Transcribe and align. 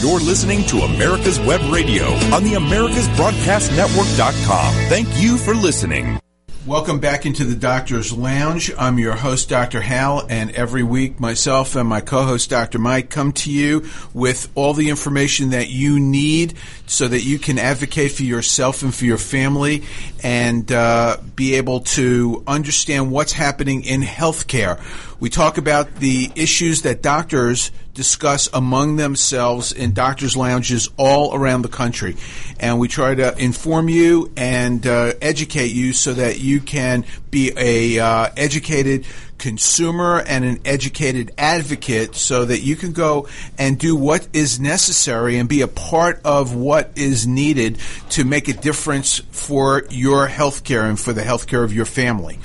You're 0.00 0.18
listening 0.18 0.64
to 0.68 0.78
America's 0.78 1.38
Web 1.40 1.60
Radio 1.70 2.06
on 2.34 2.42
the 2.42 2.54
AmericasBroadcastNetwork.com. 2.54 4.74
Thank 4.88 5.08
you 5.20 5.36
for 5.36 5.54
listening. 5.54 6.18
Welcome 6.66 7.00
back 7.00 7.26
into 7.26 7.44
the 7.44 7.54
Doctor's 7.54 8.10
Lounge. 8.10 8.72
I'm 8.78 8.98
your 8.98 9.14
host, 9.14 9.50
Dr. 9.50 9.82
Hal, 9.82 10.26
and 10.30 10.52
every 10.52 10.82
week 10.82 11.20
myself 11.20 11.76
and 11.76 11.86
my 11.86 12.00
co-host, 12.00 12.48
Dr. 12.48 12.78
Mike, 12.78 13.10
come 13.10 13.32
to 13.32 13.52
you 13.52 13.86
with 14.14 14.50
all 14.54 14.72
the 14.72 14.88
information 14.88 15.50
that 15.50 15.68
you 15.68 16.00
need 16.00 16.54
so 16.86 17.06
that 17.06 17.22
you 17.22 17.38
can 17.38 17.58
advocate 17.58 18.12
for 18.12 18.22
yourself 18.22 18.82
and 18.82 18.94
for 18.94 19.04
your 19.04 19.18
family 19.18 19.82
and 20.22 20.72
uh, 20.72 21.18
be 21.36 21.56
able 21.56 21.80
to 21.80 22.42
understand 22.46 23.10
what's 23.10 23.32
happening 23.32 23.84
in 23.84 24.00
healthcare. 24.00 24.80
We 25.20 25.28
talk 25.28 25.58
about 25.58 25.96
the 25.96 26.32
issues 26.36 26.80
that 26.82 27.02
doctors 27.02 27.70
discuss 28.00 28.48
among 28.54 28.96
themselves 28.96 29.72
in 29.72 29.92
doctors' 29.92 30.34
lounges 30.34 30.88
all 30.96 31.34
around 31.34 31.60
the 31.60 31.68
country. 31.68 32.16
And 32.58 32.78
we 32.78 32.88
try 32.88 33.14
to 33.14 33.36
inform 33.36 33.90
you 33.90 34.32
and 34.38 34.86
uh, 34.86 35.12
educate 35.20 35.72
you 35.72 35.92
so 35.92 36.14
that 36.14 36.40
you 36.40 36.62
can 36.62 37.04
be 37.30 37.52
a 37.58 37.98
uh, 37.98 38.30
educated 38.38 39.04
consumer 39.36 40.24
and 40.26 40.46
an 40.46 40.60
educated 40.64 41.32
advocate 41.36 42.14
so 42.14 42.46
that 42.46 42.60
you 42.60 42.74
can 42.74 42.92
go 42.92 43.28
and 43.58 43.78
do 43.78 43.94
what 43.94 44.26
is 44.32 44.58
necessary 44.58 45.36
and 45.36 45.46
be 45.46 45.60
a 45.60 45.68
part 45.68 46.22
of 46.24 46.54
what 46.54 46.90
is 46.96 47.26
needed 47.26 47.78
to 48.08 48.24
make 48.24 48.48
a 48.48 48.54
difference 48.54 49.18
for 49.30 49.84
your 49.90 50.26
health 50.26 50.64
care 50.64 50.86
and 50.86 50.98
for 50.98 51.12
the 51.12 51.22
health 51.22 51.46
care 51.46 51.62
of 51.62 51.74
your 51.74 51.84
family. 51.84 52.38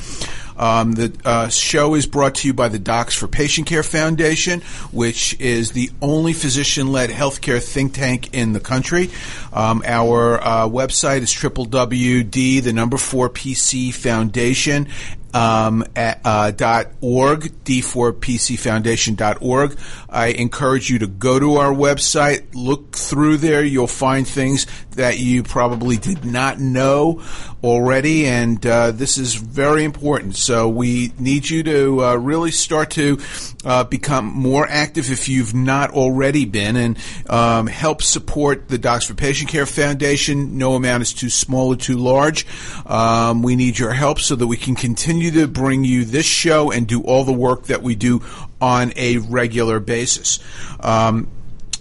Um, 0.57 0.93
the 0.93 1.15
uh, 1.25 1.49
show 1.49 1.95
is 1.95 2.05
brought 2.05 2.35
to 2.35 2.47
you 2.47 2.53
by 2.53 2.69
the 2.69 2.79
Docs 2.79 3.15
for 3.15 3.27
Patient 3.27 3.67
Care 3.67 3.83
Foundation, 3.83 4.61
which 4.91 5.39
is 5.39 5.71
the 5.71 5.89
only 6.01 6.33
physician-led 6.33 7.09
healthcare 7.09 7.61
think 7.61 7.93
tank 7.93 8.33
in 8.33 8.53
the 8.53 8.59
country. 8.59 9.09
Um, 9.53 9.83
our 9.85 10.41
uh, 10.41 10.67
website 10.67 11.21
is 11.21 11.34
www.d, 11.34 12.59
the 12.59 12.73
number 12.73 12.97
four 12.97 13.29
PC 13.29 13.93
Foundation, 13.93 14.87
um, 15.35 15.84
at, 15.95 16.21
uh, 16.23 16.51
dot 16.51 16.91
org, 17.01 17.51
d4pcfoundation.org. 17.65 19.77
I 20.09 20.27
encourage 20.27 20.90
you 20.90 20.99
to 20.99 21.07
go 21.07 21.40
to 21.40 21.55
our 21.55 21.73
website, 21.73 22.45
look 22.53 22.95
through 22.95 23.37
there. 23.37 23.63
You'll 23.63 23.87
find 23.87 24.25
things 24.25 24.65
that 24.96 25.20
you 25.20 25.43
probably 25.43 25.98
did 25.98 26.26
not 26.26 26.60
know 26.60 27.21
already, 27.63 28.27
and 28.27 28.65
uh, 28.65 28.91
this 28.91 29.18
is 29.18 29.35
very 29.35 29.84
important. 29.84 30.35
So 30.35 30.70
we 30.70 31.12
need 31.18 31.49
you 31.49 31.63
to 31.63 32.04
uh, 32.04 32.15
really 32.15 32.52
start 32.52 32.91
to 32.91 33.20
uh, 33.63 33.84
become 33.84 34.26
more 34.26 34.68
active 34.70 35.12
if 35.12 35.29
you've 35.29 35.54
not 35.54 35.91
already 35.91 36.46
been, 36.46 36.76
and 36.76 36.98
um, 37.29 37.68
help 37.68 38.02
support 38.02 38.68
the 38.68 38.77
Docs 38.77 39.05
for 39.07 39.13
Patient 39.13 39.49
Care 39.49 39.65
Foundation. 39.65 40.57
No 40.57 40.74
amount 40.76 41.04
is 41.04 41.13
too 41.13 41.30
small 41.30 41.74
or 41.74 41.76
too 41.76 41.98
large. 41.98 42.46
Um, 42.85 43.41
we 43.41 43.55
need 43.55 43.80
your 43.80 43.93
help 43.93 44.20
so 44.20 44.35
that 44.35 44.48
we 44.48 44.57
can 44.57 44.76
continue 44.76 45.32
to 45.32 45.48
bring 45.48 45.84
you 45.84 46.05
this 46.05 46.26
show 46.26 46.71
and 46.71 46.87
do 46.87 47.02
all 47.02 47.24
the 47.24 47.34
work 47.34 47.63
that 47.68 47.82
we 47.82 47.96
do 47.96 48.21
on 48.62 48.93
a 48.96 49.18
regular 49.18 49.80
basis. 49.80 50.40
Um, 50.80 51.27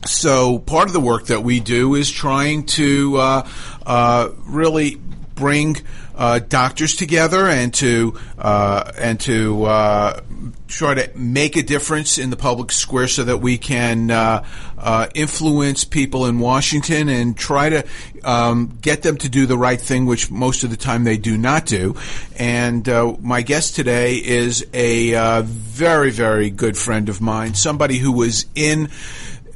so 0.06 0.58
part 0.58 0.86
of 0.86 0.92
the 0.92 1.00
work 1.00 1.27
that 1.27 1.42
we 1.42 1.60
do 1.60 1.94
is 1.94 2.10
trying 2.10 2.66
to 2.66 3.16
uh, 3.16 3.48
uh, 3.86 4.28
really 4.44 4.97
bring 5.34 5.77
uh, 6.14 6.38
doctors 6.38 6.94
together 6.94 7.48
and 7.48 7.74
to 7.74 8.16
uh, 8.38 8.92
and 8.97 9.19
to 9.19 9.64
uh, 9.64 10.20
try 10.69 10.94
to 10.94 11.10
make 11.19 11.56
a 11.56 11.62
difference 11.62 12.19
in 12.19 12.30
the 12.30 12.36
public 12.36 12.70
square 12.70 13.08
so 13.08 13.25
that 13.25 13.38
we 13.38 13.58
can 13.58 14.10
uh, 14.10 14.44
influence 15.14 15.84
people 15.84 16.27
in 16.27 16.38
Washington 16.38 17.08
and 17.08 17.36
try 17.36 17.69
to 17.69 17.84
um, 18.22 18.78
get 18.80 19.02
them 19.02 19.16
to 19.16 19.28
do 19.28 19.47
the 19.47 19.58
right 19.58 19.80
thing, 19.80 20.06
which 20.06 20.30
most 20.30 20.62
of 20.62 20.70
the 20.70 20.77
time 20.77 21.02
they 21.02 21.16
do 21.16 21.36
not 21.36 21.66
do. 21.66 21.97
And 22.38 22.86
my 23.20 23.42
guest 23.42 23.75
today 23.75 24.14
is 24.14 24.64
a 24.72 25.43
very 25.43 26.10
very 26.10 26.50
good 26.50 26.78
friend 26.78 27.09
of 27.09 27.20
mine, 27.20 27.54
somebody 27.54 27.98
who 27.98 28.12
was 28.12 28.47
in 28.54 28.88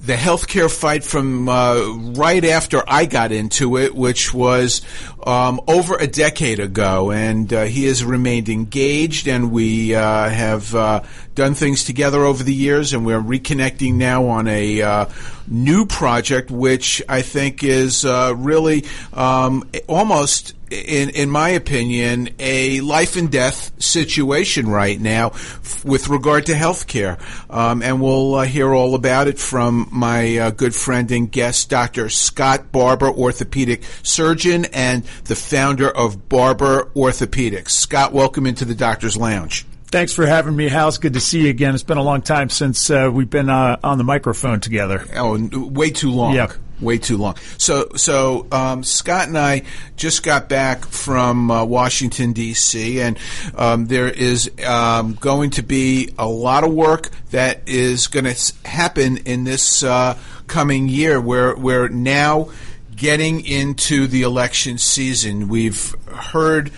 the 0.00 0.14
healthcare 0.14 0.70
fight 0.70 1.04
from 1.04 1.48
uh, 1.48 1.81
right 2.14 2.44
after 2.44 2.82
I 2.86 3.06
got 3.06 3.32
into 3.32 3.76
it, 3.76 3.94
which 3.94 4.32
was 4.32 4.82
um, 5.26 5.60
over 5.66 5.97
a 5.97 6.06
decade 6.06 6.60
ago, 6.60 7.10
and 7.10 7.53
uh, 7.53 7.64
he 7.64 7.84
has 7.86 8.04
remained 8.04 8.48
engaged, 8.48 9.28
and 9.28 9.50
we 9.50 9.94
uh, 9.94 10.28
have 10.28 10.75
uh, 10.75 11.03
done 11.34 11.54
things 11.54 11.84
together 11.84 12.25
over 12.25 12.42
the 12.42 12.54
years, 12.54 12.92
and 12.92 13.04
we're 13.04 13.20
reconnecting 13.20 13.94
now 13.94 14.26
on 14.26 14.47
a 14.48 14.82
uh, 14.82 15.06
new 15.47 15.87
project, 15.87 16.50
which 16.50 17.03
I 17.08 17.22
think 17.22 17.64
is 17.64 18.04
uh, 18.04 18.34
really 18.37 18.84
um, 19.12 19.69
almost 19.88 20.54
in 20.71 21.11
in 21.11 21.31
my 21.31 21.51
opinion, 21.51 22.31
a 22.39 22.81
life 22.81 23.17
and 23.17 23.31
death 23.31 23.73
situation 23.83 24.69
right 24.69 25.01
now 25.01 25.29
f- 25.29 25.84
with 25.84 26.09
regard 26.09 26.47
to 26.47 26.53
healthcare. 26.53 27.19
Um, 27.51 27.83
and 27.83 28.01
we'll 28.01 28.34
uh, 28.37 28.45
hear 28.45 28.73
all 28.75 28.95
about 28.95 29.29
it 29.29 29.39
from 29.39 29.89
my 29.93 30.37
uh, 30.39 30.51
good 30.51 30.75
friend 30.75 31.11
and 31.11 31.31
guest, 31.31 31.71
Dr. 31.71 32.09
Scott 32.09 32.71
Barbour, 32.73 33.11
orthopedic 33.11 33.83
surgeon 34.03 34.67
and 34.67 35.05
the 35.25 35.37
founder 35.37 35.89
of 35.91 36.29
Barbour 36.29 36.91
Orthopedics. 36.95 37.71
Scott, 37.71 38.12
welcome 38.12 38.47
into 38.47 38.65
the 38.65 38.75
Doctor's 38.75 39.17
Lounge. 39.17 39.67
Thanks 39.91 40.12
for 40.12 40.27
having 40.27 40.55
me, 40.55 40.69
Hal. 40.69 40.89
It's 40.89 40.99
good 40.99 41.15
to 41.15 41.21
see 41.21 41.45
you 41.45 41.49
again. 41.49 41.73
It's 41.75 41.83
been 41.83 41.97
a 41.97 42.03
long 42.03 42.21
time 42.21 42.50
since 42.50 42.91
uh, 42.91 43.11
we've 43.11 43.31
been 43.31 43.49
uh, 43.49 43.79
on 43.83 43.97
the 43.97 44.05
microphone 44.05 44.61
together. 44.61 45.06
Oh, 45.15 45.49
way 45.53 45.91
too 45.91 46.11
long. 46.11 46.35
Yep. 46.35 46.53
Way 46.81 46.99
too 46.99 47.16
long. 47.16 47.37
So, 47.56 47.89
so 47.97 48.47
um, 48.53 48.84
Scott 48.84 49.27
and 49.27 49.37
I 49.37 49.65
just 49.97 50.22
got 50.22 50.49
back 50.49 50.84
from 50.87 51.50
uh, 51.50 51.65
Washington 51.65 52.33
D.C., 52.33 53.00
and 53.00 53.19
um, 53.56 53.87
there 53.87 54.09
is 54.09 54.50
um, 54.65 55.15
going 55.15 55.50
to 55.50 55.62
be 55.62 56.15
a 56.19 56.28
lot 56.28 56.62
of 56.62 56.72
work 56.72 57.11
that 57.31 57.62
is 57.67 58.06
going 58.06 58.27
to 58.27 58.55
happen 58.65 59.19
in 59.19 59.43
this 59.44 59.83
uh, 59.83 60.17
coming 60.47 60.88
year. 60.88 61.21
Where 61.21 61.56
we're 61.56 61.88
now 61.88 62.50
getting 62.99 63.44
into 63.47 64.06
the 64.06 64.22
election 64.22 64.77
season. 64.77 65.49
We've 65.49 65.94
heard 66.09 66.71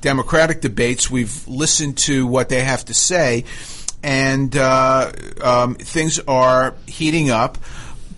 Democratic 0.00 0.60
debates. 0.60 1.10
We've 1.10 1.46
listened 1.48 1.96
to 1.98 2.26
what 2.26 2.48
they 2.48 2.62
have 2.62 2.84
to 2.86 2.94
say, 2.94 3.44
and 4.02 4.54
uh, 4.54 5.12
um, 5.42 5.74
things 5.74 6.20
are 6.20 6.74
heating 6.86 7.30
up. 7.30 7.58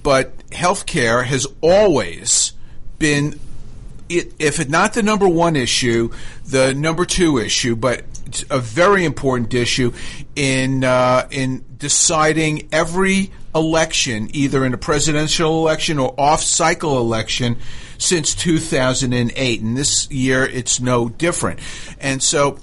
But 0.03 0.34
healthcare 0.55 1.25
has 1.25 1.47
always 1.61 2.53
been, 2.99 3.39
if 4.09 4.61
it 4.61 4.71
not 4.71 4.95
the 4.95 5.03
number 5.03 5.29
one 5.29 5.57
issue, 5.57 6.11
the 6.47 6.75
number 6.75 7.05
two 7.05 7.39
issue, 7.39 7.77
but 7.77 8.05
a 8.51 8.59
very 8.59 9.05
important 9.05 9.53
issue 9.55 9.93
in 10.35 10.85
uh, 10.85 11.27
in 11.31 11.65
deciding 11.77 12.69
every 12.73 13.31
election, 13.55 14.29
either 14.33 14.65
in 14.65 14.75
a 14.75 14.79
presidential 14.79 15.61
election 15.61 15.99
or 15.99 16.15
off-cycle 16.19 16.99
election, 16.99 17.57
since 17.99 18.35
2008, 18.35 19.61
and 19.61 19.77
this 19.77 20.11
year 20.11 20.45
it's 20.45 20.81
no 20.81 21.09
different. 21.09 21.61
And 22.01 22.23
so. 22.23 22.59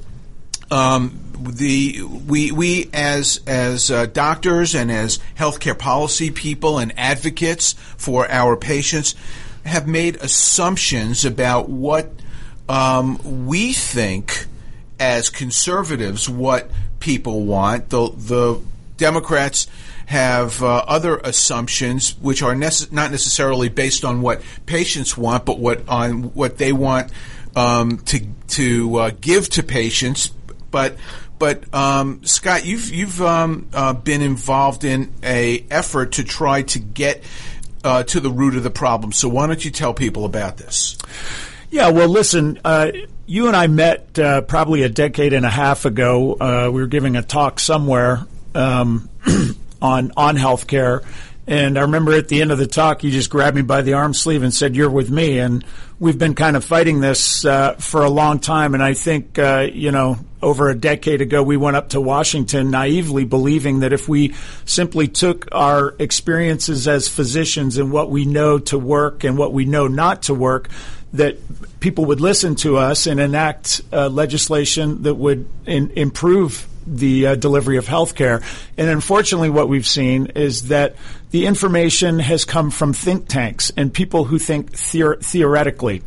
Um, 0.69 1.30
the 1.43 2.01
we 2.27 2.51
we 2.51 2.89
as 2.93 3.41
as 3.47 3.91
uh, 3.91 4.05
doctors 4.07 4.75
and 4.75 4.91
as 4.91 5.19
healthcare 5.37 5.77
policy 5.77 6.31
people 6.31 6.79
and 6.79 6.93
advocates 6.97 7.73
for 7.97 8.29
our 8.29 8.55
patients 8.55 9.15
have 9.65 9.87
made 9.87 10.15
assumptions 10.17 11.25
about 11.25 11.69
what 11.69 12.11
um, 12.67 13.47
we 13.47 13.73
think 13.73 14.45
as 14.99 15.29
conservatives 15.29 16.29
what 16.29 16.69
people 16.99 17.45
want. 17.45 17.89
The 17.89 18.09
the 18.15 18.61
Democrats 18.97 19.67
have 20.05 20.61
uh, 20.61 20.83
other 20.87 21.17
assumptions 21.17 22.17
which 22.19 22.43
are 22.43 22.53
nece- 22.53 22.91
not 22.91 23.11
necessarily 23.11 23.69
based 23.69 24.03
on 24.03 24.21
what 24.21 24.41
patients 24.65 25.17
want, 25.17 25.45
but 25.45 25.57
what 25.57 25.87
on 25.87 26.33
what 26.33 26.57
they 26.57 26.73
want 26.73 27.11
um, 27.55 27.97
to 27.99 28.25
to 28.49 28.95
uh, 28.97 29.11
give 29.19 29.49
to 29.49 29.63
patients. 29.63 30.31
But 30.69 30.95
but 31.41 31.73
um, 31.73 32.23
Scott, 32.23 32.67
you've 32.67 32.91
you've 32.91 33.19
um, 33.19 33.67
uh, 33.73 33.93
been 33.93 34.21
involved 34.21 34.83
in 34.83 35.11
a 35.23 35.65
effort 35.71 36.11
to 36.13 36.23
try 36.23 36.61
to 36.61 36.77
get 36.77 37.23
uh, 37.83 38.03
to 38.03 38.19
the 38.19 38.29
root 38.29 38.55
of 38.55 38.61
the 38.61 38.69
problem. 38.69 39.11
So 39.11 39.27
why 39.27 39.47
don't 39.47 39.65
you 39.65 39.71
tell 39.71 39.91
people 39.95 40.25
about 40.25 40.57
this? 40.57 40.99
Yeah, 41.71 41.89
well, 41.89 42.09
listen, 42.09 42.59
uh, 42.63 42.91
you 43.25 43.47
and 43.47 43.55
I 43.55 43.65
met 43.65 44.19
uh, 44.19 44.41
probably 44.41 44.83
a 44.83 44.89
decade 44.89 45.33
and 45.33 45.43
a 45.43 45.49
half 45.49 45.85
ago. 45.85 46.33
Uh, 46.33 46.69
we 46.71 46.79
were 46.79 46.85
giving 46.85 47.15
a 47.15 47.23
talk 47.23 47.59
somewhere 47.59 48.23
um, 48.53 49.09
on 49.81 50.11
on 50.15 50.37
healthcare, 50.37 51.03
And 51.47 51.77
I 51.77 51.81
remember 51.81 52.13
at 52.13 52.27
the 52.27 52.41
end 52.41 52.51
of 52.51 52.59
the 52.59 52.67
talk, 52.67 53.03
you 53.03 53.11
just 53.11 53.29
grabbed 53.29 53.55
me 53.55 53.63
by 53.63 53.81
the 53.81 53.93
arm 53.93 54.13
sleeve 54.13 54.43
and 54.43 54.53
said, 54.53 54.75
"You're 54.75 54.91
with 54.91 55.09
me." 55.09 55.39
And 55.39 55.65
we've 55.99 56.17
been 56.17 56.35
kind 56.35 56.55
of 56.55 56.63
fighting 56.63 56.99
this 56.99 57.45
uh, 57.45 57.73
for 57.73 58.03
a 58.03 58.09
long 58.09 58.39
time. 58.39 58.73
And 58.73 58.81
I 58.81 58.93
think, 58.93 59.37
uh, 59.37 59.67
you 59.71 59.91
know, 59.91 60.17
over 60.41 60.69
a 60.69 60.75
decade 60.75 61.21
ago, 61.21 61.43
we 61.43 61.57
went 61.57 61.77
up 61.77 61.89
to 61.89 62.01
Washington 62.01 62.71
naively 62.71 63.23
believing 63.23 63.79
that 63.79 63.93
if 63.93 64.09
we 64.09 64.33
simply 64.65 65.07
took 65.07 65.47
our 65.51 65.95
experiences 65.99 66.87
as 66.87 67.07
physicians 67.07 67.77
and 67.77 67.91
what 67.91 68.09
we 68.09 68.25
know 68.25 68.57
to 68.59 68.79
work 68.79 69.23
and 69.23 69.37
what 69.37 69.53
we 69.53 69.65
know 69.65 69.87
not 69.87 70.23
to 70.23 70.33
work, 70.33 70.69
that 71.13 71.37
people 71.79 72.05
would 72.05 72.21
listen 72.21 72.55
to 72.55 72.77
us 72.77 73.05
and 73.05 73.19
enact 73.19 73.81
uh, 73.91 74.07
legislation 74.09 75.03
that 75.03 75.15
would 75.15 75.47
in, 75.65 75.91
improve 75.91 76.67
the 76.87 77.27
uh, 77.27 77.35
delivery 77.35 77.77
of 77.77 77.87
health 77.87 78.15
care. 78.15 78.41
And 78.77 78.89
unfortunately, 78.89 79.49
what 79.49 79.69
we've 79.69 79.85
seen 79.87 80.27
is 80.27 80.69
that 80.69 80.95
the 81.31 81.45
information 81.45 82.19
has 82.19 82.45
come 82.45 82.69
from 82.69 82.93
think 82.93 83.27
tanks 83.27 83.71
and 83.75 83.93
people 83.93 84.25
who 84.25 84.37
think 84.37 84.73
theor- 84.73 85.23
theoretically. 85.23 86.03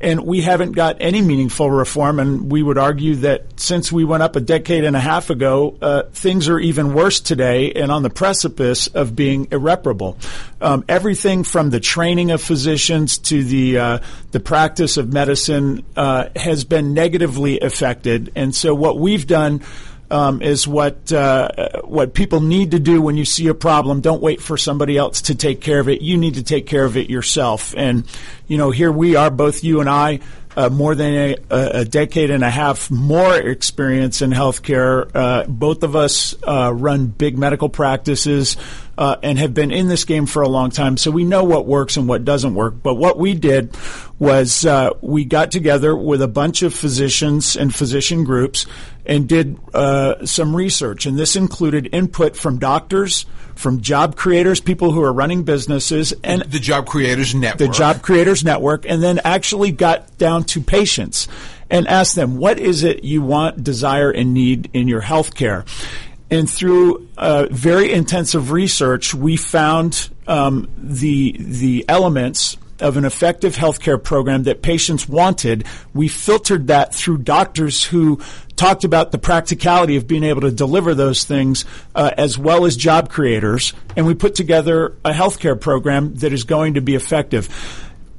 And 0.00 0.24
we 0.24 0.42
haven't 0.42 0.72
got 0.72 0.98
any 1.00 1.20
meaningful 1.20 1.68
reform. 1.68 2.20
And 2.20 2.52
we 2.52 2.62
would 2.62 2.78
argue 2.78 3.16
that 3.16 3.58
since 3.58 3.90
we 3.90 4.04
went 4.04 4.22
up 4.22 4.36
a 4.36 4.40
decade 4.40 4.84
and 4.84 4.94
a 4.94 5.00
half 5.00 5.28
ago, 5.28 5.76
uh, 5.82 6.04
things 6.12 6.48
are 6.48 6.60
even 6.60 6.94
worse 6.94 7.18
today 7.18 7.72
and 7.72 7.90
on 7.90 8.04
the 8.04 8.10
precipice 8.10 8.86
of 8.86 9.16
being 9.16 9.48
irreparable. 9.50 10.16
Um, 10.60 10.84
everything 10.88 11.42
from 11.42 11.70
the 11.70 11.80
training 11.80 12.30
of 12.30 12.40
physicians 12.40 13.18
to 13.18 13.42
the 13.42 13.78
uh, 13.78 13.98
the 14.30 14.40
practice 14.40 14.96
of 14.98 15.12
medicine 15.12 15.84
uh, 15.96 16.28
has 16.36 16.62
been 16.62 16.94
negatively 16.94 17.58
affected. 17.58 18.30
And 18.36 18.54
so, 18.54 18.76
what 18.76 18.98
we've 18.98 19.26
done 19.26 19.62
um, 20.10 20.42
is 20.42 20.66
what 20.66 21.12
uh, 21.12 21.48
what 21.84 22.14
people 22.14 22.40
need 22.40 22.70
to 22.72 22.78
do 22.78 23.02
when 23.02 23.16
you 23.16 23.24
see 23.24 23.48
a 23.48 23.54
problem. 23.54 24.00
Don't 24.00 24.22
wait 24.22 24.40
for 24.40 24.56
somebody 24.56 24.96
else 24.96 25.22
to 25.22 25.34
take 25.34 25.60
care 25.60 25.80
of 25.80 25.88
it. 25.88 26.00
You 26.00 26.16
need 26.16 26.34
to 26.34 26.42
take 26.42 26.66
care 26.66 26.84
of 26.84 26.96
it 26.96 27.10
yourself. 27.10 27.74
And 27.76 28.04
you 28.46 28.56
know, 28.56 28.70
here 28.70 28.92
we 28.92 29.16
are, 29.16 29.30
both 29.30 29.62
you 29.62 29.80
and 29.80 29.88
I, 29.88 30.20
uh, 30.58 30.68
more 30.68 30.96
than 30.96 31.14
a, 31.14 31.36
a, 31.50 31.84
decade 31.84 32.30
and 32.30 32.42
a 32.42 32.50
half 32.50 32.90
more 32.90 33.36
experience 33.36 34.22
in 34.22 34.30
healthcare. 34.30 35.08
Uh, 35.14 35.44
both 35.46 35.84
of 35.84 35.94
us 35.94 36.34
uh, 36.42 36.72
run 36.74 37.06
big 37.06 37.38
medical 37.38 37.68
practices 37.68 38.56
uh, 38.96 39.16
and 39.22 39.38
have 39.38 39.54
been 39.54 39.70
in 39.70 39.86
this 39.86 40.04
game 40.04 40.26
for 40.26 40.42
a 40.42 40.48
long 40.48 40.70
time, 40.70 40.96
so 40.96 41.12
we 41.12 41.22
know 41.22 41.44
what 41.44 41.66
works 41.66 41.96
and 41.96 42.08
what 42.08 42.24
doesn't 42.24 42.56
work. 42.56 42.74
But 42.82 42.94
what 42.94 43.16
we 43.16 43.34
did 43.34 43.76
was 44.18 44.66
uh, 44.66 44.90
we 45.00 45.24
got 45.24 45.52
together 45.52 45.94
with 45.94 46.22
a 46.22 46.28
bunch 46.28 46.62
of 46.62 46.74
physicians 46.74 47.54
and 47.54 47.72
physician 47.72 48.24
groups 48.24 48.66
and 49.08 49.26
did 49.26 49.58
uh, 49.74 50.24
some 50.26 50.54
research, 50.54 51.06
and 51.06 51.18
this 51.18 51.34
included 51.34 51.88
input 51.92 52.36
from 52.36 52.58
doctors, 52.58 53.24
from 53.54 53.80
job 53.80 54.14
creators, 54.14 54.60
people 54.60 54.92
who 54.92 55.02
are 55.02 55.12
running 55.12 55.42
businesses, 55.42 56.12
and 56.22 56.42
the 56.42 56.60
Job 56.60 56.86
Creators 56.86 57.34
Network. 57.34 57.58
The 57.58 57.68
Job 57.74 58.02
Creators 58.02 58.44
Network, 58.44 58.84
and 58.86 59.02
then 59.02 59.18
actually 59.24 59.72
got 59.72 60.16
down 60.18 60.44
to 60.44 60.60
patients 60.60 61.26
and 61.70 61.88
asked 61.88 62.14
them, 62.14 62.36
what 62.36 62.60
is 62.60 62.84
it 62.84 63.02
you 63.02 63.22
want, 63.22 63.64
desire, 63.64 64.10
and 64.10 64.34
need 64.34 64.70
in 64.74 64.86
your 64.86 65.00
health 65.00 65.34
care? 65.34 65.64
And 66.30 66.48
through 66.48 67.08
uh, 67.16 67.46
very 67.50 67.90
intensive 67.90 68.52
research, 68.52 69.14
we 69.14 69.38
found 69.38 70.10
um, 70.26 70.68
the 70.76 71.34
the 71.38 71.86
elements 71.88 72.58
of 72.80 72.96
an 72.96 73.04
effective 73.04 73.56
healthcare 73.56 74.02
program 74.02 74.44
that 74.44 74.62
patients 74.62 75.08
wanted. 75.08 75.64
We 75.94 76.08
filtered 76.08 76.68
that 76.68 76.94
through 76.94 77.18
doctors 77.18 77.84
who 77.84 78.20
talked 78.56 78.84
about 78.84 79.12
the 79.12 79.18
practicality 79.18 79.96
of 79.96 80.06
being 80.06 80.24
able 80.24 80.40
to 80.42 80.50
deliver 80.50 80.94
those 80.94 81.24
things, 81.24 81.64
uh, 81.94 82.10
as 82.18 82.36
well 82.36 82.64
as 82.64 82.76
job 82.76 83.08
creators, 83.08 83.72
and 83.96 84.06
we 84.06 84.14
put 84.14 84.34
together 84.34 84.96
a 85.04 85.12
healthcare 85.12 85.58
program 85.58 86.14
that 86.16 86.32
is 86.32 86.44
going 86.44 86.74
to 86.74 86.80
be 86.80 86.94
effective. 86.94 87.48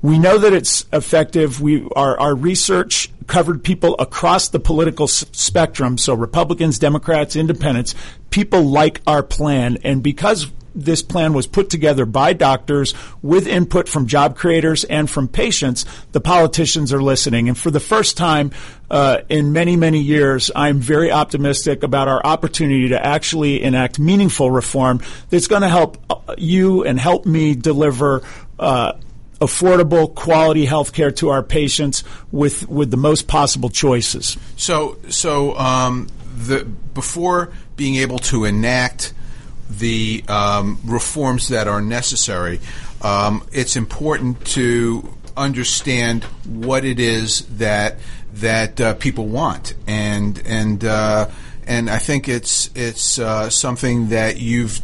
We 0.02 0.18
know 0.18 0.38
that 0.38 0.54
it's 0.54 0.86
effective. 0.94 1.60
We 1.60 1.86
our, 1.94 2.18
our 2.18 2.34
research 2.34 3.12
covered 3.28 3.64
people 3.64 3.96
across 4.00 4.48
the 4.48 4.60
political 4.60 5.04
s- 5.04 5.26
spectrum, 5.34 5.98
so 5.98 6.14
Republicans, 6.14 6.80
Democrats, 6.80 7.36
Independents. 7.36 7.96
People 8.30 8.64
like 8.64 9.02
our 9.08 9.24
plan, 9.24 9.78
and 9.84 10.04
because 10.04 10.48
this 10.76 11.02
plan 11.02 11.34
was 11.34 11.48
put 11.48 11.70
together 11.70 12.06
by 12.06 12.34
doctors 12.34 12.94
with 13.22 13.48
input 13.48 13.90
from 13.90 14.08
job 14.08 14.36
creators 14.36 14.84
and 14.84 15.10
from 15.10 15.28
patients, 15.28 15.86
the 16.12 16.22
politicians 16.22 16.94
are 16.94 17.02
listening. 17.02 17.48
And 17.48 17.58
for 17.58 17.72
the 17.72 17.80
first 17.80 18.18
time 18.18 18.52
uh, 18.90 19.20
in 19.30 19.52
many, 19.54 19.76
many 19.76 20.00
years, 20.00 20.52
I'm 20.56 20.80
very 20.80 21.12
optimistic 21.12 21.84
about 21.84 22.08
our 22.08 22.26
opportunity 22.26 22.90
to 22.90 23.06
actually 23.06 23.62
enact 23.64 24.00
meaningful 24.00 24.52
reform 24.52 25.02
that's 25.30 25.48
going 25.48 25.62
to 25.62 25.70
help 25.70 25.98
uh, 26.10 26.36
you 26.38 26.84
and 26.84 27.00
help 27.00 27.26
me 27.26 27.56
deliver. 27.56 28.24
Uh, 28.58 28.94
affordable, 29.40 30.14
quality 30.14 30.66
health 30.66 30.92
care 30.92 31.12
to 31.12 31.30
our 31.30 31.42
patients 31.42 32.04
with 32.30 32.68
with 32.68 32.92
the 32.92 32.98
most 32.98 33.26
possible 33.26 33.70
choices. 33.70 34.36
So, 34.58 34.98
so 35.08 35.56
um, 35.58 36.10
the 36.48 36.66
before 36.66 37.52
being 37.76 37.96
able 37.96 38.20
to 38.20 38.46
enact 38.46 39.14
the 39.70 40.24
um, 40.28 40.80
reforms 40.86 41.50
that 41.50 41.68
are 41.68 41.82
necessary, 41.82 42.60
um, 43.02 43.48
it's 43.52 43.76
important 43.76 44.44
to 44.46 45.14
understand 45.38 46.24
what 46.46 46.84
it 46.84 47.00
is 47.00 47.46
that 47.58 47.98
that 48.34 48.80
uh, 48.80 48.94
people 48.96 49.28
want, 49.28 49.74
and 49.88 50.42
and 50.46 50.84
uh, 50.84 51.30
and 51.68 51.90
I 51.90 51.98
think 51.98 52.28
it's 52.28 52.70
it's 52.76 53.20
uh, 53.20 53.50
something 53.50 54.10
that 54.10 54.38
you've 54.38 54.82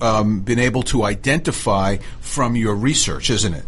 um, 0.00 0.40
been 0.40 0.58
able 0.58 0.82
to 0.84 1.04
identify 1.04 1.98
from 2.20 2.56
your 2.56 2.74
research, 2.74 3.30
isn't 3.30 3.54
it? 3.54 3.64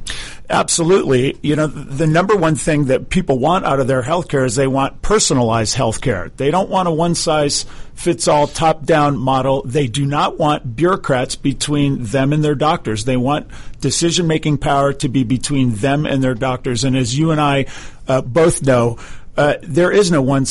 Absolutely. 0.49 1.37
You 1.43 1.57
know, 1.57 1.67
the 1.67 2.07
number 2.07 2.37
one 2.37 2.55
thing 2.55 2.85
that 2.87 3.09
people 3.09 3.39
want 3.39 3.65
out 3.65 3.81
of 3.81 3.89
their 3.89 4.03
healthcare 4.03 4.47
is 4.47 4.55
they 4.55 4.69
want 4.69 5.03
personalized 5.03 5.77
healthcare. 5.77 6.35
They 6.37 6.53
don't 6.53 6.71
want 6.71 6.87
a 6.87 6.93
one 6.93 7.17
size 7.17 7.65
fits 7.95 8.29
all 8.29 8.47
top 8.47 8.85
down 8.85 9.19
model. 9.19 9.63
They 9.65 9.89
do 9.89 10.07
not 10.07 10.39
want 10.39 10.77
bureaucrats 10.77 11.35
between 11.35 12.05
them 12.05 12.33
and 12.33 12.45
their 12.45 12.55
doctors. 12.55 13.05
They 13.05 13.17
want 13.17 13.49
decision 13.81 14.29
making 14.29 14.59
power 14.59 14.93
to 14.95 15.09
be 15.09 15.25
between 15.25 15.75
them 15.75 16.07
and 16.07 16.23
their 16.23 16.35
doctors. 16.35 16.85
And 16.85 16.97
as 16.97 17.19
you 17.19 17.33
and 17.33 17.41
I 17.41 17.67
uh, 18.07 18.21
both 18.21 18.63
know, 18.63 18.99
uh, 19.37 19.55
there 19.63 19.91
is 19.91 20.13
no 20.13 20.23
one, 20.23 20.47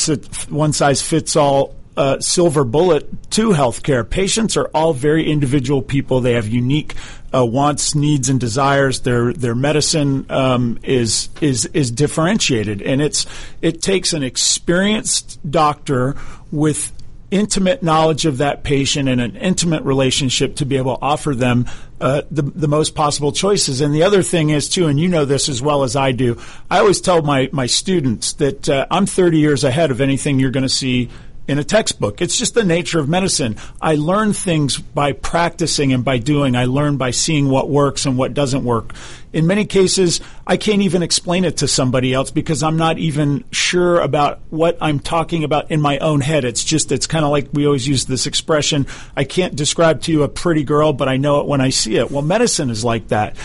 one 0.50 0.74
size 0.74 1.02
fits 1.02 1.36
all 1.36 1.76
uh, 1.98 2.20
silver 2.20 2.64
bullet 2.64 3.32
to 3.32 3.50
healthcare. 3.50 4.08
Patients 4.10 4.58
are 4.58 4.70
all 4.74 4.94
very 4.94 5.30
individual 5.30 5.82
people. 5.82 6.22
They 6.22 6.34
have 6.34 6.48
unique 6.48 6.96
uh, 7.34 7.46
wants, 7.46 7.96
needs, 7.96 8.30
and 8.30 8.40
desires. 8.40 9.02
Their 9.02 9.34
their 9.34 9.56
medicine 9.56 10.26
um, 10.30 10.80
is 10.84 11.30
is 11.42 11.66
is 11.68 11.92
differentiated, 11.92 12.82
and 12.82 13.02
it's 13.02 13.26
it 13.62 13.82
takes 13.82 14.14
an 14.14 14.24
experienced 14.24 15.40
doctor 15.50 16.16
with 16.52 16.92
intimate 17.32 17.82
knowledge 17.84 18.26
of 18.26 18.38
that 18.38 18.64
patient 18.64 19.10
and 19.10 19.20
an 19.20 19.36
intimate 19.36 19.84
relationship 19.84 20.56
to 20.56 20.66
be 20.66 20.78
able 20.78 20.96
to 20.96 21.02
offer 21.02 21.34
them 21.34 21.66
uh, 22.00 22.22
the, 22.30 22.44
the 22.44 22.68
most 22.68 22.94
possible 22.94 23.32
choices. 23.32 23.82
And 23.82 23.94
the 23.94 24.04
other 24.04 24.22
thing 24.22 24.52
is 24.52 24.70
too, 24.70 24.88
and 24.88 25.00
you 25.00 25.08
know 25.08 25.26
this 25.26 25.50
as 25.50 25.62
well 25.62 25.84
as 25.84 25.96
I 25.96 26.12
do. 26.12 26.40
I 26.70 26.80
always 26.80 27.02
tell 27.02 27.22
my 27.22 27.50
my 27.52 27.66
students 27.66 28.34
that 28.34 28.70
uh, 28.70 28.86
I'm 28.92 29.06
30 29.06 29.40
years 29.40 29.64
ahead 29.64 29.92
of 29.92 30.02
anything 30.02 30.40
you're 30.40 30.52
going 30.52 30.64
to 30.64 30.70
see 30.70 31.10
in 31.48 31.60
a 31.60 31.64
textbook. 31.64 32.22
It's 32.22 32.38
just 32.38 32.54
the 32.54 32.64
nature 32.64 33.00
of 33.00 33.08
medicine. 33.08 33.58
I 33.82 33.96
learn 33.96 34.34
things 34.34 34.78
by 34.78 35.12
practicing 35.12 35.94
and 35.94 36.04
by 36.04 36.18
doing. 36.18 36.56
I 36.56 36.66
learn 36.66 36.98
by 36.98 37.12
seeing 37.12 37.50
what 37.50 37.70
works 37.70 38.06
and 38.06 38.18
what 38.18 38.34
doesn't 38.34 38.64
work. 38.64 38.94
In 39.32 39.48
many 39.48 39.66
cases, 39.66 40.22
I 40.48 40.58
can't 40.58 40.82
even 40.82 41.04
explain 41.04 41.44
it 41.46 41.58
to 41.58 41.68
somebody 41.68 42.14
else 42.14 42.32
because 42.32 42.64
I'm 42.64 42.78
not 42.78 42.98
even 42.98 43.44
sure 43.52 44.00
about 44.00 44.40
what 44.50 44.78
I'm 44.82 45.00
talking 45.00 45.44
about 45.44 45.72
in 45.72 45.82
my 45.82 45.98
own 46.00 46.22
head. 46.22 46.46
It's 46.46 46.64
just, 46.64 46.92
it's 46.92 47.08
kind 47.08 47.26
of 47.26 47.32
like 47.32 47.50
we 47.54 47.66
always 47.66 47.88
use 47.88 48.06
this 48.06 48.28
expression 48.28 48.88
I 49.16 49.24
can't 49.24 49.56
describe 49.56 50.02
to 50.04 50.12
you 50.12 50.24
a 50.24 50.28
pretty 50.28 50.64
girl, 50.64 50.94
but 50.94 51.08
I 51.08 51.18
know 51.18 51.42
it 51.42 51.48
when 51.48 51.62
I 51.62 51.70
see 51.70 51.98
it. 51.98 52.12
Well, 52.12 52.22
medicine 52.22 52.70
is 52.70 52.84
like 52.84 53.10
that. 53.10 53.36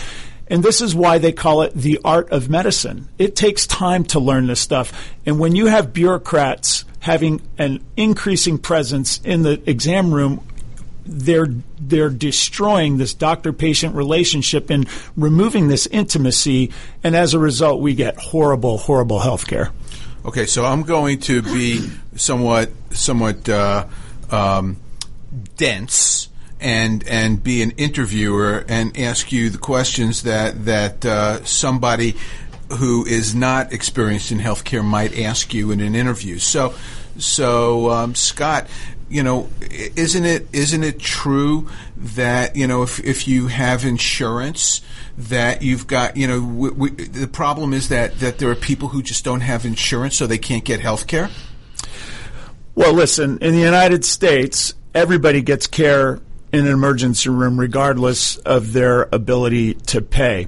And 0.47 0.63
this 0.63 0.81
is 0.81 0.93
why 0.93 1.17
they 1.17 1.31
call 1.31 1.61
it 1.61 1.73
the 1.73 1.99
art 2.03 2.31
of 2.31 2.49
medicine. 2.49 3.07
It 3.17 3.35
takes 3.35 3.65
time 3.65 4.03
to 4.05 4.19
learn 4.19 4.47
this 4.47 4.59
stuff. 4.59 4.91
And 5.25 5.39
when 5.39 5.55
you 5.55 5.67
have 5.67 5.93
bureaucrats 5.93 6.83
having 7.01 7.41
an 7.57 7.83
increasing 7.97 8.57
presence 8.57 9.19
in 9.23 9.43
the 9.43 9.61
exam 9.69 10.13
room 10.13 10.41
they're 11.05 11.47
they're 11.79 12.09
destroying 12.09 12.97
this 12.97 13.13
doctor 13.13 13.51
patient 13.51 13.95
relationship 13.95 14.69
and 14.69 14.87
removing 15.17 15.67
this 15.67 15.87
intimacy. 15.87 16.71
And 17.03 17.15
as 17.15 17.33
a 17.33 17.39
result 17.39 17.81
we 17.81 17.95
get 17.95 18.17
horrible 18.17 18.77
horrible 18.77 19.19
health 19.19 19.47
care. 19.47 19.71
Okay 20.25 20.45
so 20.45 20.63
i'm 20.63 20.83
going 20.83 21.19
to 21.21 21.41
be 21.41 21.89
somewhat 22.15 22.69
somewhat 22.91 23.49
uh, 23.49 23.87
um, 24.29 24.77
dense 25.57 26.29
and 26.59 27.03
and 27.07 27.43
be 27.43 27.63
an 27.63 27.71
interviewer 27.71 28.63
and 28.67 28.97
ask 28.97 29.31
you 29.31 29.49
the 29.49 29.57
questions 29.57 30.23
that 30.23 30.65
that 30.65 31.03
uh, 31.05 31.43
somebody 31.43 32.15
who 32.77 33.05
is 33.05 33.35
not 33.35 33.73
experienced 33.73 34.31
in 34.31 34.39
healthcare 34.39 34.83
might 34.83 35.17
ask 35.17 35.53
you 35.53 35.71
in 35.71 35.79
an 35.79 35.95
interview. 35.95 36.39
So, 36.39 36.73
so 37.17 37.89
um, 37.89 38.15
Scott, 38.15 38.67
you 39.09 39.23
know, 39.23 39.49
isn't 39.69 40.25
it 40.25 40.47
isn't 40.53 40.83
it 40.83 40.99
true 40.99 41.69
that 41.97 42.55
you 42.55 42.65
know 42.65 42.81
if 42.81 42.99
if 43.03 43.27
you 43.27 43.47
have 43.47 43.83
insurance 43.83 44.81
that 45.17 45.61
you've 45.61 45.85
got 45.85 46.15
you 46.15 46.27
know 46.27 46.41
we, 46.41 46.69
we, 46.69 46.89
the 46.91 47.27
problem 47.27 47.73
is 47.73 47.89
that 47.89 48.19
that 48.19 48.37
there 48.37 48.49
are 48.49 48.55
people 48.55 48.87
who 48.87 49.03
just 49.03 49.25
don't 49.25 49.41
have 49.41 49.65
insurance 49.65 50.15
so 50.15 50.25
they 50.25 50.37
can't 50.37 50.63
get 50.63 50.79
health 50.79 51.07
care. 51.07 51.29
Well, 52.73 52.93
listen, 52.93 53.37
in 53.39 53.53
the 53.53 53.59
United 53.59 54.05
States, 54.05 54.73
everybody 54.95 55.41
gets 55.41 55.67
care 55.67 56.21
in 56.53 56.65
an 56.65 56.71
emergency 56.71 57.29
room 57.29 57.59
regardless 57.59 58.37
of 58.37 58.71
their 58.71 59.09
ability 59.11 59.73
to 59.73 60.01
pay. 60.01 60.47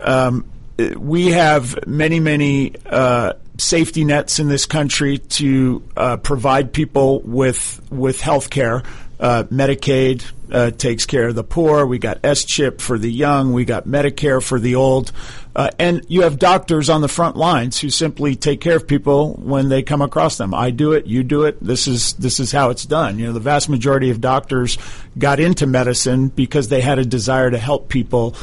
Um, 0.00 0.44
we 0.78 1.28
have 1.28 1.86
many, 1.86 2.20
many 2.20 2.74
uh, 2.86 3.34
safety 3.58 4.04
nets 4.04 4.38
in 4.38 4.48
this 4.48 4.66
country 4.66 5.18
to 5.18 5.82
uh, 5.96 6.16
provide 6.18 6.72
people 6.72 7.20
with 7.20 7.80
with 7.90 8.20
health 8.20 8.50
care. 8.50 8.82
Uh, 9.18 9.44
Medicaid 9.44 10.22
uh, 10.52 10.70
takes 10.70 11.06
care 11.06 11.28
of 11.28 11.34
the 11.34 11.42
poor. 11.42 11.86
We 11.86 11.98
got 11.98 12.20
SCHIP 12.22 12.82
for 12.82 12.98
the 12.98 13.10
young. 13.10 13.54
We 13.54 13.64
got 13.64 13.86
Medicare 13.86 14.42
for 14.42 14.60
the 14.60 14.74
old. 14.74 15.10
Uh, 15.54 15.70
and 15.78 16.04
you 16.08 16.20
have 16.20 16.38
doctors 16.38 16.90
on 16.90 17.00
the 17.00 17.08
front 17.08 17.34
lines 17.34 17.80
who 17.80 17.88
simply 17.88 18.36
take 18.36 18.60
care 18.60 18.76
of 18.76 18.86
people 18.86 19.32
when 19.36 19.70
they 19.70 19.82
come 19.82 20.02
across 20.02 20.36
them. 20.36 20.52
I 20.52 20.70
do 20.70 20.92
it. 20.92 21.06
You 21.06 21.22
do 21.22 21.44
it. 21.44 21.56
This 21.62 21.88
is 21.88 22.12
this 22.14 22.40
is 22.40 22.52
how 22.52 22.68
it's 22.68 22.84
done. 22.84 23.18
You 23.18 23.28
know, 23.28 23.32
the 23.32 23.40
vast 23.40 23.70
majority 23.70 24.10
of 24.10 24.20
doctors 24.20 24.76
got 25.16 25.40
into 25.40 25.66
medicine 25.66 26.28
because 26.28 26.68
they 26.68 26.82
had 26.82 26.98
a 26.98 27.04
desire 27.06 27.50
to 27.50 27.58
help 27.58 27.88
people 27.88 28.36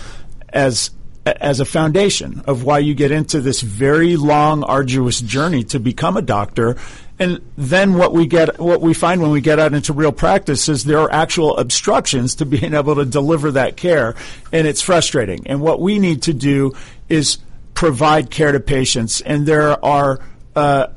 as 0.49 0.89
as 1.25 1.59
a 1.59 1.65
foundation 1.65 2.43
of 2.47 2.63
why 2.63 2.79
you 2.79 2.93
get 2.93 3.11
into 3.11 3.39
this 3.39 3.61
very 3.61 4.17
long, 4.17 4.63
arduous 4.63 5.21
journey 5.21 5.63
to 5.63 5.79
become 5.79 6.17
a 6.17 6.21
doctor. 6.21 6.75
And 7.19 7.39
then 7.57 7.93
what 7.93 8.11
we 8.11 8.27
get, 8.27 8.59
what 8.59 8.81
we 8.81 8.93
find 8.93 9.21
when 9.21 9.31
we 9.31 9.39
get 9.39 9.59
out 9.59 9.73
into 9.73 9.93
real 9.93 10.11
practice 10.11 10.67
is 10.67 10.83
there 10.83 10.99
are 10.99 11.11
actual 11.11 11.57
obstructions 11.57 12.35
to 12.35 12.45
being 12.45 12.73
able 12.73 12.95
to 12.95 13.05
deliver 13.05 13.51
that 13.51 13.77
care, 13.77 14.15
and 14.51 14.67
it's 14.67 14.81
frustrating. 14.81 15.47
And 15.47 15.61
what 15.61 15.79
we 15.79 15.99
need 15.99 16.23
to 16.23 16.33
do 16.33 16.73
is 17.07 17.37
provide 17.73 18.29
care 18.29 18.51
to 18.51 18.59
patients, 18.59 19.21
and 19.21 19.45
there 19.45 19.83
are. 19.83 20.19
Uh, 20.55 20.87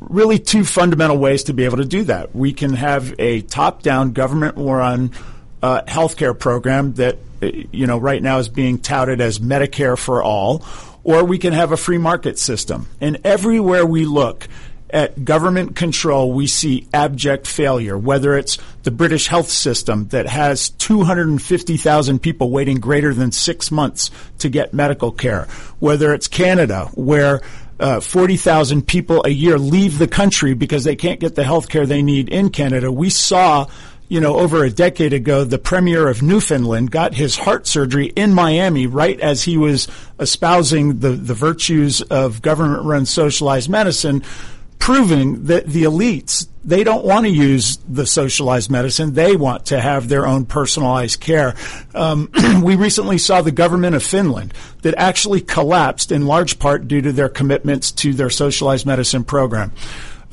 really, 0.00 0.38
two 0.38 0.64
fundamental 0.64 1.16
ways 1.16 1.44
to 1.44 1.54
be 1.54 1.64
able 1.64 1.78
to 1.78 1.84
do 1.84 2.04
that. 2.04 2.36
We 2.36 2.52
can 2.52 2.74
have 2.74 3.18
a 3.18 3.40
top-down 3.40 4.12
government-run 4.12 5.12
uh, 5.64 5.82
healthcare 5.84 6.38
program 6.38 6.92
that 6.94 7.16
you 7.72 7.86
know, 7.86 7.96
right 7.96 8.22
now 8.22 8.38
is 8.38 8.50
being 8.50 8.78
touted 8.78 9.20
as 9.22 9.38
Medicare 9.38 9.98
for 9.98 10.22
all, 10.22 10.64
or 11.02 11.24
we 11.24 11.38
can 11.38 11.54
have 11.54 11.72
a 11.72 11.76
free 11.76 11.96
market 11.96 12.38
system. 12.38 12.86
And 13.00 13.18
everywhere 13.24 13.86
we 13.86 14.04
look, 14.04 14.46
at 14.90 15.24
government 15.24 15.74
control, 15.74 16.32
we 16.32 16.46
see 16.46 16.86
abject 16.94 17.48
failure, 17.48 17.98
whether 17.98 18.36
it's 18.36 18.58
the 18.84 18.92
British 18.92 19.26
health 19.26 19.48
system 19.48 20.06
that 20.08 20.26
has 20.26 20.68
250,000 20.70 22.20
people 22.20 22.50
waiting 22.50 22.78
greater 22.78 23.12
than 23.12 23.32
six 23.32 23.72
months 23.72 24.12
to 24.38 24.48
get 24.48 24.72
medical 24.72 25.10
care, 25.10 25.48
whether 25.80 26.14
it's 26.14 26.28
Canada, 26.28 26.84
where 26.94 27.40
uh, 27.80 27.98
40,000 27.98 28.86
people 28.86 29.24
a 29.24 29.30
year 29.30 29.58
leave 29.58 29.98
the 29.98 30.06
country 30.06 30.54
because 30.54 30.84
they 30.84 30.94
can't 30.94 31.18
get 31.18 31.34
the 31.34 31.42
health 31.42 31.68
care 31.68 31.86
they 31.86 32.02
need 32.02 32.28
in 32.28 32.50
Canada. 32.50 32.92
We 32.92 33.10
saw 33.10 33.66
you 34.08 34.20
know, 34.20 34.36
over 34.36 34.64
a 34.64 34.70
decade 34.70 35.12
ago, 35.12 35.44
the 35.44 35.58
premier 35.58 36.08
of 36.08 36.22
Newfoundland 36.22 36.90
got 36.90 37.14
his 37.14 37.36
heart 37.36 37.66
surgery 37.66 38.06
in 38.06 38.34
Miami 38.34 38.86
right 38.86 39.18
as 39.20 39.42
he 39.44 39.56
was 39.56 39.88
espousing 40.20 41.00
the, 41.00 41.10
the 41.10 41.34
virtues 41.34 42.02
of 42.02 42.42
government 42.42 42.84
run 42.84 43.06
socialized 43.06 43.70
medicine, 43.70 44.22
proving 44.78 45.44
that 45.44 45.66
the 45.66 45.84
elites, 45.84 46.46
they 46.62 46.84
don't 46.84 47.04
want 47.04 47.24
to 47.24 47.32
use 47.32 47.78
the 47.88 48.04
socialized 48.06 48.70
medicine. 48.70 49.14
They 49.14 49.36
want 49.36 49.66
to 49.66 49.80
have 49.80 50.08
their 50.08 50.26
own 50.26 50.44
personalized 50.44 51.20
care. 51.20 51.54
Um, 51.94 52.30
we 52.62 52.76
recently 52.76 53.16
saw 53.16 53.40
the 53.40 53.52
government 53.52 53.96
of 53.96 54.02
Finland 54.02 54.52
that 54.82 54.94
actually 54.98 55.40
collapsed 55.40 56.12
in 56.12 56.26
large 56.26 56.58
part 56.58 56.86
due 56.86 57.00
to 57.00 57.12
their 57.12 57.30
commitments 57.30 57.90
to 57.92 58.12
their 58.12 58.30
socialized 58.30 58.84
medicine 58.84 59.24
program. 59.24 59.72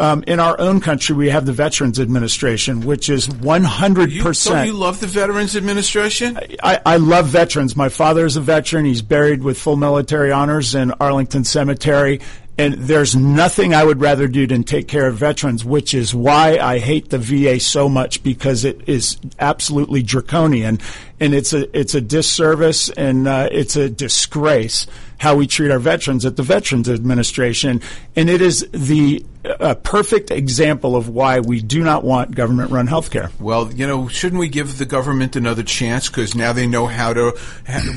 Um, 0.01 0.23
in 0.25 0.39
our 0.39 0.59
own 0.59 0.81
country, 0.81 1.15
we 1.15 1.29
have 1.29 1.45
the 1.45 1.53
Veterans 1.53 1.99
Administration, 1.99 2.81
which 2.81 3.07
is 3.07 3.27
100%. 3.27 4.35
So 4.35 4.63
you 4.63 4.73
love 4.73 4.99
the 4.99 5.05
Veterans 5.05 5.55
Administration? 5.55 6.39
I, 6.63 6.81
I 6.83 6.97
love 6.97 7.27
veterans. 7.27 7.75
My 7.75 7.89
father 7.89 8.25
is 8.25 8.35
a 8.35 8.41
veteran. 8.41 8.85
He's 8.85 9.03
buried 9.03 9.43
with 9.43 9.59
full 9.59 9.75
military 9.75 10.31
honors 10.31 10.73
in 10.73 10.89
Arlington 10.93 11.43
Cemetery. 11.43 12.19
And 12.57 12.73
there's 12.75 13.15
nothing 13.15 13.73
I 13.73 13.83
would 13.83 14.01
rather 14.01 14.27
do 14.27 14.45
than 14.45 14.63
take 14.63 14.87
care 14.87 15.07
of 15.07 15.15
veterans, 15.15 15.65
which 15.65 15.93
is 15.93 16.13
why 16.13 16.57
I 16.59 16.79
hate 16.79 17.09
the 17.09 17.17
VA 17.17 17.59
so 17.59 17.89
much 17.89 18.21
because 18.23 18.65
it 18.65 18.87
is 18.87 19.17
absolutely 19.39 20.03
draconian, 20.03 20.79
and 21.19 21.33
it's 21.33 21.53
a 21.53 21.75
it's 21.77 21.95
a 21.95 22.01
disservice 22.01 22.89
and 22.89 23.27
uh, 23.27 23.49
it's 23.51 23.75
a 23.75 23.89
disgrace 23.89 24.85
how 25.21 25.35
we 25.35 25.45
treat 25.45 25.69
our 25.69 25.77
veterans 25.77 26.25
at 26.25 26.35
the 26.35 26.41
Veterans 26.41 26.89
Administration, 26.89 27.79
and 28.15 28.27
it 28.27 28.41
is 28.41 28.67
the 28.71 29.23
a 29.43 29.75
perfect 29.75 30.31
example 30.31 30.95
of 30.95 31.09
why 31.09 31.39
we 31.39 31.61
do 31.61 31.83
not 31.83 32.03
want 32.03 32.35
government 32.35 32.71
run 32.71 32.87
health 32.87 33.11
care. 33.11 33.31
Well, 33.39 33.71
you 33.71 33.87
know, 33.87 34.07
shouldn't 34.07 34.39
we 34.39 34.49
give 34.49 34.77
the 34.77 34.85
government 34.85 35.35
another 35.35 35.63
chance 35.63 36.07
because 36.07 36.35
now 36.35 36.53
they 36.53 36.67
know 36.67 36.85
how 36.87 37.13
to, 37.13 37.31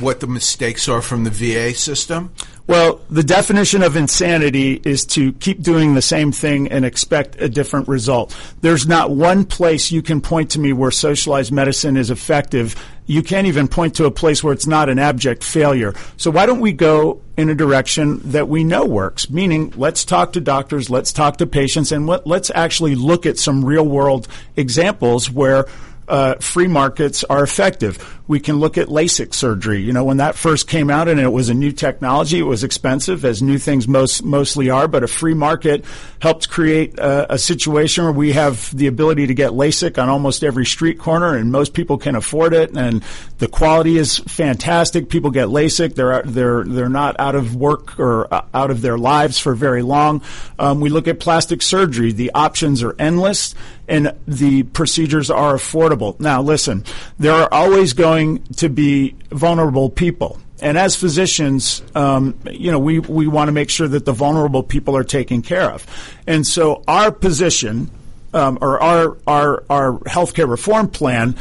what 0.00 0.20
the 0.20 0.26
mistakes 0.26 0.88
are 0.88 1.02
from 1.02 1.24
the 1.24 1.30
VA 1.30 1.74
system? 1.74 2.32
Well, 2.66 3.00
the 3.10 3.22
definition 3.22 3.82
of 3.82 3.94
insanity 3.94 4.80
is 4.84 5.04
to 5.06 5.34
keep 5.34 5.60
doing 5.60 5.94
the 5.94 6.00
same 6.00 6.32
thing 6.32 6.68
and 6.68 6.82
expect 6.84 7.36
a 7.38 7.48
different 7.48 7.88
result. 7.88 8.34
There's 8.62 8.86
not 8.86 9.10
one 9.10 9.44
place 9.44 9.92
you 9.92 10.00
can 10.00 10.22
point 10.22 10.52
to 10.52 10.60
me 10.60 10.72
where 10.72 10.90
socialized 10.90 11.52
medicine 11.52 11.98
is 11.98 12.10
effective. 12.10 12.74
You 13.04 13.22
can't 13.22 13.46
even 13.46 13.68
point 13.68 13.96
to 13.96 14.06
a 14.06 14.10
place 14.10 14.42
where 14.42 14.54
it's 14.54 14.66
not 14.66 14.88
an 14.88 14.98
abject 14.98 15.44
failure. 15.44 15.92
So 16.16 16.30
why 16.30 16.46
don't 16.46 16.60
we 16.60 16.72
go 16.72 17.20
in 17.36 17.50
a 17.50 17.54
direction 17.54 18.20
that 18.30 18.48
we 18.48 18.64
know 18.64 18.86
works? 18.86 19.28
Meaning, 19.28 19.74
let's 19.76 20.06
talk 20.06 20.32
to 20.32 20.40
doctors, 20.40 20.88
let's 20.88 21.12
talk 21.12 21.36
to 21.38 21.46
patients, 21.46 21.92
and 21.92 22.06
let, 22.06 22.26
us 22.26 22.50
actually 22.54 22.94
look 22.94 23.26
at 23.26 23.38
some 23.38 23.62
real 23.62 23.86
world 23.86 24.26
examples 24.56 25.30
where 25.30 25.66
uh, 26.08 26.34
free 26.36 26.68
markets 26.68 27.24
are 27.24 27.42
effective. 27.42 28.20
We 28.26 28.40
can 28.40 28.56
look 28.56 28.78
at 28.78 28.88
LASIK 28.88 29.34
surgery. 29.34 29.82
You 29.82 29.92
know, 29.92 30.04
when 30.04 30.16
that 30.16 30.34
first 30.34 30.66
came 30.66 30.88
out 30.88 31.08
and 31.08 31.20
it 31.20 31.28
was 31.28 31.50
a 31.50 31.54
new 31.54 31.72
technology, 31.72 32.38
it 32.38 32.44
was 32.44 32.64
expensive, 32.64 33.24
as 33.24 33.42
new 33.42 33.58
things 33.58 33.86
most 33.86 34.24
mostly 34.24 34.70
are. 34.70 34.88
But 34.88 35.02
a 35.02 35.06
free 35.06 35.34
market 35.34 35.84
helped 36.20 36.48
create 36.48 36.98
a, 36.98 37.34
a 37.34 37.38
situation 37.38 38.04
where 38.04 38.12
we 38.12 38.32
have 38.32 38.74
the 38.74 38.86
ability 38.86 39.26
to 39.26 39.34
get 39.34 39.50
LASIK 39.50 40.02
on 40.02 40.08
almost 40.08 40.42
every 40.42 40.64
street 40.64 40.98
corner, 40.98 41.36
and 41.36 41.52
most 41.52 41.74
people 41.74 41.98
can 41.98 42.16
afford 42.16 42.54
it. 42.54 42.74
And 42.76 43.04
the 43.38 43.48
quality 43.48 43.98
is 43.98 44.18
fantastic. 44.18 45.10
People 45.10 45.30
get 45.30 45.48
LASIK; 45.48 45.94
they're 45.94 46.22
they're 46.22 46.64
they're 46.64 46.88
not 46.88 47.18
out 47.18 47.34
of 47.34 47.56
work 47.56 47.98
or 48.00 48.32
uh, 48.32 48.46
out 48.54 48.70
of 48.70 48.80
their 48.80 48.96
lives 48.96 49.38
for 49.38 49.54
very 49.54 49.82
long. 49.82 50.22
Um, 50.58 50.80
we 50.80 50.88
look 50.88 51.08
at 51.08 51.20
plastic 51.20 51.60
surgery; 51.60 52.12
the 52.12 52.30
options 52.34 52.82
are 52.82 52.96
endless 52.98 53.54
and 53.88 54.14
the 54.26 54.62
procedures 54.64 55.30
are 55.30 55.54
affordable. 55.54 56.18
Now, 56.20 56.42
listen, 56.42 56.84
there 57.18 57.32
are 57.32 57.48
always 57.52 57.92
going 57.92 58.42
to 58.56 58.68
be 58.68 59.14
vulnerable 59.30 59.90
people. 59.90 60.40
And 60.60 60.78
as 60.78 60.96
physicians, 60.96 61.82
um, 61.94 62.38
you 62.50 62.70
know, 62.70 62.78
we, 62.78 62.98
we 62.98 63.26
want 63.26 63.48
to 63.48 63.52
make 63.52 63.68
sure 63.68 63.88
that 63.88 64.04
the 64.04 64.12
vulnerable 64.12 64.62
people 64.62 64.96
are 64.96 65.04
taken 65.04 65.42
care 65.42 65.70
of. 65.70 65.86
And 66.26 66.46
so 66.46 66.82
our 66.88 67.12
position, 67.12 67.90
um, 68.32 68.58
or 68.60 68.82
our, 68.82 69.18
our, 69.26 69.64
our 69.68 69.98
healthcare 70.00 70.48
reform 70.48 70.88
plan 70.88 71.36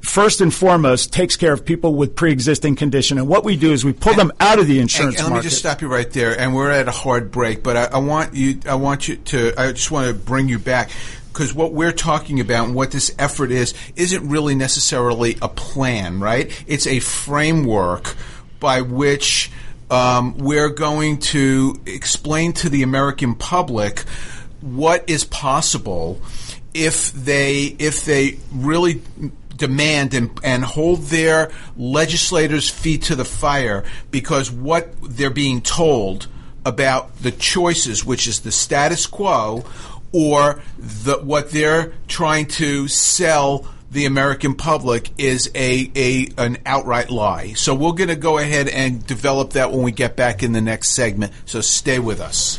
first 0.00 0.40
and 0.40 0.52
foremost 0.52 1.12
takes 1.12 1.36
care 1.36 1.52
of 1.52 1.64
people 1.64 1.94
with 1.94 2.16
pre-existing 2.16 2.76
condition. 2.76 3.18
And 3.18 3.28
what 3.28 3.44
we 3.44 3.56
do 3.56 3.72
is 3.72 3.84
we 3.84 3.92
pull 3.92 4.12
and, 4.12 4.20
them 4.20 4.32
out 4.40 4.58
of 4.58 4.66
the 4.66 4.80
insurance 4.80 5.16
and, 5.16 5.26
and 5.26 5.34
let 5.34 5.44
me 5.44 5.48
just 5.48 5.58
stop 5.58 5.82
you 5.82 5.88
right 5.88 6.10
there. 6.10 6.38
And 6.38 6.54
we're 6.54 6.70
at 6.70 6.88
a 6.88 6.92
hard 6.92 7.30
break, 7.30 7.62
but 7.62 7.76
I, 7.76 7.84
I, 7.84 7.98
want 7.98 8.34
you. 8.34 8.60
I 8.66 8.76
want 8.76 9.08
you 9.08 9.16
to. 9.16 9.52
I 9.58 9.72
just 9.72 9.90
want 9.90 10.08
to 10.08 10.14
bring 10.14 10.48
you 10.48 10.58
back 10.58 10.90
because 11.34 11.52
what 11.52 11.72
we're 11.72 11.92
talking 11.92 12.38
about 12.38 12.66
and 12.66 12.76
what 12.76 12.92
this 12.92 13.12
effort 13.18 13.50
is 13.50 13.74
isn't 13.96 14.28
really 14.28 14.54
necessarily 14.54 15.36
a 15.42 15.48
plan, 15.48 16.20
right? 16.20 16.64
It's 16.68 16.86
a 16.86 17.00
framework 17.00 18.14
by 18.60 18.82
which 18.82 19.50
um, 19.90 20.38
we're 20.38 20.70
going 20.70 21.18
to 21.18 21.80
explain 21.86 22.52
to 22.54 22.68
the 22.68 22.84
American 22.84 23.34
public 23.34 24.00
what 24.60 25.10
is 25.10 25.24
possible 25.24 26.22
if 26.72 27.12
they 27.12 27.64
if 27.80 28.04
they 28.04 28.38
really 28.52 29.02
demand 29.56 30.14
and, 30.14 30.38
and 30.44 30.64
hold 30.64 31.02
their 31.02 31.50
legislators' 31.76 32.70
feet 32.70 33.02
to 33.02 33.16
the 33.16 33.24
fire 33.24 33.84
because 34.12 34.52
what 34.52 34.94
they're 35.02 35.30
being 35.30 35.60
told 35.60 36.28
about 36.64 37.18
the 37.18 37.30
choices, 37.30 38.04
which 38.04 38.26
is 38.26 38.40
the 38.40 38.52
status 38.52 39.06
quo, 39.06 39.64
or 40.14 40.62
the, 40.78 41.18
what 41.18 41.50
they're 41.50 41.92
trying 42.08 42.46
to 42.46 42.88
sell 42.88 43.66
the 43.90 44.06
American 44.06 44.54
public 44.54 45.10
is 45.18 45.50
a, 45.54 45.90
a 45.94 46.28
an 46.38 46.58
outright 46.66 47.10
lie. 47.10 47.52
So 47.52 47.74
we're 47.74 47.92
going 47.92 48.08
to 48.08 48.16
go 48.16 48.38
ahead 48.38 48.68
and 48.68 49.04
develop 49.06 49.50
that 49.50 49.70
when 49.70 49.82
we 49.82 49.92
get 49.92 50.16
back 50.16 50.42
in 50.42 50.52
the 50.52 50.60
next 50.60 50.90
segment. 50.90 51.32
So 51.46 51.60
stay 51.60 51.98
with 51.98 52.20
us. 52.20 52.58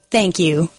Thank 0.11 0.37
you. 0.39 0.69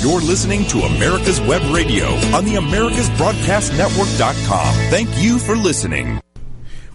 You're 0.00 0.20
listening 0.20 0.64
to 0.66 0.80
America's 0.80 1.40
Web 1.40 1.62
Radio 1.72 2.06
on 2.34 2.44
the 2.44 2.54
AmericasBroadcastNetwork.com. 2.54 4.74
Thank 4.90 5.08
you 5.16 5.38
for 5.38 5.54
listening. 5.56 6.20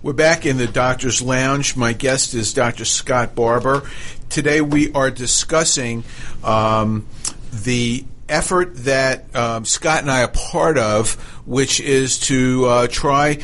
We're 0.03 0.13
back 0.13 0.45
in 0.45 0.57
the 0.57 0.67
Doctor's 0.67 1.21
Lounge. 1.21 1.77
My 1.77 1.93
guest 1.93 2.33
is 2.33 2.53
Dr. 2.53 2.83
Scott 2.85 3.35
Barbour. 3.35 3.89
Today 4.29 4.59
we 4.59 4.91
are 4.93 5.11
discussing 5.11 6.03
um, 6.43 7.07
the 7.53 8.03
effort 8.27 8.75
that 8.77 9.33
um, 9.35 9.63
Scott 9.63 10.01
and 10.01 10.11
I 10.11 10.23
are 10.23 10.27
part 10.27 10.77
of, 10.77 11.13
which 11.45 11.79
is 11.79 12.19
to 12.19 12.65
uh, 12.65 12.87
try 12.87 13.37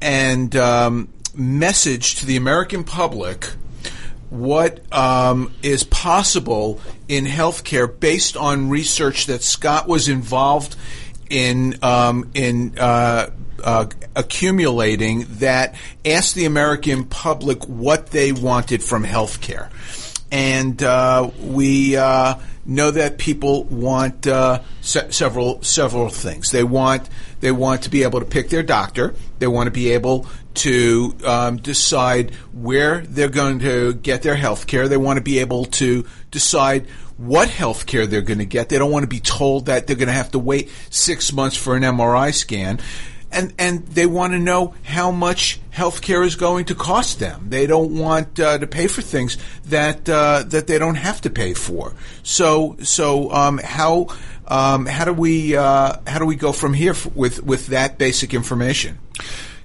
and 0.00 0.54
um, 0.54 1.08
message 1.34 2.14
to 2.16 2.26
the 2.26 2.36
American 2.36 2.84
public 2.84 3.48
what 4.30 4.80
um, 4.92 5.52
is 5.62 5.84
possible 5.84 6.80
in 7.08 7.24
healthcare 7.24 7.88
based 7.98 8.36
on 8.36 8.68
research 8.68 9.26
that 9.26 9.42
Scott 9.42 9.88
was 9.88 10.08
involved 10.08 10.76
in 11.30 11.78
um, 11.82 12.30
in 12.34 12.78
uh, 12.78 13.30
uh, 13.62 13.86
accumulating 14.14 15.26
that 15.38 15.74
asked 16.04 16.34
the 16.34 16.44
American 16.44 17.04
public 17.04 17.64
what 17.64 18.08
they 18.08 18.32
wanted 18.32 18.82
from 18.82 19.04
healthcare, 19.04 19.70
and 20.30 20.82
uh, 20.82 21.30
we 21.40 21.96
uh, 21.96 22.34
know 22.64 22.90
that 22.90 23.18
people 23.18 23.64
want 23.64 24.26
uh, 24.26 24.60
se- 24.80 25.10
several 25.10 25.62
several 25.62 26.08
things. 26.08 26.50
They 26.50 26.64
want 26.64 27.08
they 27.40 27.52
want 27.52 27.82
to 27.82 27.90
be 27.90 28.02
able 28.02 28.20
to 28.20 28.26
pick 28.26 28.50
their 28.50 28.62
doctor. 28.62 29.14
They 29.38 29.46
want 29.46 29.66
to 29.68 29.70
be 29.70 29.92
able 29.92 30.26
to 30.58 31.16
um, 31.24 31.56
decide 31.56 32.34
where 32.52 33.00
they're 33.02 33.28
going 33.28 33.60
to 33.60 33.94
get 33.94 34.22
their 34.22 34.34
health 34.34 34.66
care. 34.66 34.88
They 34.88 34.96
want 34.96 35.18
to 35.18 35.22
be 35.22 35.38
able 35.38 35.64
to 35.66 36.04
decide 36.30 36.86
what 37.16 37.48
health 37.48 37.86
care 37.86 38.06
they're 38.06 38.22
going 38.22 38.38
to 38.38 38.46
get. 38.46 38.68
They 38.68 38.78
don't 38.78 38.92
want 38.92 39.02
to 39.02 39.08
be 39.08 39.20
told 39.20 39.66
that 39.66 39.86
they're 39.86 39.96
going 39.96 40.08
to 40.08 40.14
have 40.14 40.30
to 40.32 40.38
wait 40.38 40.70
six 40.90 41.32
months 41.32 41.56
for 41.56 41.76
an 41.76 41.82
MRI 41.82 42.32
scan. 42.32 42.80
And, 43.30 43.52
and 43.58 43.86
they 43.88 44.06
want 44.06 44.32
to 44.32 44.38
know 44.38 44.74
how 44.84 45.10
much 45.10 45.60
health 45.70 46.00
care 46.00 46.22
is 46.22 46.34
going 46.34 46.64
to 46.66 46.74
cost 46.74 47.18
them. 47.18 47.50
They 47.50 47.66
don't 47.66 47.98
want 47.98 48.40
uh, 48.40 48.58
to 48.58 48.66
pay 48.66 48.86
for 48.86 49.02
things 49.02 49.36
that 49.66 50.08
uh, 50.08 50.44
that 50.46 50.66
they 50.66 50.78
don't 50.78 50.94
have 50.94 51.20
to 51.20 51.30
pay 51.30 51.52
for. 51.52 51.94
So 52.22 52.76
so 52.82 53.30
um, 53.30 53.58
how 53.62 54.06
um, 54.46 54.86
how 54.86 55.04
do 55.04 55.12
we 55.12 55.54
uh, 55.54 55.98
how 56.06 56.18
do 56.18 56.24
we 56.24 56.36
go 56.36 56.52
from 56.52 56.72
here 56.72 56.92
f- 56.92 57.14
with 57.14 57.44
with 57.44 57.66
that 57.66 57.98
basic 57.98 58.32
information? 58.32 58.98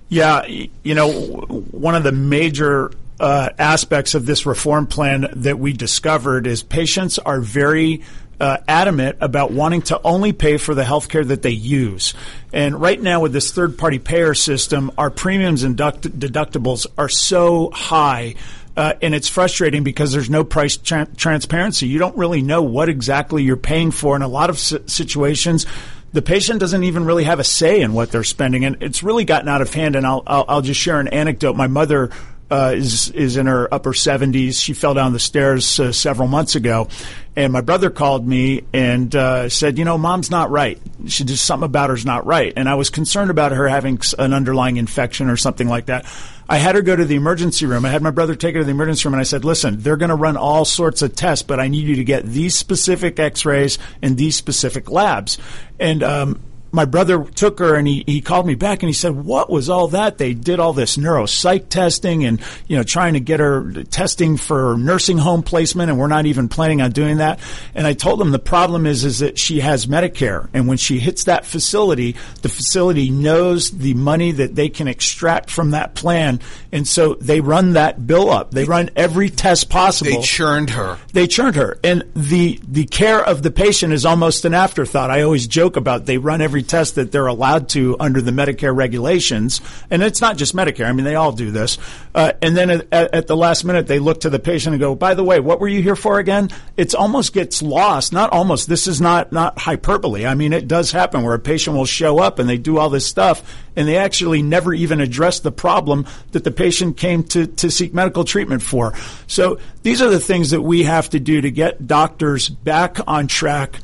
Yeah, 0.10 0.46
you 0.46 0.96
know, 0.96 1.12
one 1.12 1.96
of 1.96 2.04
the 2.04 2.12
major 2.12 2.92
uh, 3.20 3.50
aspects 3.58 4.16
of 4.16 4.26
this 4.26 4.46
reform 4.46 4.88
plan 4.88 5.28
that 5.38 5.58
we 5.60 5.74
discovered 5.74 6.46
is 6.46 6.62
patients 6.62 7.20
are 7.20 7.40
very 7.40 8.04
uh, 8.40 8.58
adamant 8.68 9.18
about 9.22 9.52
wanting 9.52 9.82
to 9.82 10.02
only 10.04 10.34
pay 10.34 10.58
for 10.58 10.76
the 10.76 10.84
health 10.84 11.08
care 11.08 11.24
that 11.24 11.42
they 11.42 11.52
use. 11.52 12.14
And 12.52 12.80
right 12.80 13.02
now, 13.02 13.22
with 13.22 13.32
this 13.32 13.52
third 13.52 13.78
party 13.78 14.00
payer 14.00 14.34
system, 14.34 14.92
our 14.98 15.10
premiums 15.10 15.64
and 15.64 15.78
duct- 15.78 16.20
deductibles 16.20 16.86
are 16.98 17.10
so 17.10 17.72
high. 17.72 18.36
Uh, 18.76 18.94
and 19.02 19.14
it's 19.14 19.30
frustrating 19.30 19.84
because 19.84 20.12
there's 20.12 20.32
no 20.32 20.44
price 20.44 20.78
tra- 20.78 21.08
transparency. 21.16 21.88
You 21.88 22.00
don't 22.00 22.18
really 22.18 22.42
know 22.42 22.64
what 22.64 22.90
exactly 22.90 23.44
you're 23.44 23.56
paying 23.56 23.92
for 23.92 24.16
in 24.16 24.24
a 24.24 24.28
lot 24.28 24.50
of 24.50 24.60
situations 24.60 25.66
the 26.14 26.22
patient 26.22 26.60
doesn't 26.60 26.84
even 26.84 27.06
really 27.06 27.26
have 27.26 27.40
a 27.40 27.44
say 27.44 27.82
in 27.82 27.94
what 27.94 28.12
they're 28.12 28.24
spending, 28.24 28.64
and 28.64 28.78
it's 28.82 29.04
really 29.04 29.26
gotten 29.26 29.50
out 29.50 29.62
of 29.62 29.74
hand. 29.74 29.96
And 29.96 30.06
I'll 30.06 30.24
I'll, 30.26 30.46
I'll 30.48 30.62
just 30.62 30.80
share 30.80 31.00
an 31.00 31.08
anecdote. 31.10 31.56
My 31.56 31.68
mother. 31.68 32.10
Uh, 32.52 32.74
is 32.76 33.10
is 33.12 33.36
in 33.36 33.48
her 33.48 33.74
upper 33.74 33.94
70s. 33.94 34.62
She 34.62 34.74
fell 34.74 34.94
down 34.94 35.12
the 35.12 35.18
stairs 35.18 35.80
uh, 35.80 35.92
several 35.92 36.28
months 36.28 36.56
ago, 36.56 36.88
and 37.36 37.52
my 37.52 37.62
brother 37.62 37.90
called 37.90 38.28
me 38.28 38.64
and 38.74 39.16
uh, 39.16 39.50
said, 39.50 39.80
"You 39.80 39.86
know, 39.86 39.98
mom's 39.98 40.30
not 40.30 40.52
right. 40.52 40.80
She 41.08 41.24
just 41.24 41.46
something 41.46 41.66
about 41.66 41.90
her's 41.90 42.06
not 42.06 42.28
right." 42.28 42.54
And 42.56 42.70
I 42.70 42.76
was 42.76 42.92
concerned 42.92 43.32
about 43.32 43.54
her 43.54 43.68
having 43.68 44.00
an 44.20 44.34
underlying 44.34 44.78
infection 44.78 45.32
or 45.32 45.38
something 45.38 45.68
like 45.68 45.88
that. 45.88 46.06
I 46.48 46.58
had 46.58 46.76
her 46.76 46.82
go 46.82 46.96
to 46.96 47.06
the 47.06 47.16
emergency 47.16 47.66
room. 47.66 47.86
I 47.86 47.90
had 47.90 48.02
my 48.02 48.12
brother 48.12 48.36
take 48.36 48.56
her 48.56 48.62
to 48.62 48.66
the 48.66 48.72
emergency 48.72 49.08
room, 49.08 49.14
and 49.14 49.22
I 49.22 49.26
said, 49.26 49.46
"Listen, 49.46 49.80
they're 49.80 49.98
going 49.98 50.10
to 50.10 50.16
run 50.16 50.38
all 50.38 50.66
sorts 50.66 51.02
of 51.02 51.16
tests, 51.16 51.44
but 51.44 51.60
I 51.60 51.68
need 51.68 51.88
you 51.88 51.96
to 51.96 52.04
get 52.04 52.26
these 52.26 52.56
specific 52.56 53.20
X-rays 53.20 53.80
and 54.02 54.18
these 54.18 54.36
specific 54.36 54.90
labs." 54.90 55.38
And 55.80 56.04
um, 56.04 56.42
my 56.74 56.86
brother 56.86 57.24
took 57.24 57.60
her 57.60 57.76
and 57.76 57.88
he, 57.88 58.04
he 58.08 58.20
called 58.20 58.48
me 58.48 58.56
back 58.56 58.82
and 58.82 58.90
he 58.90 58.94
said, 58.94 59.16
What 59.16 59.50
was 59.50 59.70
all 59.70 59.90
that? 59.90 60.18
They 60.18 60.34
did 60.34 60.60
all 60.60 60.74
this 60.74 60.98
neuropsych 60.98 61.70
testing 61.70 62.26
and, 62.26 62.42
you 62.68 62.76
know, 62.76 62.82
trying 62.82 63.14
to 63.14 63.20
get 63.20 63.40
her 63.40 63.84
testing 63.84 64.38
for 64.38 64.76
nursing 64.76 65.20
home 65.20 65.44
placement 65.44 65.92
and 65.92 66.00
we're 66.00 66.08
not 66.08 66.26
even 66.26 66.50
planning 66.50 66.82
on 66.82 66.90
doing 66.92 67.18
that. 67.18 67.40
And 67.76 67.86
I 67.86 67.94
told 67.94 68.20
him 68.20 68.32
the 68.32 68.40
problem 68.40 68.88
is, 68.88 69.06
is 69.06 69.20
that 69.20 69.38
she 69.38 69.60
has 69.60 69.86
Medicare. 69.86 70.50
And 70.52 70.68
when 70.68 70.78
she 70.78 70.98
hits 70.98 71.26
that 71.26 71.46
facility, 71.46 72.16
the 72.42 72.50
facility 72.50 73.12
knows 73.12 73.70
the 73.70 73.94
money 73.94 74.32
that 74.32 74.56
they 74.56 74.70
can 74.70 74.88
extract 74.88 75.52
from 75.52 75.72
that 75.72 75.94
plan. 75.94 76.40
And 76.72 76.88
so 76.88 77.14
they 77.14 77.40
run 77.40 77.74
that 77.74 78.08
bill 78.08 78.32
up. 78.32 78.50
They 78.50 78.64
run 78.64 78.90
every 78.96 79.30
test 79.30 79.70
possible. 79.70 80.10
They 80.10 80.22
churned 80.22 80.72
her. 80.72 80.98
They 81.12 81.28
churned 81.28 81.56
her. 81.56 81.78
And 81.84 82.04
the, 82.16 82.60
the 82.68 82.86
care 82.86 83.24
of 83.24 83.44
the 83.44 83.52
patient 83.52 83.94
is 83.94 84.08
almost 84.08 84.44
an 84.46 84.56
afterthought. 84.56 85.12
I 85.12 85.22
always 85.22 85.46
joke 85.46 85.78
about 85.78 86.08
they 86.08 86.18
run 86.18 86.42
every 86.42 86.63
test 86.64 86.96
that 86.96 87.12
they're 87.12 87.28
allowed 87.28 87.70
to 87.70 87.96
under 88.00 88.22
the 88.22 88.32
Medicare 88.32 88.76
regulations. 88.76 89.62
And 89.90 90.02
it's 90.02 90.22
not 90.22 90.38
just 90.38 90.56
Medicare. 90.56 90.86
I 90.86 90.92
mean, 90.94 91.06
they 91.06 91.16
all 91.16 91.32
do 91.32 91.52
this. 91.52 91.78
Uh, 92.16 92.34
and 92.42 92.56
then 92.56 92.70
at, 92.70 92.92
at, 92.92 93.28
the 93.28 93.38
last 93.38 93.64
minute, 93.64 93.88
they 93.88 94.00
look 94.00 94.22
to 94.22 94.30
the 94.30 94.40
patient 94.40 94.74
and 94.74 94.80
go, 94.80 94.96
by 94.96 95.14
the 95.14 95.24
way, 95.24 95.40
what 95.40 95.60
were 95.60 95.68
you 95.68 95.82
here 95.82 95.96
for 95.96 96.20
again? 96.20 96.50
It's 96.78 96.94
almost 96.94 97.34
gets 97.34 97.62
lost. 97.62 98.14
Not 98.14 98.32
almost. 98.32 98.68
This 98.68 98.88
is 98.88 99.02
not, 99.02 99.32
not 99.32 99.60
hyperbole. 99.60 100.26
I 100.26 100.36
mean, 100.36 100.54
it 100.54 100.68
does 100.68 100.92
happen 100.92 101.24
where 101.24 101.34
a 101.34 101.40
patient 101.40 101.76
will 101.76 101.86
show 101.86 102.20
up 102.20 102.40
and 102.40 102.48
they 102.48 102.58
do 102.58 102.78
all 102.78 102.90
this 102.90 103.06
stuff 103.06 103.44
and 103.76 103.88
they 103.88 103.98
actually 103.98 104.42
never 104.42 104.74
even 104.74 105.02
address 105.02 105.40
the 105.40 105.52
problem 105.52 106.06
that 106.32 106.44
the 106.44 106.52
patient 106.52 106.98
came 106.98 107.24
to, 107.24 107.48
to 107.48 107.72
seek 107.72 107.94
medical 107.94 108.24
treatment 108.24 108.62
for. 108.62 108.94
So 109.28 109.60
these 109.82 110.02
are 110.02 110.10
the 110.10 110.20
things 110.20 110.52
that 110.52 110.62
we 110.62 110.84
have 110.84 111.10
to 111.12 111.20
do 111.20 111.42
to 111.42 111.52
get 111.52 111.88
doctors 111.88 112.50
back 112.50 112.98
on 113.08 113.28
track 113.28 113.80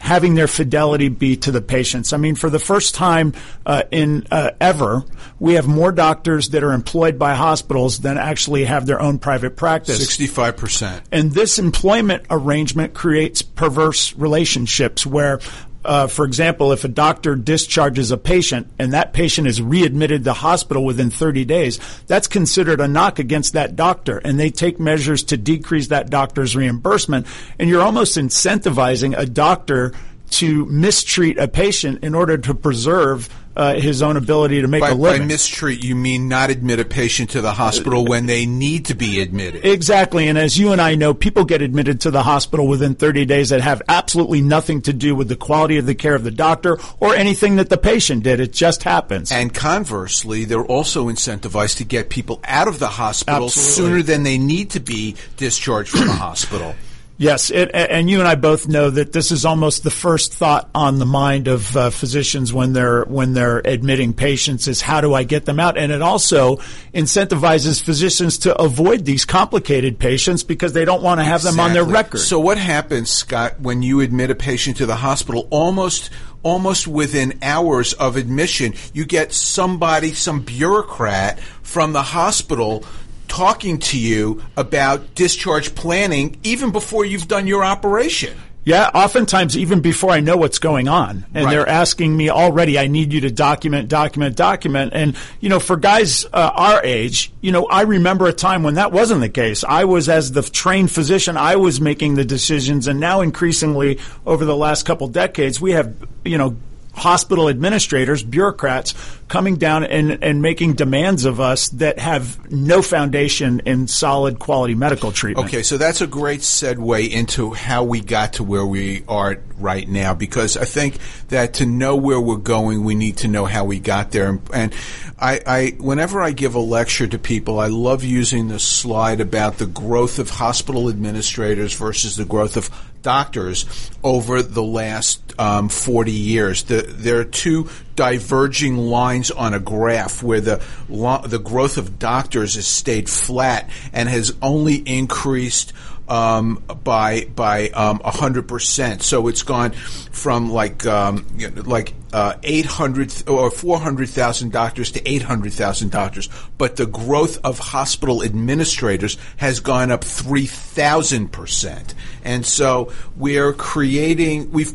having 0.00 0.34
their 0.34 0.48
fidelity 0.48 1.08
be 1.08 1.36
to 1.36 1.52
the 1.52 1.60
patients. 1.60 2.12
I 2.12 2.16
mean, 2.16 2.34
for 2.34 2.50
the 2.50 2.58
first 2.58 2.94
time 2.94 3.34
uh, 3.66 3.82
in 3.90 4.26
uh, 4.30 4.50
ever, 4.60 5.04
we 5.38 5.54
have 5.54 5.68
more 5.68 5.92
doctors 5.92 6.48
that 6.48 6.64
are 6.64 6.72
employed 6.72 7.18
by 7.18 7.34
hospitals 7.34 7.98
than 7.98 8.18
actually 8.18 8.64
have 8.64 8.86
their 8.86 9.00
own 9.00 9.18
private 9.18 9.56
practice. 9.56 9.98
Sixty-five 9.98 10.56
percent. 10.56 11.04
And 11.12 11.32
this 11.32 11.58
employment 11.58 12.24
arrangement 12.30 12.94
creates 12.94 13.42
perverse 13.42 14.16
relationships 14.16 15.06
where 15.06 15.38
uh, 15.84 16.06
for 16.06 16.24
example, 16.24 16.72
if 16.72 16.84
a 16.84 16.88
doctor 16.88 17.34
discharges 17.34 18.10
a 18.10 18.18
patient 18.18 18.68
and 18.78 18.92
that 18.92 19.12
patient 19.12 19.46
is 19.46 19.62
readmitted 19.62 20.24
to 20.24 20.32
hospital 20.32 20.84
within 20.84 21.10
30 21.10 21.44
days, 21.44 21.80
that's 22.06 22.26
considered 22.26 22.80
a 22.80 22.88
knock 22.88 23.18
against 23.18 23.54
that 23.54 23.76
doctor, 23.76 24.18
and 24.18 24.38
they 24.38 24.50
take 24.50 24.78
measures 24.78 25.24
to 25.24 25.36
decrease 25.36 25.88
that 25.88 26.10
doctor's 26.10 26.54
reimbursement. 26.54 27.26
And 27.58 27.70
you're 27.70 27.82
almost 27.82 28.18
incentivizing 28.18 29.16
a 29.16 29.24
doctor 29.24 29.92
to 30.30 30.66
mistreat 30.66 31.38
a 31.38 31.48
patient 31.48 32.04
in 32.04 32.14
order 32.14 32.38
to 32.38 32.54
preserve 32.54 33.28
uh, 33.56 33.74
his 33.74 34.02
own 34.02 34.16
ability 34.16 34.60
to 34.62 34.68
make 34.68 34.80
by, 34.80 34.90
a 34.90 34.94
living. 34.94 35.22
By 35.22 35.26
mistreat, 35.26 35.84
you 35.84 35.96
mean 35.96 36.28
not 36.28 36.50
admit 36.50 36.78
a 36.78 36.84
patient 36.84 37.30
to 37.30 37.40
the 37.40 37.52
hospital 37.52 38.04
when 38.04 38.26
they 38.26 38.46
need 38.46 38.86
to 38.86 38.94
be 38.94 39.20
admitted. 39.20 39.64
Exactly. 39.64 40.28
And 40.28 40.38
as 40.38 40.58
you 40.58 40.72
and 40.72 40.80
I 40.80 40.94
know, 40.94 41.14
people 41.14 41.44
get 41.44 41.60
admitted 41.60 42.00
to 42.02 42.10
the 42.10 42.22
hospital 42.22 42.66
within 42.66 42.94
30 42.94 43.26
days 43.26 43.50
that 43.50 43.60
have 43.60 43.82
absolutely 43.88 44.40
nothing 44.40 44.82
to 44.82 44.92
do 44.92 45.14
with 45.14 45.28
the 45.28 45.36
quality 45.36 45.78
of 45.78 45.86
the 45.86 45.94
care 45.94 46.14
of 46.14 46.22
the 46.22 46.30
doctor 46.30 46.78
or 47.00 47.14
anything 47.14 47.56
that 47.56 47.68
the 47.68 47.78
patient 47.78 48.22
did. 48.22 48.40
It 48.40 48.52
just 48.52 48.84
happens. 48.84 49.32
And 49.32 49.52
conversely, 49.52 50.44
they're 50.44 50.64
also 50.64 51.08
incentivized 51.08 51.78
to 51.78 51.84
get 51.84 52.08
people 52.08 52.40
out 52.44 52.68
of 52.68 52.78
the 52.78 52.88
hospital 52.88 53.44
Absolutely. 53.44 53.72
sooner 53.72 54.02
than 54.02 54.22
they 54.22 54.38
need 54.38 54.70
to 54.70 54.80
be 54.80 55.16
discharged 55.36 55.90
from 55.90 56.06
the 56.06 56.12
hospital. 56.12 56.74
Yes, 57.20 57.50
it, 57.50 57.70
and 57.74 58.08
you 58.08 58.20
and 58.20 58.26
I 58.26 58.34
both 58.34 58.66
know 58.66 58.88
that 58.88 59.12
this 59.12 59.30
is 59.30 59.44
almost 59.44 59.82
the 59.82 59.90
first 59.90 60.32
thought 60.32 60.70
on 60.74 60.98
the 60.98 61.04
mind 61.04 61.48
of 61.48 61.76
uh, 61.76 61.90
physicians 61.90 62.50
when 62.50 62.72
they're 62.72 63.04
when 63.04 63.34
they're 63.34 63.58
admitting 63.58 64.14
patients 64.14 64.66
is 64.66 64.80
how 64.80 65.02
do 65.02 65.12
I 65.12 65.24
get 65.24 65.44
them 65.44 65.60
out? 65.60 65.76
And 65.76 65.92
it 65.92 66.00
also 66.00 66.56
incentivizes 66.94 67.82
physicians 67.82 68.38
to 68.38 68.58
avoid 68.58 69.04
these 69.04 69.26
complicated 69.26 69.98
patients 69.98 70.44
because 70.44 70.72
they 70.72 70.86
don't 70.86 71.02
want 71.02 71.20
to 71.20 71.24
have 71.24 71.42
them 71.42 71.60
on 71.60 71.74
their 71.74 71.84
record. 71.84 72.20
So 72.20 72.40
what 72.40 72.56
happens, 72.56 73.10
Scott, 73.10 73.60
when 73.60 73.82
you 73.82 74.00
admit 74.00 74.30
a 74.30 74.34
patient 74.34 74.78
to 74.78 74.86
the 74.86 74.96
hospital? 74.96 75.46
Almost, 75.50 76.08
almost 76.42 76.88
within 76.88 77.38
hours 77.42 77.92
of 77.92 78.16
admission, 78.16 78.72
you 78.94 79.04
get 79.04 79.34
somebody, 79.34 80.14
some 80.14 80.40
bureaucrat 80.40 81.38
from 81.38 81.92
the 81.92 82.02
hospital 82.02 82.82
talking 83.30 83.78
to 83.78 83.98
you 83.98 84.42
about 84.56 85.14
discharge 85.14 85.74
planning 85.74 86.36
even 86.42 86.70
before 86.72 87.04
you've 87.06 87.28
done 87.28 87.46
your 87.46 87.64
operation. 87.64 88.36
Yeah, 88.62 88.90
oftentimes 88.94 89.56
even 89.56 89.80
before 89.80 90.10
I 90.10 90.20
know 90.20 90.36
what's 90.36 90.58
going 90.58 90.86
on, 90.86 91.24
and 91.34 91.46
Right. 91.46 91.50
they're 91.50 91.68
asking 91.68 92.14
me 92.14 92.28
already. 92.28 92.78
I 92.78 92.88
need 92.88 93.10
you 93.10 93.22
to 93.22 93.30
document, 93.30 93.88
document, 93.88 94.36
document. 94.36 94.92
And 94.94 95.16
you 95.40 95.48
know, 95.48 95.58
for 95.60 95.76
guys 95.78 96.26
uh, 96.26 96.50
our 96.54 96.84
age, 96.84 97.32
you 97.40 97.52
know, 97.52 97.64
I 97.66 97.82
remember 97.82 98.26
a 98.26 98.34
time 98.34 98.62
when 98.62 98.74
that 98.74 98.92
wasn't 98.92 99.22
the 99.22 99.30
case. 99.30 99.64
I 99.66 99.84
was, 99.84 100.10
as 100.10 100.32
the 100.32 100.42
trained 100.42 100.90
physician, 100.90 101.38
I 101.38 101.56
was 101.56 101.80
making 101.80 102.16
the 102.16 102.24
decisions, 102.24 102.86
and 102.86 103.00
now 103.00 103.22
increasingly 103.22 103.98
over 104.26 104.44
the 104.44 104.56
last 104.56 104.84
couple 104.84 105.08
decades, 105.08 105.58
we 105.58 105.72
have 105.72 105.94
you 106.26 106.36
know 106.36 106.54
hospital 107.00 107.48
administrators, 107.48 108.22
bureaucrats 108.22 108.94
coming 109.28 109.56
down 109.56 109.84
and, 109.84 110.22
and 110.22 110.42
making 110.42 110.74
demands 110.74 111.24
of 111.24 111.40
us 111.40 111.68
that 111.70 111.98
have 111.98 112.50
no 112.50 112.82
foundation 112.82 113.60
in 113.64 113.88
solid 113.88 114.38
quality 114.38 114.74
medical 114.74 115.10
treatment. 115.10 115.48
Okay, 115.48 115.62
so 115.62 115.78
that's 115.78 116.00
a 116.00 116.06
great 116.06 116.40
segue 116.40 117.10
into 117.10 117.52
how 117.52 117.84
we 117.84 118.00
got 118.00 118.34
to 118.34 118.44
where 118.44 118.66
we 118.66 119.02
are 119.08 119.38
right 119.58 119.88
now 119.88 120.14
because 120.14 120.56
I 120.56 120.64
think 120.64 120.98
that 121.28 121.54
to 121.54 121.66
know 121.66 121.96
where 121.96 122.20
we're 122.20 122.36
going, 122.36 122.84
we 122.84 122.94
need 122.94 123.18
to 123.18 123.28
know 123.28 123.46
how 123.46 123.64
we 123.64 123.80
got 123.80 124.10
there. 124.10 124.38
And, 124.52 124.74
I, 125.20 125.40
I, 125.46 125.74
whenever 125.78 126.22
I 126.22 126.30
give 126.30 126.54
a 126.54 126.60
lecture 126.60 127.06
to 127.06 127.18
people, 127.18 127.60
I 127.60 127.66
love 127.66 128.02
using 128.02 128.48
the 128.48 128.58
slide 128.58 129.20
about 129.20 129.58
the 129.58 129.66
growth 129.66 130.18
of 130.18 130.30
hospital 130.30 130.88
administrators 130.88 131.74
versus 131.74 132.16
the 132.16 132.24
growth 132.24 132.56
of 132.56 132.70
doctors 133.02 133.90
over 134.02 134.42
the 134.42 134.62
last 134.62 135.20
um, 135.38 135.68
40 135.68 136.12
years. 136.12 136.64
The, 136.64 136.82
there 136.82 137.18
are 137.18 137.24
two 137.24 137.68
diverging 137.96 138.76
lines 138.76 139.30
on 139.30 139.54
a 139.54 139.60
graph 139.60 140.22
where 140.22 140.40
the 140.40 140.62
lo- 140.88 141.22
the 141.24 141.38
growth 141.38 141.76
of 141.78 141.98
doctors 141.98 142.54
has 142.54 142.66
stayed 142.66 143.08
flat 143.08 143.68
and 143.92 144.08
has 144.08 144.34
only 144.42 144.76
increased 144.76 145.72
um, 146.10 146.62
by 146.82 147.24
by 147.24 147.68
um, 147.70 148.00
hundred 148.04 148.48
percent. 148.48 149.02
So 149.02 149.28
it's 149.28 149.42
gone 149.42 149.70
from 149.70 150.50
like 150.50 150.84
um, 150.84 151.24
like 151.64 151.94
uh, 152.12 152.34
eight 152.42 152.66
hundred 152.66 153.14
or 153.28 153.50
four 153.50 153.78
hundred 153.78 154.08
thousand 154.08 154.52
doctors 154.52 154.90
to 154.92 155.08
eight 155.08 155.22
hundred 155.22 155.52
thousand 155.52 155.92
doctors, 155.92 156.28
but 156.58 156.76
the 156.76 156.86
growth 156.86 157.38
of 157.44 157.58
hospital 157.58 158.22
administrators 158.22 159.16
has 159.36 159.60
gone 159.60 159.90
up 159.92 160.02
three 160.02 160.46
thousand 160.46 161.28
percent. 161.28 161.94
And 162.24 162.44
so 162.44 162.92
we're 163.16 163.52
creating. 163.52 164.50
We've 164.50 164.72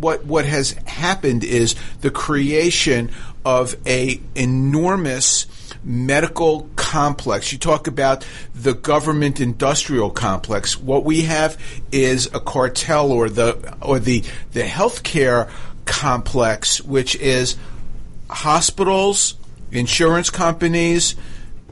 what 0.00 0.26
what 0.26 0.44
has 0.44 0.72
happened 0.86 1.42
is 1.42 1.74
the 2.02 2.10
creation 2.10 3.10
of 3.44 3.74
a 3.86 4.20
enormous 4.34 5.46
medical 5.84 6.68
complex. 6.76 7.52
You 7.52 7.58
talk 7.58 7.86
about 7.86 8.26
the 8.54 8.74
government 8.74 9.40
industrial 9.40 10.10
complex. 10.10 10.78
What 10.78 11.04
we 11.04 11.22
have 11.22 11.58
is 11.92 12.26
a 12.34 12.40
cartel 12.40 13.12
or 13.12 13.28
the 13.28 13.76
or 13.82 13.98
the 13.98 14.24
the 14.52 14.62
healthcare 14.62 15.50
complex, 15.84 16.80
which 16.80 17.14
is 17.16 17.56
hospitals, 18.30 19.34
insurance 19.70 20.30
companies, 20.30 21.14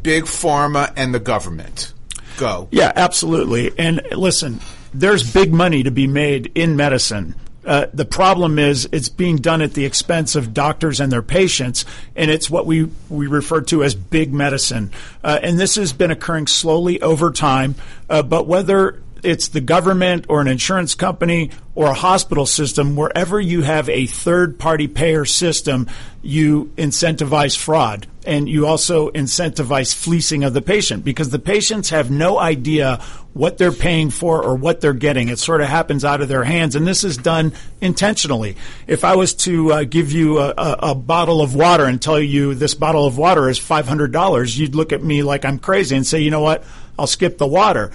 big 0.03 0.25
pharma, 0.25 0.93
and 0.97 1.15
the 1.15 1.21
government. 1.21 1.93
Go. 2.37 2.69
Yeah, 2.71 2.93
absolutely. 2.95 3.73
And 3.79 4.03
listen, 4.13 4.61
there's 4.95 5.33
big 5.33 5.53
money 5.53 5.83
to 5.83 5.91
be 5.91 6.07
made 6.07 6.53
in 6.55 6.77
medicine. 6.77 7.35
Uh, 7.65 7.87
the 7.95 8.05
problem 8.05 8.59
is 8.59 8.89
it's 8.93 9.09
being 9.09 9.37
done 9.37 9.63
at 9.63 9.75
the 9.75 9.85
expense 9.85 10.35
of 10.35 10.53
doctors 10.53 11.01
and 11.01 11.13
their 11.13 11.23
patients, 11.23 11.85
and 12.17 12.31
it's 12.31 12.51
what 12.51 12.67
we, 12.67 12.89
we 13.09 13.27
refer 13.27 13.61
to 13.61 13.85
as 13.85 13.95
big 13.95 14.33
medicine. 14.33 14.91
Uh, 15.23 15.39
and 15.43 15.59
this 15.59 15.77
has 15.77 15.93
been 15.93 16.11
occurring 16.11 16.47
slowly 16.47 17.01
over 17.03 17.31
time, 17.31 17.75
uh, 18.11 18.23
but 18.23 18.47
whether 18.47 19.01
it's 19.23 19.49
the 19.49 19.61
government 19.61 20.27
or 20.29 20.41
an 20.41 20.49
insurance 20.49 20.95
company 20.95 21.51
or 21.75 21.87
a 21.87 21.95
hospital 21.95 22.45
system, 22.45 22.97
wherever 22.97 23.41
you 23.41 23.63
have 23.63 23.89
a 23.89 24.07
third 24.07 24.59
party 24.59 24.89
payer 24.89 25.25
system, 25.25 25.89
you 26.23 26.67
incentivize 26.77 27.57
fraud 27.57 28.07
and 28.25 28.49
you 28.49 28.67
also 28.67 29.11
incentivize 29.11 29.95
fleecing 29.95 30.45
of 30.45 30.55
the 30.55 30.63
patient 30.63 31.05
because 31.05 31.31
the 31.31 31.39
patients 31.39 31.91
have 31.91 32.11
no 32.11 32.39
idea 32.39 33.01
what 33.33 33.59
they're 33.59 33.73
paying 33.73 34.11
for 34.11 34.43
or 34.43 34.55
what 34.55 34.81
they're 34.81 34.93
getting. 34.93 35.29
It 35.29 35.39
sort 35.39 35.61
of 35.61 35.69
happens 35.69 36.05
out 36.05 36.21
of 36.21 36.29
their 36.29 36.45
hands, 36.45 36.77
and 36.77 36.87
this 36.87 37.03
is 37.03 37.17
done 37.17 37.53
intentionally. 37.81 38.57
If 38.87 39.05
I 39.05 39.17
was 39.17 39.35
to 39.35 39.73
uh, 39.73 39.85
give 39.85 40.13
you 40.13 40.39
a, 40.39 40.51
a, 40.51 40.79
a 40.91 40.95
bottle 40.95 41.41
of 41.41 41.55
water 41.55 41.87
and 41.87 42.01
tell 42.01 42.21
you 42.21 42.55
this 42.55 42.75
bottle 42.75 43.07
of 43.07 43.19
water 43.19 43.49
is 43.49 43.59
$500, 43.59 44.57
you'd 44.57 44.75
look 44.75 44.93
at 44.93 45.03
me 45.03 45.23
like 45.23 45.45
I'm 45.45 45.59
crazy 45.59 45.97
and 45.97 46.07
say, 46.07 46.21
you 46.21 46.31
know 46.31 46.43
what, 46.43 46.63
I'll 46.99 47.07
skip 47.07 47.39
the 47.39 47.47
water 47.47 47.91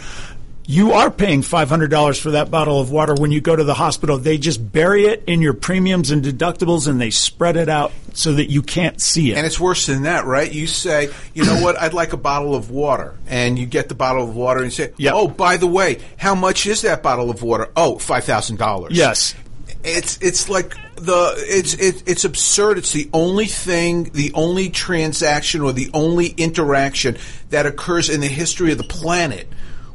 you 0.70 0.92
are 0.92 1.10
paying 1.10 1.42
$500 1.42 2.20
for 2.22 2.32
that 2.32 2.52
bottle 2.52 2.82
of 2.82 2.92
water 2.92 3.16
when 3.16 3.32
you 3.32 3.40
go 3.40 3.56
to 3.56 3.64
the 3.64 3.74
hospital. 3.74 4.18
They 4.18 4.38
just 4.38 4.72
bury 4.74 5.06
it 5.06 5.24
in 5.26 5.42
your 5.42 5.54
premiums 5.54 6.12
and 6.12 6.22
deductibles 6.22 6.90
and 6.90 7.00
they 7.00 7.10
spread 7.10 7.56
it 7.56 7.70
out 7.70 7.94
so 8.14 8.34
that 8.34 8.52
you 8.52 8.62
can't 8.62 9.02
see 9.02 9.32
it. 9.32 9.38
And 9.38 9.46
it's 9.48 9.62
worse 9.62 9.86
than 9.86 10.04
that, 10.04 10.26
right? 10.26 10.52
You 10.52 10.68
say, 10.68 11.10
you 11.34 11.46
know 11.46 11.62
what, 11.62 11.80
I'd 11.82 11.94
like 11.94 12.12
a 12.12 12.18
bottle 12.18 12.54
of 12.54 12.70
water. 12.70 13.16
And 13.28 13.58
you 13.58 13.66
get 13.66 13.88
the 13.88 13.96
bottle 13.96 14.24
of 14.28 14.36
water 14.36 14.60
and 14.60 14.66
you 14.68 14.72
say, 14.72 14.94
Yep. 14.98 15.14
oh, 15.16 15.28
by 15.30 15.56
the 15.56 15.68
way, 15.68 16.00
how 16.18 16.36
much 16.36 16.68
is 16.68 16.82
that 16.82 17.02
bottle 17.02 17.30
of 17.30 17.42
water? 17.42 17.70
Oh, 17.78 17.96
$5,000. 17.96 18.90
yes. 18.92 19.36
It's 19.84 20.18
it's 20.22 20.50
like 20.50 20.76
the 20.96 21.34
it's 21.38 21.74
it, 21.76 22.04
it's 22.08 22.26
absurd. 22.26 22.78
It's 22.80 22.92
the 22.92 23.10
only 23.14 23.46
thing, 23.46 24.06
the 24.06 24.32
only 24.34 24.70
transaction 24.70 25.62
or 25.62 25.72
the 25.72 25.90
only 25.94 26.28
interaction 26.28 27.18
that 27.52 27.66
occurs 27.66 28.10
in 28.10 28.20
the 28.20 28.28
history 28.28 28.72
of 28.72 28.80
the 28.80 28.84
planet 28.84 29.48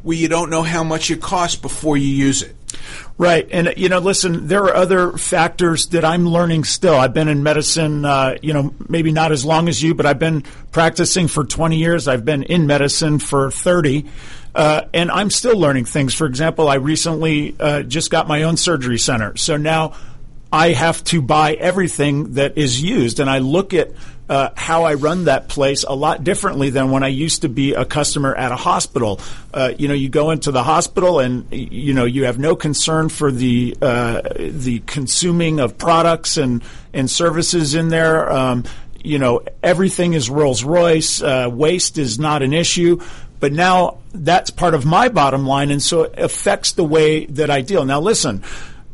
where 0.03 0.17
you 0.17 0.29
don't 0.29 0.51
know 0.51 0.63
how 0.63 0.85
much 0.85 1.11
it 1.11 1.21
costs 1.21 1.57
before 1.57 1.97
you 1.97 2.09
use 2.09 2.43
it. 2.43 2.57
Right. 3.19 3.47
And, 3.53 3.75
you 3.77 3.89
know, 3.89 3.99
listen, 3.99 4.49
there 4.49 4.65
are 4.65 4.75
other 4.75 5.13
factors 5.13 5.87
that 5.89 6.05
I'm 6.05 6.27
learning 6.27 6.65
still. 6.65 6.95
I've 6.95 7.15
been 7.15 7.29
in 7.29 7.43
medicine, 7.43 8.05
uh, 8.05 8.37
you 8.43 8.53
know, 8.53 8.75
maybe 8.89 9.13
not 9.13 9.33
as 9.33 9.45
long 9.45 9.69
as 9.69 9.83
you, 9.83 9.95
but 9.95 10.07
I've 10.07 10.19
been 10.19 10.43
practicing 10.73 11.29
for 11.29 11.45
20 11.45 11.77
years. 11.77 12.09
I've 12.09 12.25
been 12.25 12.43
in 12.43 12.67
medicine 12.67 13.19
for 13.19 13.51
30. 13.51 14.07
Uh, 14.55 14.83
and 14.93 15.11
I'm 15.11 15.31
still 15.31 15.59
learning 15.59 15.85
things. 15.85 16.15
For 16.15 16.27
example, 16.27 16.69
I 16.69 16.75
recently 16.75 17.55
uh, 17.61 17.83
just 17.83 18.11
got 18.11 18.29
my 18.29 18.43
own 18.43 18.57
surgery 18.57 18.99
center. 18.99 19.37
So 19.37 19.57
now 19.57 19.95
I 20.53 20.73
have 20.73 21.03
to 21.05 21.23
buy 21.23 21.55
everything 21.55 22.35
that 22.35 22.59
is 22.59 22.83
used. 22.83 23.21
And 23.21 23.31
I 23.31 23.39
look 23.39 23.73
at 23.73 23.93
uh, 24.33 24.51
how 24.57 24.85
I 24.85 24.95
run 24.95 25.25
that 25.25 25.49
place 25.49 25.85
a 25.85 25.95
lot 25.95 26.25
differently 26.25 26.71
than 26.71 26.91
when 26.91 27.03
I 27.03 27.09
used 27.09 27.43
to 27.43 27.51
be 27.51 27.75
a 27.75 27.85
customer 27.85 28.35
at 28.35 28.51
a 28.51 28.57
hospital. 28.57 29.21
Uh, 29.53 29.75
you 29.77 29.89
know, 29.89 29.95
you 29.95 30.09
go 30.09 30.31
into 30.31 30.51
the 30.51 30.63
hospital 30.63 31.21
and 31.21 31.47
you 31.53 31.93
know 31.93 32.07
you 32.07 32.25
have 32.25 32.39
no 32.39 32.57
concern 32.57 33.11
for 33.11 33.31
the 33.31 33.77
uh, 33.83 34.23
the 34.39 34.79
consuming 34.87 35.61
of 35.61 35.77
products 35.77 36.39
and 36.39 36.65
and 36.95 37.11
services 37.11 37.75
in 37.75 37.89
there. 37.89 38.33
Um, 38.33 38.65
you 39.05 39.19
know, 39.19 39.43
everything 39.63 40.15
is 40.15 40.31
Rolls 40.31 40.65
Royce. 40.65 41.21
Uh, 41.21 41.51
waste 41.53 41.99
is 41.99 42.19
not 42.19 42.41
an 42.41 42.55
issue. 42.55 43.03
But 43.39 43.53
now 43.53 43.99
that's 44.15 44.51
part 44.51 44.73
of 44.73 44.87
my 44.87 45.09
bottom 45.09 45.45
line, 45.45 45.71
and 45.71 45.83
so 45.83 46.05
it 46.05 46.19
affects 46.19 46.73
the 46.73 46.85
way 46.85 47.27
that 47.27 47.51
I 47.51 47.61
deal. 47.61 47.85
Now, 47.85 48.01
listen 48.01 48.45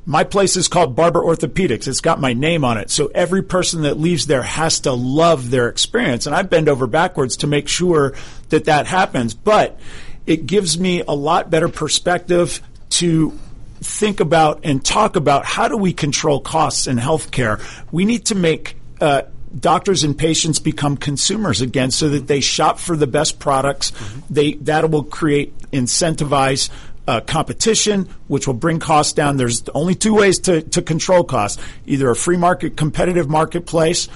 My 0.09 0.25
place 0.25 0.57
is 0.57 0.69
called 0.69 0.97
Barbour 0.97 1.21
Orthopedics. 1.21 1.87
It's 1.87 2.01
got 2.01 2.19
my 2.19 2.33
name 2.33 2.65
on 2.65 2.79
it. 2.79 2.91
So 2.91 3.11
every 3.15 3.43
person 3.43 3.83
that 3.83 4.01
leaves 4.01 4.27
there 4.27 4.41
has 4.41 4.81
to 4.81 4.93
love 4.93 5.51
their 5.51 5.69
experience. 5.69 6.25
And 6.25 6.35
I 6.35 6.41
bend 6.41 6.71
over 6.71 6.87
backwards 6.87 7.37
to 7.39 7.47
make 7.47 7.69
sure 7.69 8.15
that 8.49 8.65
that 8.65 8.87
happens. 8.87 9.35
But 9.35 9.79
it 10.27 10.47
gives 10.47 10.79
me 10.79 11.03
a 11.07 11.13
lot 11.13 11.51
better 11.51 11.69
perspective 11.69 12.63
to 12.91 13.39
think 13.81 14.21
about 14.21 14.61
and 14.65 14.83
talk 14.83 15.15
about 15.15 15.45
how 15.45 15.69
do 15.69 15.77
we 15.77 15.93
control 15.93 16.41
costs 16.41 16.87
in 16.87 16.97
healthcare. 16.97 17.63
We 17.93 18.07
need 18.07 18.25
to 18.27 18.35
make 18.35 18.77
uh, 19.03 19.23
doctors 19.61 20.05
and 20.05 20.17
patients 20.17 20.59
become 20.59 20.97
consumers 20.97 21.61
again 21.61 21.91
so 21.91 22.09
that 22.09 22.27
they 22.27 22.41
shop 22.41 22.79
for 22.79 22.97
the 22.97 23.07
best 23.07 23.39
products. 23.39 23.91
Mm-hmm. 23.91 24.21
They 24.31 24.53
that 24.55 24.91
will 24.91 25.05
create 25.05 25.57
incentivize 25.71 26.71
uh, 27.09 27.21
competition, 27.23 28.07
which 28.29 28.47
will 28.47 28.55
bring 28.55 28.79
costs 28.79 29.15
down. 29.15 29.39
There's 29.39 29.67
only 29.71 29.95
two 29.95 30.15
ways 30.15 30.39
to, 30.41 30.61
to 30.61 30.83
control 30.83 31.25
costs: 31.25 31.61
either 31.87 32.11
a 32.11 32.15
free 32.15 32.37
market, 32.37 32.77
competitive 32.77 33.31
marketplace, 33.31 34.09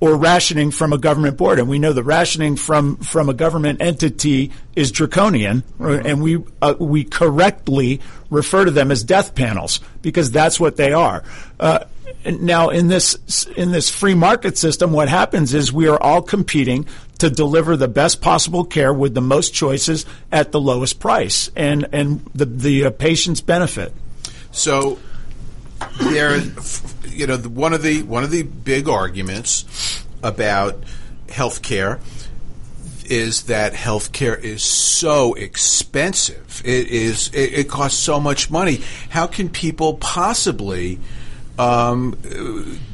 or 0.00 0.16
rationing 0.16 0.72
from 0.72 0.92
a 0.92 0.98
government 0.98 1.36
board. 1.36 1.60
And 1.60 1.68
we 1.68 1.78
know 1.78 1.92
the 1.92 2.02
rationing 2.02 2.56
from 2.56 2.96
from 2.96 3.28
a 3.28 3.34
government 3.34 3.80
entity 3.80 4.50
is 4.74 4.90
draconian, 4.90 5.62
and 5.78 6.20
we 6.20 6.42
uh, 6.60 6.74
we 6.80 7.04
correctly 7.04 8.00
refer 8.28 8.64
to 8.64 8.72
them 8.72 8.90
as 8.90 9.04
death 9.04 9.36
panels 9.36 9.78
because 10.02 10.32
that's 10.32 10.58
what 10.58 10.76
they 10.76 10.92
are. 10.92 11.22
Uh, 11.60 11.84
now, 12.24 12.70
in 12.70 12.88
this 12.88 13.46
in 13.56 13.72
this 13.72 13.90
free 13.90 14.14
market 14.14 14.58
system, 14.58 14.92
what 14.92 15.08
happens 15.08 15.54
is 15.54 15.72
we 15.72 15.88
are 15.88 16.00
all 16.00 16.22
competing 16.22 16.86
to 17.18 17.30
deliver 17.30 17.76
the 17.76 17.88
best 17.88 18.20
possible 18.20 18.64
care 18.64 18.92
with 18.92 19.14
the 19.14 19.20
most 19.20 19.54
choices 19.54 20.06
at 20.32 20.52
the 20.52 20.60
lowest 20.60 21.00
price, 21.00 21.50
and 21.56 21.86
and 21.92 22.24
the 22.34 22.44
the 22.44 22.84
uh, 22.86 22.90
patients 22.90 23.40
benefit. 23.40 23.92
So, 24.50 24.98
there, 26.00 26.38
you 27.08 27.26
know, 27.26 27.38
one 27.38 27.72
of 27.72 27.82
the 27.82 28.02
one 28.02 28.24
of 28.24 28.30
the 28.30 28.42
big 28.42 28.88
arguments 28.88 30.04
about 30.22 30.82
healthcare 31.28 32.00
is 33.04 33.44
that 33.44 33.72
healthcare 33.72 34.38
is 34.38 34.62
so 34.62 35.34
expensive. 35.34 36.62
It 36.64 36.88
is. 36.88 37.28
It, 37.28 37.52
it 37.54 37.68
costs 37.68 38.00
so 38.00 38.20
much 38.20 38.50
money. 38.50 38.80
How 39.10 39.26
can 39.26 39.48
people 39.48 39.94
possibly 39.94 40.98
um, 41.58 42.16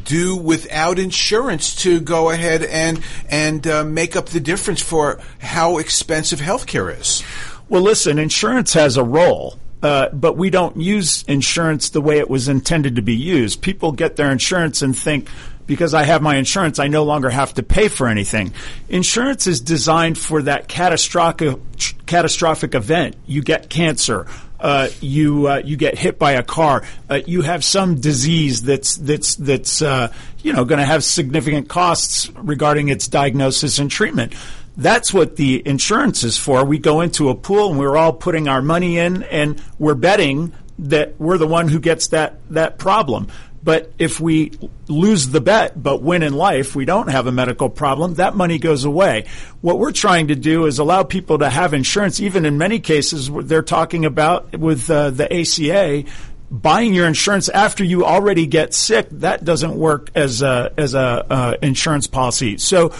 do 0.04 0.36
without 0.36 0.98
insurance 0.98 1.74
to 1.82 2.00
go 2.00 2.30
ahead 2.30 2.62
and 2.62 3.02
and 3.28 3.66
uh, 3.66 3.84
make 3.84 4.16
up 4.16 4.26
the 4.26 4.40
difference 4.40 4.82
for 4.82 5.20
how 5.40 5.78
expensive 5.78 6.40
healthcare 6.40 6.98
is? 6.98 7.22
Well, 7.68 7.82
listen, 7.82 8.18
insurance 8.18 8.74
has 8.74 8.96
a 8.96 9.04
role. 9.04 9.58
Uh, 9.82 10.08
but 10.10 10.36
we 10.36 10.48
don't 10.48 10.76
use 10.76 11.24
insurance 11.24 11.90
the 11.90 12.00
way 12.00 12.18
it 12.18 12.30
was 12.30 12.46
intended 12.46 12.94
to 12.94 13.02
be 13.02 13.16
used. 13.16 13.60
People 13.62 13.90
get 13.90 14.14
their 14.14 14.30
insurance 14.30 14.80
and 14.80 14.96
think, 14.96 15.28
because 15.66 15.92
I 15.92 16.04
have 16.04 16.22
my 16.22 16.36
insurance, 16.36 16.78
I 16.78 16.86
no 16.86 17.02
longer 17.02 17.30
have 17.30 17.54
to 17.54 17.64
pay 17.64 17.88
for 17.88 18.06
anything. 18.06 18.52
Insurance 18.88 19.48
is 19.48 19.60
designed 19.60 20.18
for 20.18 20.42
that 20.42 20.68
catastrophic 20.68 21.58
catastrophic 22.06 22.76
event. 22.76 23.16
You 23.26 23.42
get 23.42 23.68
cancer, 23.70 24.28
uh, 24.62 24.88
you 25.00 25.48
uh, 25.48 25.60
you 25.64 25.76
get 25.76 25.98
hit 25.98 26.18
by 26.18 26.32
a 26.32 26.42
car, 26.42 26.84
uh, 27.10 27.20
you 27.26 27.42
have 27.42 27.64
some 27.64 28.00
disease 28.00 28.62
that's 28.62 28.96
that's 28.96 29.34
that's 29.34 29.82
uh, 29.82 30.12
you 30.42 30.52
know 30.52 30.64
going 30.64 30.78
to 30.78 30.86
have 30.86 31.02
significant 31.04 31.68
costs 31.68 32.30
regarding 32.36 32.88
its 32.88 33.08
diagnosis 33.08 33.78
and 33.78 33.90
treatment. 33.90 34.32
That's 34.76 35.12
what 35.12 35.36
the 35.36 35.62
insurance 35.66 36.22
is 36.22 36.38
for. 36.38 36.64
We 36.64 36.78
go 36.78 37.02
into 37.02 37.28
a 37.28 37.34
pool 37.34 37.70
and 37.70 37.78
we're 37.78 37.96
all 37.96 38.12
putting 38.12 38.48
our 38.48 38.62
money 38.62 38.98
in, 38.98 39.24
and 39.24 39.60
we're 39.78 39.96
betting 39.96 40.52
that 40.78 41.20
we're 41.20 41.38
the 41.38 41.46
one 41.46 41.68
who 41.68 41.80
gets 41.80 42.08
that 42.08 42.36
that 42.50 42.78
problem. 42.78 43.28
But 43.64 43.92
if 43.98 44.18
we 44.18 44.52
lose 44.88 45.28
the 45.28 45.40
bet 45.40 45.80
but 45.80 46.02
win 46.02 46.22
in 46.22 46.32
life, 46.32 46.74
we 46.74 46.84
don't 46.84 47.08
have 47.08 47.26
a 47.26 47.32
medical 47.32 47.68
problem, 47.68 48.14
that 48.14 48.34
money 48.34 48.58
goes 48.58 48.84
away. 48.84 49.26
What 49.60 49.78
we're 49.78 49.92
trying 49.92 50.28
to 50.28 50.34
do 50.34 50.66
is 50.66 50.78
allow 50.78 51.04
people 51.04 51.38
to 51.38 51.48
have 51.48 51.72
insurance, 51.72 52.20
even 52.20 52.44
in 52.44 52.58
many 52.58 52.80
cases 52.80 53.30
they're 53.32 53.62
talking 53.62 54.04
about 54.04 54.58
with 54.58 54.90
uh, 54.90 55.10
the 55.10 55.32
ACA. 55.32 56.08
Buying 56.50 56.92
your 56.92 57.06
insurance 57.06 57.48
after 57.48 57.82
you 57.82 58.04
already 58.04 58.46
get 58.46 58.74
sick 58.74 59.08
that 59.10 59.42
doesn't 59.42 59.74
work 59.74 60.10
as 60.14 60.42
a 60.42 60.70
as 60.76 60.92
a 60.92 61.24
uh, 61.30 61.56
insurance 61.62 62.06
policy. 62.06 62.58
So, 62.58 62.92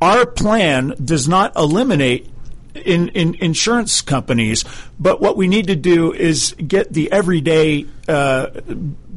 our 0.00 0.24
plan 0.24 0.94
does 1.02 1.26
not 1.26 1.56
eliminate 1.56 2.30
in, 2.78 3.08
in 3.08 3.34
insurance 3.34 4.00
companies. 4.00 4.64
But 4.98 5.20
what 5.20 5.36
we 5.36 5.48
need 5.48 5.68
to 5.68 5.76
do 5.76 6.12
is 6.12 6.54
get 6.54 6.92
the 6.92 7.10
everyday 7.12 7.86
uh, 8.08 8.48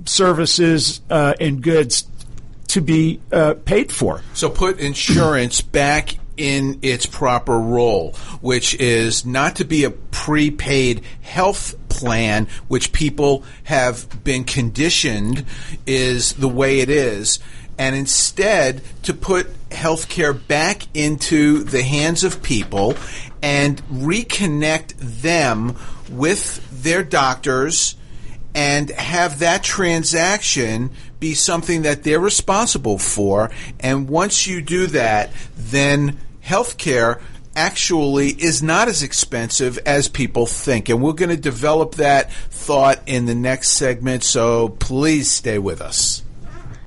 services 0.05 1.01
uh, 1.09 1.33
and 1.39 1.61
goods 1.61 2.05
to 2.69 2.81
be 2.81 3.19
uh, 3.31 3.55
paid 3.65 3.91
for. 3.91 4.21
So 4.33 4.49
put 4.49 4.79
insurance 4.79 5.61
back 5.61 6.15
in 6.37 6.79
its 6.81 7.05
proper 7.05 7.59
role, 7.59 8.13
which 8.41 8.73
is 8.75 9.25
not 9.25 9.57
to 9.57 9.65
be 9.65 9.83
a 9.83 9.91
prepaid 9.91 11.03
health 11.21 11.75
plan, 11.89 12.47
which 12.69 12.93
people 12.93 13.43
have 13.65 14.23
been 14.23 14.45
conditioned 14.45 15.45
is 15.85 16.33
the 16.33 16.47
way 16.47 16.79
it 16.79 16.89
is, 16.89 17.39
and 17.79 17.95
instead 17.95 18.81
to 19.03 19.13
put 19.13 19.47
healthcare 19.69 20.37
back 20.47 20.83
into 20.93 21.63
the 21.63 21.81
hands 21.81 22.25
of 22.25 22.43
people 22.43 22.95
and 23.41 23.81
reconnect 23.87 25.21
them 25.21 25.75
with 26.11 26.83
their 26.83 27.03
doctors 27.03 27.95
and 28.53 28.89
have 28.89 29.39
that 29.39 29.63
transaction 29.63 30.91
be 31.21 31.33
something 31.33 31.83
that 31.83 32.03
they're 32.03 32.19
responsible 32.19 32.97
for. 32.97 33.49
And 33.79 34.09
once 34.09 34.45
you 34.45 34.61
do 34.61 34.87
that, 34.87 35.31
then 35.55 36.17
healthcare 36.43 37.21
actually 37.55 38.29
is 38.29 38.61
not 38.61 38.89
as 38.89 39.03
expensive 39.03 39.77
as 39.85 40.09
people 40.09 40.45
think. 40.45 40.89
And 40.89 41.01
we're 41.01 41.13
going 41.13 41.29
to 41.29 41.37
develop 41.37 41.95
that 41.95 42.31
thought 42.33 42.99
in 43.05 43.25
the 43.25 43.35
next 43.35 43.69
segment, 43.71 44.23
so 44.23 44.69
please 44.69 45.31
stay 45.31 45.59
with 45.59 45.79
us. 45.79 46.23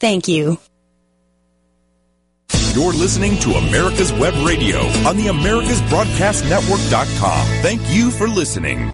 Thank 0.00 0.28
you. 0.28 0.58
You're 2.74 2.92
listening 2.92 3.36
to 3.38 3.54
America's 3.54 4.12
Web 4.12 4.34
Radio 4.46 4.78
on 5.08 5.16
the 5.16 5.26
AmericasBroadcastNetwork.com. 5.26 7.46
Thank 7.62 7.80
you 7.88 8.12
for 8.12 8.28
listening. 8.28 8.92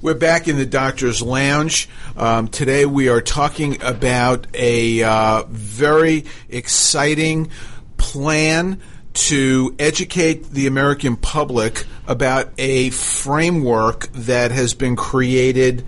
We're 0.00 0.14
back 0.14 0.46
in 0.46 0.56
the 0.56 0.66
doctor's 0.66 1.20
lounge. 1.20 1.88
Um, 2.16 2.46
today 2.46 2.86
we 2.86 3.08
are 3.08 3.20
talking 3.20 3.82
about 3.82 4.46
a 4.54 5.02
uh, 5.02 5.42
very 5.48 6.26
exciting 6.48 7.50
plan 7.96 8.80
to 9.14 9.74
educate 9.80 10.50
the 10.50 10.68
American 10.68 11.16
public 11.16 11.86
about 12.06 12.52
a 12.58 12.90
framework 12.90 14.06
that 14.12 14.52
has 14.52 14.74
been 14.74 14.94
created 14.94 15.84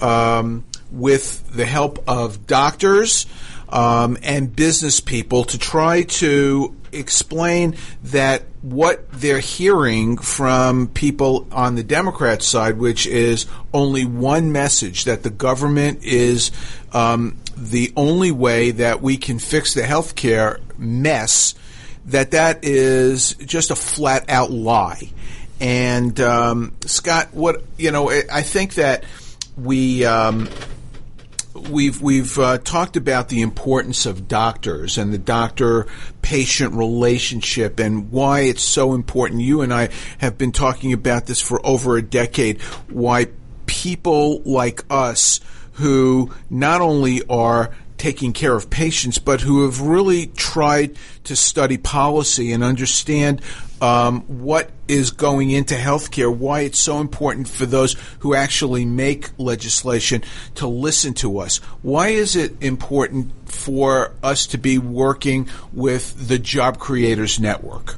um, 0.00 0.66
with 0.90 1.50
the 1.50 1.64
help 1.64 2.06
of 2.06 2.46
doctors 2.46 3.24
um, 3.74 4.16
and 4.22 4.54
business 4.54 5.00
people 5.00 5.44
to 5.44 5.58
try 5.58 6.04
to 6.04 6.74
explain 6.92 7.76
that 8.04 8.44
what 8.62 9.10
they're 9.10 9.40
hearing 9.40 10.16
from 10.16 10.86
people 10.86 11.48
on 11.50 11.74
the 11.74 11.82
Democrat 11.82 12.40
side, 12.40 12.78
which 12.78 13.04
is 13.04 13.46
only 13.74 14.04
one 14.04 14.52
message 14.52 15.04
that 15.04 15.24
the 15.24 15.30
government 15.30 16.04
is 16.04 16.52
um, 16.92 17.36
the 17.56 17.92
only 17.96 18.30
way 18.30 18.70
that 18.70 19.02
we 19.02 19.16
can 19.16 19.40
fix 19.40 19.74
the 19.74 19.82
healthcare 19.82 20.60
mess, 20.78 21.56
that 22.06 22.30
that 22.30 22.60
is 22.62 23.34
just 23.34 23.72
a 23.72 23.76
flat 23.76 24.30
out 24.30 24.52
lie. 24.52 25.10
And 25.58 26.18
um, 26.20 26.72
Scott, 26.82 27.34
what 27.34 27.64
you 27.76 27.90
know, 27.90 28.08
I 28.08 28.42
think 28.42 28.74
that 28.74 29.02
we. 29.56 30.04
Um, 30.04 30.48
we've 31.54 32.02
we've 32.02 32.38
uh, 32.38 32.58
talked 32.58 32.96
about 32.96 33.28
the 33.28 33.42
importance 33.42 34.06
of 34.06 34.28
doctors 34.28 34.98
and 34.98 35.12
the 35.12 35.18
doctor 35.18 35.86
patient 36.22 36.74
relationship 36.74 37.78
and 37.78 38.10
why 38.10 38.40
it's 38.40 38.62
so 38.62 38.94
important. 38.94 39.40
You 39.40 39.62
and 39.62 39.72
I 39.72 39.90
have 40.18 40.36
been 40.36 40.52
talking 40.52 40.92
about 40.92 41.26
this 41.26 41.40
for 41.40 41.64
over 41.64 41.96
a 41.96 42.02
decade. 42.02 42.60
Why 42.88 43.28
people 43.66 44.42
like 44.42 44.84
us 44.90 45.40
who 45.74 46.32
not 46.50 46.80
only 46.80 47.22
are 47.28 47.74
taking 47.96 48.32
care 48.32 48.54
of 48.54 48.70
patients, 48.70 49.18
but 49.18 49.40
who 49.40 49.64
have 49.64 49.80
really 49.80 50.26
tried 50.26 50.96
to 51.24 51.36
study 51.36 51.78
policy 51.78 52.52
and 52.52 52.62
understand 52.62 53.40
um, 53.80 54.22
what 54.22 54.70
is 54.88 55.10
going 55.10 55.50
into 55.50 55.74
healthcare, 55.74 56.34
why 56.34 56.60
it's 56.60 56.78
so 56.78 57.00
important 57.00 57.48
for 57.48 57.66
those 57.66 57.96
who 58.20 58.34
actually 58.34 58.84
make 58.84 59.30
legislation 59.38 60.22
to 60.54 60.66
listen 60.66 61.14
to 61.14 61.38
us. 61.38 61.58
Why 61.82 62.08
is 62.08 62.36
it 62.36 62.62
important 62.62 63.32
for 63.48 64.12
us 64.22 64.46
to 64.48 64.58
be 64.58 64.78
working 64.78 65.48
with 65.72 66.28
the 66.28 66.38
Job 66.38 66.78
Creators 66.78 67.38
Network? 67.38 67.96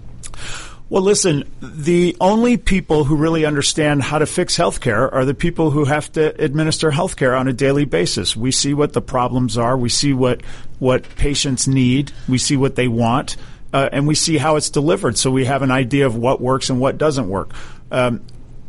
Well, 0.88 1.03
listen, 1.03 1.51
the 1.61 2.16
only 2.20 2.57
people 2.57 3.03
who 3.03 3.16
really 3.16 3.44
understand 3.44 4.05
how 4.05 4.20
to 4.20 4.27
fix 4.27 4.57
healthcare 4.57 5.12
are 5.12 5.25
the 5.25 5.35
people 5.35 5.72
who 5.72 5.85
have 5.85 6.12
to 6.12 6.40
administer 6.40 6.92
healthcare 6.92 7.38
on 7.38 7.49
a 7.49 7.53
daily 7.53 7.85
basis. 7.85 8.37
We 8.37 8.53
see 8.53 8.72
what 8.72 8.92
the 8.92 9.03
problems 9.03 9.59
are, 9.59 9.77
we 9.77 9.88
see 9.88 10.12
what 10.12 10.42
what 10.79 11.03
patients 11.16 11.66
need, 11.66 12.12
we 12.29 12.38
see 12.38 12.57
what 12.57 12.77
they 12.77 12.87
want, 12.87 13.37
uh, 13.72 13.88
and 13.90 14.07
we 14.07 14.14
see 14.14 14.38
how 14.38 14.55
it's 14.55 14.70
delivered. 14.70 15.18
So 15.18 15.33
we 15.33 15.46
have 15.46 15.62
an 15.62 15.72
idea 15.72 16.07
of 16.07 16.14
what 16.14 16.40
works 16.40 16.70
and 16.70 16.79
what 16.79 16.99
doesn't 16.99 17.29
work. 17.29 17.51
Um, 17.90 18.22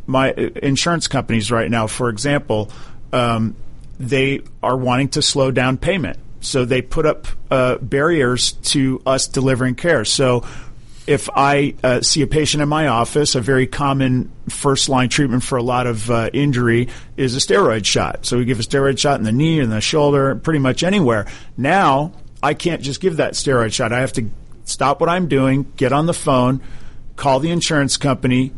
my 0.07 0.31
uh, 0.31 0.49
insurance 0.63 1.07
companies 1.07 1.51
right 1.51 1.69
now, 1.69 1.85
for 1.85 2.09
example, 2.09 2.71
um, 3.13 3.55
they 3.99 4.41
are 4.63 4.75
wanting 4.75 5.09
to 5.09 5.21
slow 5.21 5.51
down 5.51 5.77
payment. 5.77 6.17
So 6.39 6.65
they 6.65 6.81
put 6.81 7.05
up 7.05 7.27
uh, 7.51 7.77
barriers 7.77 8.53
to 8.53 9.01
us 9.05 9.27
delivering 9.27 9.75
care. 9.75 10.05
So 10.05 10.45
if 11.07 11.29
I 11.33 11.73
uh, 11.83 12.01
see 12.01 12.21
a 12.21 12.27
patient 12.27 12.61
in 12.61 12.67
my 12.67 12.87
office, 12.87 13.33
a 13.35 13.41
very 13.41 13.65
common 13.65 14.29
first 14.49 14.89
line 14.89 15.07
treatment 15.07 15.41
for 15.41 15.57
a 15.57 15.63
lot 15.63 15.87
of 15.87 16.11
uh, 16.11 16.29
injury 16.33 16.89
is 17.15 17.35
a 17.35 17.39
steroid 17.39 17.85
shot. 17.85 18.25
So 18.25 18.37
we 18.37 18.45
give 18.45 18.59
a 18.59 18.63
steroid 18.63 18.99
shot 18.99 19.17
in 19.17 19.23
the 19.23 19.31
knee 19.31 19.61
and 19.61 19.71
the 19.71 19.79
shoulder, 19.79 20.35
pretty 20.35 20.59
much 20.59 20.83
anywhere. 20.83 21.25
Now 21.55 22.11
I 22.43 22.53
can't 22.53 22.81
just 22.81 22.99
give 22.99 23.17
that 23.17 23.33
steroid 23.33 23.73
shot. 23.73 23.93
I 23.93 24.01
have 24.01 24.13
to 24.13 24.29
stop 24.65 24.99
what 24.99 25.09
I'm 25.09 25.29
doing, 25.29 25.71
get 25.77 25.93
on 25.93 26.05
the 26.07 26.13
phone, 26.13 26.61
call 27.15 27.39
the 27.39 27.51
insurance 27.51 27.95
company, 27.95 28.51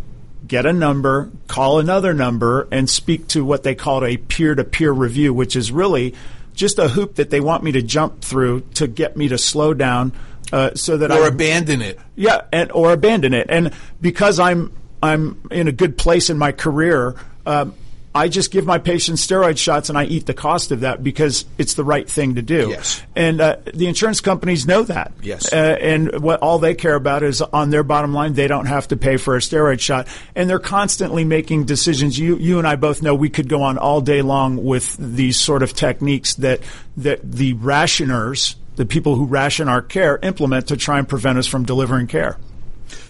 get 0.47 0.65
a 0.65 0.73
number, 0.73 1.31
call 1.47 1.79
another 1.79 2.15
number, 2.15 2.67
and 2.71 2.89
speak 2.89 3.27
to 3.27 3.45
what 3.45 3.61
they 3.61 3.75
call 3.75 4.03
a 4.03 4.17
peer 4.17 4.55
to 4.55 4.63
peer 4.63 4.91
review, 4.91 5.35
which 5.35 5.55
is 5.55 5.71
really 5.71 6.15
just 6.55 6.79
a 6.79 6.89
hoop 6.89 7.15
that 7.15 7.29
they 7.29 7.39
want 7.39 7.63
me 7.63 7.73
to 7.73 7.81
jump 7.81 8.21
through 8.21 8.61
to 8.73 8.87
get 8.87 9.15
me 9.15 9.27
to 9.27 9.37
slow 9.37 9.73
down 9.73 10.11
uh, 10.51 10.75
so 10.75 10.97
that 10.97 11.11
or 11.11 11.23
I 11.23 11.27
abandon 11.27 11.81
it. 11.81 11.99
Yeah, 12.15 12.41
and 12.51 12.71
or 12.71 12.91
abandon 12.91 13.33
it. 13.33 13.47
And 13.49 13.73
because 14.01 14.39
I'm 14.39 14.75
I'm 15.01 15.41
in 15.51 15.67
a 15.67 15.71
good 15.71 15.97
place 15.97 16.29
in 16.29 16.37
my 16.37 16.51
career, 16.51 17.15
um, 17.45 17.73
I 18.13 18.27
just 18.27 18.49
give 18.49 18.65
my 18.65 18.79
patients 18.79 19.25
steroid 19.25 19.57
shots 19.57 19.89
and 19.89 19.97
I 19.97 20.05
eat 20.05 20.25
the 20.25 20.33
cost 20.33 20.71
of 20.71 20.79
that 20.79 21.03
because 21.03 21.45
it's 21.59 21.75
the 21.75 21.83
right 21.83 22.09
thing 22.09 22.35
to 22.35 22.41
do. 22.41 22.69
Yes. 22.69 23.03
And 23.15 23.39
uh, 23.39 23.57
the 23.71 23.85
insurance 23.87 24.19
companies 24.19 24.65
know 24.65 24.81
that. 24.83 25.13
Yes. 25.21 25.53
Uh, 25.53 25.77
and 25.79 26.19
what 26.19 26.41
all 26.41 26.57
they 26.57 26.73
care 26.73 26.95
about 26.95 27.21
is 27.21 27.41
on 27.41 27.69
their 27.69 27.83
bottom 27.83 28.13
line, 28.13 28.33
they 28.33 28.47
don't 28.47 28.65
have 28.65 28.87
to 28.87 28.97
pay 28.97 29.17
for 29.17 29.35
a 29.35 29.39
steroid 29.39 29.79
shot. 29.79 30.07
And 30.35 30.49
they're 30.49 30.57
constantly 30.57 31.23
making 31.23 31.65
decisions. 31.65 32.17
You 32.17 32.35
you 32.37 32.57
and 32.57 32.67
I 32.67 32.77
both 32.77 33.03
know 33.03 33.13
we 33.13 33.29
could 33.29 33.47
go 33.47 33.61
on 33.61 33.77
all 33.77 34.01
day 34.01 34.23
long 34.23 34.63
with 34.63 34.97
these 34.97 35.37
sort 35.37 35.61
of 35.61 35.73
techniques 35.73 36.33
that 36.35 36.61
that 36.97 37.19
the 37.31 37.53
rationers 37.53 38.55
the 38.79 38.85
people 38.85 39.15
who 39.15 39.25
ration 39.25 39.67
our 39.67 39.81
care 39.81 40.17
implement 40.23 40.69
to 40.69 40.77
try 40.77 40.99
and 40.99 41.09
prevent 41.09 41.37
us 41.37 41.45
from 41.45 41.65
delivering 41.65 42.07
care. 42.07 42.37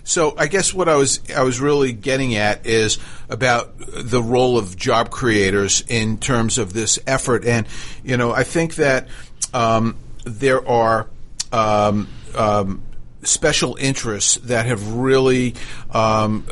So 0.04 0.34
I 0.36 0.48
guess 0.48 0.74
what 0.74 0.90
I 0.90 0.96
was 0.96 1.20
I 1.36 1.44
was 1.44 1.62
really 1.62 1.94
getting 1.94 2.34
at 2.34 2.66
is 2.66 2.98
about 3.30 3.76
the 3.78 4.20
role 4.20 4.58
of 4.58 4.76
job 4.76 5.12
creators 5.12 5.84
in 5.88 6.18
terms 6.18 6.58
of 6.58 6.74
this 6.74 6.98
effort, 7.06 7.46
and 7.46 7.68
you 8.04 8.18
know 8.18 8.32
I 8.32 8.44
think 8.44 8.76
that 8.76 9.10
um, 9.54 9.96
there 10.26 10.68
are 10.68 11.08
um, 11.52 12.08
um, 12.34 12.82
special 13.24 13.76
interests 13.80 14.36
that 14.36 14.66
have 14.66 14.94
really 14.94 15.56
um, 15.92 16.46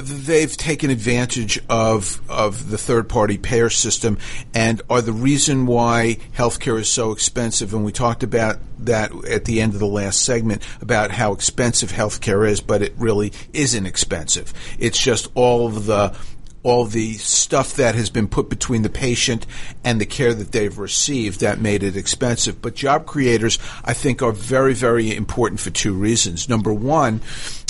they've 0.00 0.56
taken 0.56 0.90
advantage 0.90 1.58
of 1.68 2.20
of 2.28 2.70
the 2.70 2.78
third 2.78 3.08
party 3.08 3.38
payer 3.38 3.70
system 3.70 4.18
and 4.54 4.82
are 4.88 5.02
the 5.02 5.12
reason 5.12 5.66
why 5.66 6.18
healthcare 6.36 6.78
is 6.78 6.90
so 6.90 7.12
expensive. 7.12 7.74
And 7.74 7.84
we 7.84 7.92
talked 7.92 8.22
about 8.22 8.58
that 8.80 9.12
at 9.26 9.44
the 9.44 9.60
end 9.60 9.74
of 9.74 9.80
the 9.80 9.86
last 9.86 10.22
segment 10.24 10.62
about 10.80 11.10
how 11.10 11.32
expensive 11.32 11.92
healthcare 11.92 12.48
is 12.48 12.60
but 12.60 12.82
it 12.82 12.94
really 12.96 13.32
isn't 13.52 13.86
expensive. 13.86 14.52
It's 14.78 14.98
just 14.98 15.28
all 15.34 15.66
of 15.66 15.86
the 15.86 16.16
all 16.62 16.84
the 16.84 17.14
stuff 17.14 17.74
that 17.76 17.94
has 17.94 18.10
been 18.10 18.28
put 18.28 18.50
between 18.50 18.82
the 18.82 18.90
patient 18.90 19.46
and 19.82 20.00
the 20.00 20.06
care 20.06 20.34
that 20.34 20.52
they've 20.52 20.78
received 20.78 21.40
that 21.40 21.58
made 21.58 21.82
it 21.82 21.96
expensive. 21.96 22.60
But 22.60 22.74
job 22.74 23.06
creators, 23.06 23.58
I 23.84 23.94
think, 23.94 24.22
are 24.22 24.32
very, 24.32 24.74
very 24.74 25.14
important 25.14 25.60
for 25.60 25.70
two 25.70 25.94
reasons. 25.94 26.48
Number 26.48 26.72
one, 26.72 27.22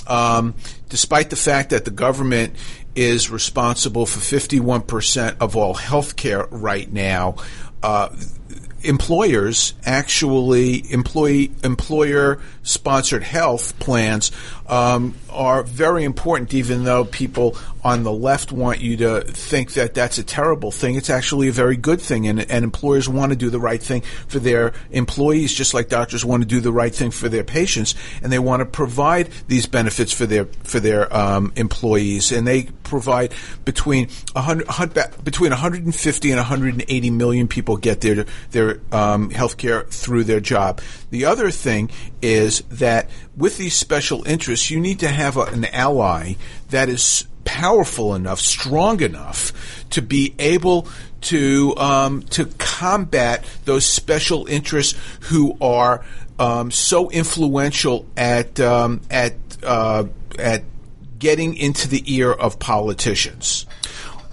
um, 0.06 0.54
despite 0.88 1.30
the 1.30 1.36
fact 1.36 1.70
that 1.70 1.84
the 1.84 1.90
government 1.90 2.54
is 2.96 3.30
responsible 3.30 4.06
for 4.06 4.18
51% 4.18 5.36
of 5.40 5.56
all 5.56 5.74
health 5.74 6.16
care 6.16 6.46
right 6.50 6.92
now, 6.92 7.36
uh, 7.82 8.08
employers 8.82 9.74
actually 9.84 10.90
employee 10.90 11.52
employer 11.62 12.40
sponsored 12.62 13.22
health 13.22 13.78
plans 13.78 14.32
um, 14.68 15.14
are 15.30 15.62
very 15.62 16.04
important 16.04 16.52
even 16.54 16.84
though 16.84 17.04
people 17.04 17.56
on 17.82 18.02
the 18.02 18.12
left 18.12 18.52
want 18.52 18.80
you 18.80 18.96
to 18.96 19.22
think 19.22 19.72
that 19.72 19.94
that's 19.94 20.18
a 20.18 20.22
terrible 20.22 20.70
thing 20.70 20.94
it's 20.94 21.10
actually 21.10 21.48
a 21.48 21.52
very 21.52 21.76
good 21.76 22.00
thing 22.00 22.26
and, 22.26 22.40
and 22.50 22.64
employers 22.64 23.08
want 23.08 23.30
to 23.30 23.36
do 23.36 23.50
the 23.50 23.60
right 23.60 23.82
thing 23.82 24.02
for 24.28 24.38
their 24.38 24.72
employees 24.90 25.52
just 25.52 25.74
like 25.74 25.88
doctors 25.88 26.24
want 26.24 26.42
to 26.42 26.48
do 26.48 26.60
the 26.60 26.72
right 26.72 26.94
thing 26.94 27.10
for 27.10 27.28
their 27.28 27.44
patients 27.44 27.94
and 28.22 28.32
they 28.32 28.38
want 28.38 28.60
to 28.60 28.66
provide 28.66 29.28
these 29.48 29.66
benefits 29.66 30.12
for 30.12 30.26
their 30.26 30.44
for 30.64 30.80
their 30.80 31.14
um, 31.16 31.52
employees 31.56 32.32
and 32.32 32.46
they 32.46 32.64
provide 32.90 33.32
between 33.64 34.08
100, 34.32 35.24
between 35.24 35.50
150 35.50 36.30
and 36.30 36.38
180 36.38 37.10
million 37.10 37.48
people 37.48 37.76
get 37.76 38.00
their 38.00 38.26
their 38.50 38.80
um, 38.92 39.30
health 39.30 39.56
care 39.56 39.84
through 39.84 40.24
their 40.24 40.40
job. 40.40 40.80
The 41.10 41.24
other 41.24 41.50
thing 41.50 41.90
is 42.22 42.60
that 42.70 43.08
with 43.36 43.58
these 43.58 43.74
special 43.74 44.26
interests, 44.26 44.70
you 44.70 44.80
need 44.80 45.00
to 45.00 45.08
have 45.08 45.36
a, 45.36 45.42
an 45.42 45.64
ally 45.66 46.34
that 46.70 46.88
is 46.88 47.26
powerful 47.44 48.14
enough, 48.14 48.38
strong 48.38 49.00
enough 49.00 49.52
to 49.90 50.02
be 50.02 50.34
able 50.38 50.86
to 51.20 51.74
um, 51.76 52.22
to 52.22 52.46
combat 52.58 53.44
those 53.64 53.84
special 53.84 54.46
interests 54.46 54.98
who 55.22 55.56
are 55.60 56.04
um, 56.38 56.70
so 56.70 57.10
influential 57.10 58.06
at 58.16 58.58
um, 58.60 59.00
at 59.10 59.34
uh, 59.62 60.04
at 60.38 60.62
getting 61.18 61.54
into 61.56 61.88
the 61.88 62.02
ear 62.06 62.32
of 62.32 62.58
politicians. 62.58 63.66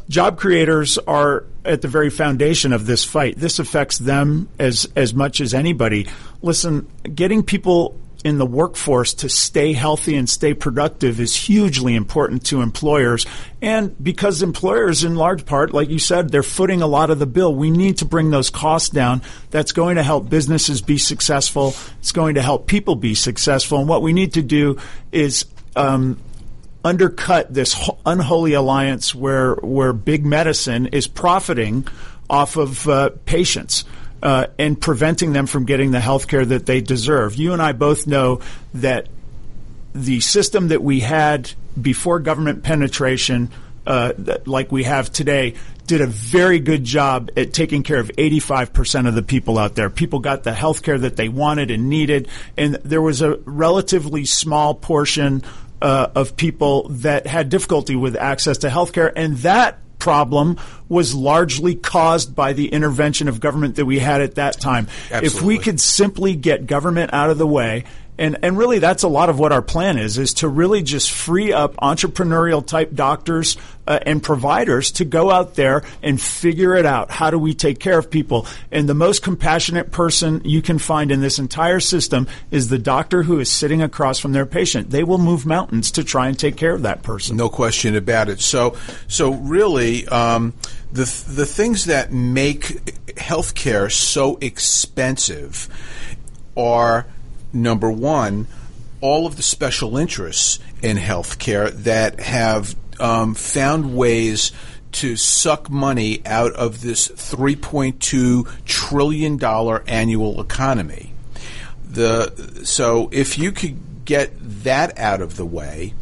Job 0.10 0.38
creators 0.38 0.98
are 0.98 1.46
at 1.66 1.82
the 1.82 1.88
very 1.88 2.10
foundation 2.10 2.72
of 2.74 2.86
this 2.86 3.04
fight. 3.04 3.38
This 3.38 3.60
affects 3.60 3.98
them 3.98 4.50
as 4.58 4.88
as 4.96 5.14
much 5.14 5.42
as 5.42 5.54
anybody. 5.54 6.08
Listen, 6.42 6.88
getting 7.14 7.44
people 7.44 8.00
in 8.24 8.38
the 8.38 8.46
workforce 8.46 9.14
to 9.14 9.30
stay 9.30 9.74
healthy 9.74 10.16
and 10.16 10.30
stay 10.30 10.54
productive 10.54 11.20
is 11.20 11.36
hugely 11.36 11.96
important 11.96 12.46
to 12.46 12.62
employers. 12.62 13.26
And 13.62 13.96
because 14.04 14.42
employers, 14.42 15.04
in 15.04 15.16
large 15.16 15.46
part, 15.46 15.74
like 15.74 15.90
you 15.90 16.00
said, 16.00 16.30
they're 16.30 16.44
footing 16.44 16.82
a 16.82 16.88
lot 16.88 17.10
of 17.10 17.20
the 17.20 17.28
bill, 17.28 17.54
we 17.54 17.70
need 17.70 18.00
to 18.00 18.06
bring 18.06 18.32
those 18.32 18.50
costs 18.50 18.90
down. 18.90 19.22
That's 19.52 19.72
going 19.72 19.98
to 19.98 20.04
help 20.04 20.30
businesses 20.30 20.82
be 20.82 20.98
successful. 20.98 21.76
It's 22.00 22.12
going 22.12 22.36
to 22.36 22.42
help 22.42 22.68
people 22.68 22.96
be 22.96 23.14
successful. 23.14 23.80
And 23.80 23.88
what 23.88 24.02
we 24.02 24.14
need 24.14 24.34
to 24.34 24.42
do 24.42 24.78
is 25.12 25.46
um, 25.76 26.20
undercut 26.84 27.54
this 27.54 27.76
unholy 28.06 28.54
alliance 28.54 29.14
where 29.14 29.56
where 29.56 29.94
big 29.94 30.26
medicine 30.26 30.88
is 30.88 31.08
profiting 31.08 31.88
off 32.30 32.58
of 32.58 32.88
uh, 32.88 33.10
patients. 33.26 33.86
Uh, 34.20 34.48
and 34.58 34.82
preventing 34.82 35.32
them 35.32 35.46
from 35.46 35.64
getting 35.64 35.92
the 35.92 36.00
health 36.00 36.28
care 36.28 36.44
that 36.44 36.66
they 36.66 36.82
deserve. 36.82 37.36
You 37.36 37.54
and 37.54 37.62
I 37.62 37.74
both 37.74 38.08
know 38.08 38.42
that 38.74 39.08
the 39.94 40.20
system 40.22 40.70
that 40.70 40.82
we 40.82 41.02
had 41.02 41.52
before 41.80 42.20
government 42.20 42.64
penetration, 42.64 43.52
uh, 43.86 44.14
like 44.48 44.72
we 44.72 44.86
have 44.86 45.12
today, 45.12 45.54
did 45.88 46.02
a 46.02 46.08
very 46.08 46.60
good 46.60 46.84
job 46.84 47.32
at 47.38 47.54
taking 47.54 47.82
care 47.82 48.00
of 48.00 48.10
85% 48.10 49.08
of 49.08 49.16
the 49.16 49.24
people 49.24 49.58
out 49.58 49.76
there. 49.76 49.90
People 49.90 50.20
got 50.20 50.44
the 50.44 50.54
health 50.54 50.84
care 50.84 50.98
that 50.98 51.16
they 51.16 51.30
wanted 51.30 51.72
and 51.72 51.90
needed, 51.90 52.28
and 52.58 52.76
there 52.76 53.02
was 53.02 53.22
a 53.22 53.38
relatively 53.46 54.26
small 54.26 54.76
portion 54.76 55.44
uh, 55.82 56.08
of 56.16 56.36
people 56.36 56.90
that 56.90 57.28
had 57.28 57.50
difficulty 57.50 57.96
with 57.96 58.16
access 58.16 58.60
to 58.60 58.70
health 58.70 58.94
care, 58.94 59.12
and 59.18 59.38
that 59.38 59.80
problem 60.00 60.58
was 60.88 61.14
largely 61.14 61.76
caused 61.76 62.36
by 62.36 62.54
the 62.54 62.68
intervention 62.70 63.28
of 63.28 63.40
government 63.40 63.76
that 63.76 63.86
we 63.86 64.00
had 64.00 64.22
at 64.22 64.36
that 64.36 64.60
time. 64.60 64.88
Absolutely. 65.12 65.28
If 65.28 65.42
we 65.42 65.58
could 65.58 65.80
simply 65.80 66.36
get 66.36 66.68
government 66.68 67.14
out 67.14 67.30
of 67.30 67.38
the 67.38 67.48
way 67.48 67.86
and 68.18 68.38
and 68.42 68.58
really 68.58 68.80
that's 68.80 69.04
a 69.04 69.08
lot 69.08 69.30
of 69.30 69.40
what 69.40 69.52
our 69.52 69.62
plan 69.62 69.98
is 69.98 70.18
is 70.18 70.34
to 70.36 70.48
really 70.48 70.82
just 70.82 71.12
free 71.12 71.54
up 71.54 71.76
entrepreneurial 71.78 72.66
type 72.66 72.94
doctors 72.94 73.58
uh, 73.88 74.00
and 74.06 74.22
providers 74.22 74.92
to 74.92 75.06
go 75.06 75.32
out 75.32 75.56
there 75.56 75.84
and 76.04 76.22
figure 76.22 76.76
it 76.76 76.86
out. 76.86 77.10
How 77.10 77.32
do 77.32 77.40
we 77.40 77.54
take 77.54 77.80
care 77.80 77.98
of 77.98 78.12
people? 78.12 78.46
And 78.72 78.88
the 78.88 78.94
most 78.94 79.24
compassionate 79.24 79.92
person 79.92 80.42
you 80.44 80.62
can 80.62 80.78
find 80.78 81.12
in 81.12 81.22
this 81.22 81.40
entire 81.40 81.80
system 81.80 82.28
is 82.52 82.68
the 82.68 82.78
doctor 82.78 83.24
who 83.24 83.40
is 83.40 83.50
sitting 83.50 83.82
across 83.82 84.20
from 84.20 84.34
their 84.34 84.46
patient. 84.46 84.90
They 84.90 85.04
will 85.04 85.18
move 85.18 85.46
mountains 85.46 85.92
to 85.92 86.04
try 86.04 86.28
and 86.28 86.38
take 86.38 86.58
care 86.58 86.74
of 86.74 86.82
that 86.82 87.04
person. 87.04 87.38
No 87.38 87.50
question 87.50 87.96
about 87.96 88.30
it. 88.30 88.42
So 88.42 88.76
so 89.08 89.34
really 89.34 90.08
um, 90.08 90.54
the 90.92 91.06
the 91.30 91.46
things 91.46 91.86
that 91.86 92.12
make 92.12 92.64
healthcare 93.16 93.92
so 93.92 94.38
expensive 94.42 95.70
are 96.56 97.06
number 97.54 97.92
one, 97.92 98.48
all 99.02 99.26
of 99.26 99.36
the 99.36 99.44
special 99.44 99.98
interests 99.98 100.60
in 100.82 100.98
healthcare 100.98 101.72
that 101.84 102.20
have 102.20 102.76
um, 103.00 103.36
found 103.36 103.96
ways 103.96 104.52
to 104.94 105.16
suck 105.16 105.70
money 105.70 106.22
out 106.26 106.54
of 106.54 106.82
this 106.82 107.08
$3.2 107.08 108.66
trillion 108.66 109.44
annual 109.88 110.42
economy. 110.42 111.14
The, 111.90 112.62
so 112.64 113.10
if 113.12 113.38
you 113.38 113.52
could 113.52 114.06
get 114.06 114.32
that 114.64 114.98
out 114.98 115.22
of 115.22 115.36
the 115.36 115.46
way, 115.46 115.94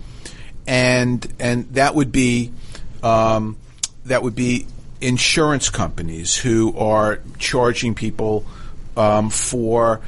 and 0.68 1.28
and 1.40 1.66
that 1.74 1.94
would 1.94 2.12
be 2.12 2.52
um, 3.04 3.58
that 4.06 4.24
would 4.24 4.36
be 4.36 4.66
insurance 5.02 5.70
companies 5.70 6.36
who 6.36 6.76
are 6.78 7.20
charging 7.38 7.94
people 7.94 8.46
um, 8.98 9.30
for 9.30 10.02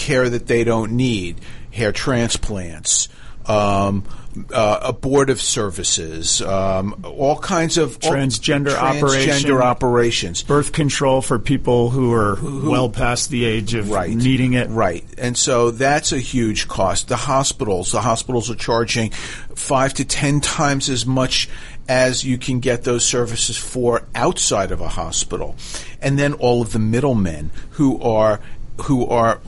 care 0.00 0.28
that 0.30 0.46
they 0.46 0.64
don't 0.64 0.92
need, 0.92 1.36
hair 1.70 1.92
transplants, 1.92 3.08
um, 3.44 4.04
uh, 4.52 4.78
abortive 4.82 5.40
services, 5.40 6.40
um, 6.40 7.04
all 7.04 7.38
kinds 7.38 7.76
of 7.76 7.98
transgender, 7.98 8.76
all, 8.78 8.94
transgender 8.94 9.60
operations, 9.60 10.42
birth 10.42 10.72
control 10.72 11.20
for 11.20 11.38
people 11.38 11.90
who 11.90 12.12
are 12.14 12.36
who, 12.36 12.70
well 12.70 12.88
past 12.88 13.28
the 13.30 13.44
age 13.44 13.74
of 13.74 13.90
right, 13.90 14.10
needing 14.10 14.54
it. 14.54 14.68
Right, 14.70 15.04
and 15.18 15.36
so 15.36 15.70
that's 15.70 16.12
a 16.12 16.18
huge 16.18 16.68
cost. 16.68 17.08
The 17.08 17.16
hospitals, 17.16 17.92
the 17.92 18.00
hospitals 18.00 18.50
are 18.50 18.56
charging 18.56 19.10
five 19.10 19.94
to 19.94 20.04
ten 20.04 20.40
times 20.40 20.88
as 20.88 21.04
much 21.04 21.48
as 21.88 22.24
you 22.24 22.38
can 22.38 22.60
get 22.60 22.84
those 22.84 23.04
services 23.04 23.56
for 23.56 24.06
outside 24.14 24.70
of 24.70 24.80
a 24.80 24.88
hospital, 24.88 25.56
and 26.00 26.18
then 26.18 26.34
all 26.34 26.62
of 26.62 26.72
the 26.72 26.78
middlemen 26.78 27.50
who 27.70 28.00
are 28.00 28.40
who 28.82 29.06
are 29.06 29.40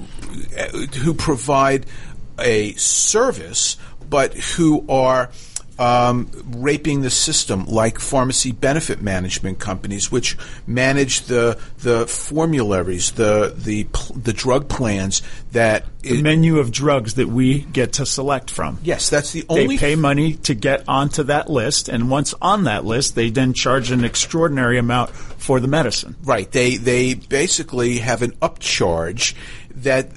who 1.02 1.14
provide 1.14 1.86
a 2.38 2.74
service, 2.74 3.76
but 4.08 4.34
who 4.34 4.84
are 4.88 5.30
um, 5.78 6.30
raping 6.46 7.02
the 7.02 7.10
system, 7.10 7.66
like 7.66 7.98
pharmacy 7.98 8.52
benefit 8.52 9.00
management 9.02 9.58
companies, 9.58 10.12
which 10.12 10.36
manage 10.66 11.22
the 11.22 11.58
the 11.78 12.06
formularies, 12.06 13.12
the 13.12 13.54
the 13.56 13.86
the 14.14 14.32
drug 14.32 14.68
plans 14.68 15.22
that 15.52 15.84
the 16.02 16.18
it, 16.18 16.22
menu 16.22 16.58
of 16.58 16.70
drugs 16.70 17.14
that 17.14 17.28
we 17.28 17.60
get 17.60 17.94
to 17.94 18.06
select 18.06 18.50
from. 18.50 18.78
Yes, 18.82 19.10
that's 19.10 19.32
the 19.32 19.44
only. 19.48 19.76
They 19.76 19.78
pay 19.78 19.96
money 19.96 20.34
to 20.34 20.54
get 20.54 20.84
onto 20.88 21.24
that 21.24 21.50
list, 21.50 21.88
and 21.88 22.10
once 22.10 22.34
on 22.42 22.64
that 22.64 22.84
list, 22.84 23.14
they 23.14 23.30
then 23.30 23.52
charge 23.52 23.90
an 23.90 24.04
extraordinary 24.04 24.78
amount 24.78 25.10
for 25.10 25.60
the 25.60 25.68
medicine. 25.68 26.16
Right. 26.22 26.50
They 26.50 26.76
they 26.76 27.14
basically 27.14 27.98
have 27.98 28.22
an 28.22 28.32
upcharge 28.42 29.34
that 29.76 30.10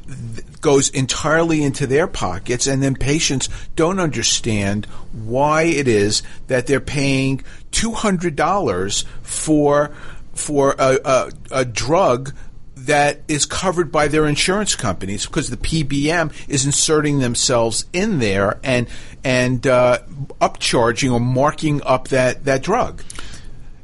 goes 0.65 0.89
entirely 0.89 1.61
into 1.61 1.85
their 1.85 2.07
pockets, 2.07 2.65
and 2.65 2.81
then 2.81 2.95
patients 2.95 3.49
don't 3.75 3.99
understand 3.99 4.85
why 5.13 5.61
it 5.61 5.87
is 5.87 6.23
that 6.47 6.65
they're 6.65 6.79
paying 6.79 7.43
two 7.69 7.91
hundred 7.91 8.35
dollars 8.35 9.05
for 9.21 9.91
for 10.33 10.73
a, 10.79 10.99
a, 11.05 11.31
a 11.51 11.65
drug 11.65 12.33
that 12.77 13.21
is 13.27 13.45
covered 13.45 13.91
by 13.91 14.07
their 14.07 14.25
insurance 14.25 14.75
companies 14.75 15.27
because 15.27 15.51
the 15.51 15.57
PBM 15.57 16.33
is 16.47 16.65
inserting 16.65 17.19
themselves 17.19 17.85
in 17.93 18.17
there 18.17 18.59
and 18.63 18.87
and 19.23 19.67
uh, 19.67 19.99
upcharging 20.41 21.13
or 21.13 21.19
marking 21.19 21.83
up 21.83 22.07
that, 22.07 22.43
that 22.45 22.63
drug. 22.63 23.03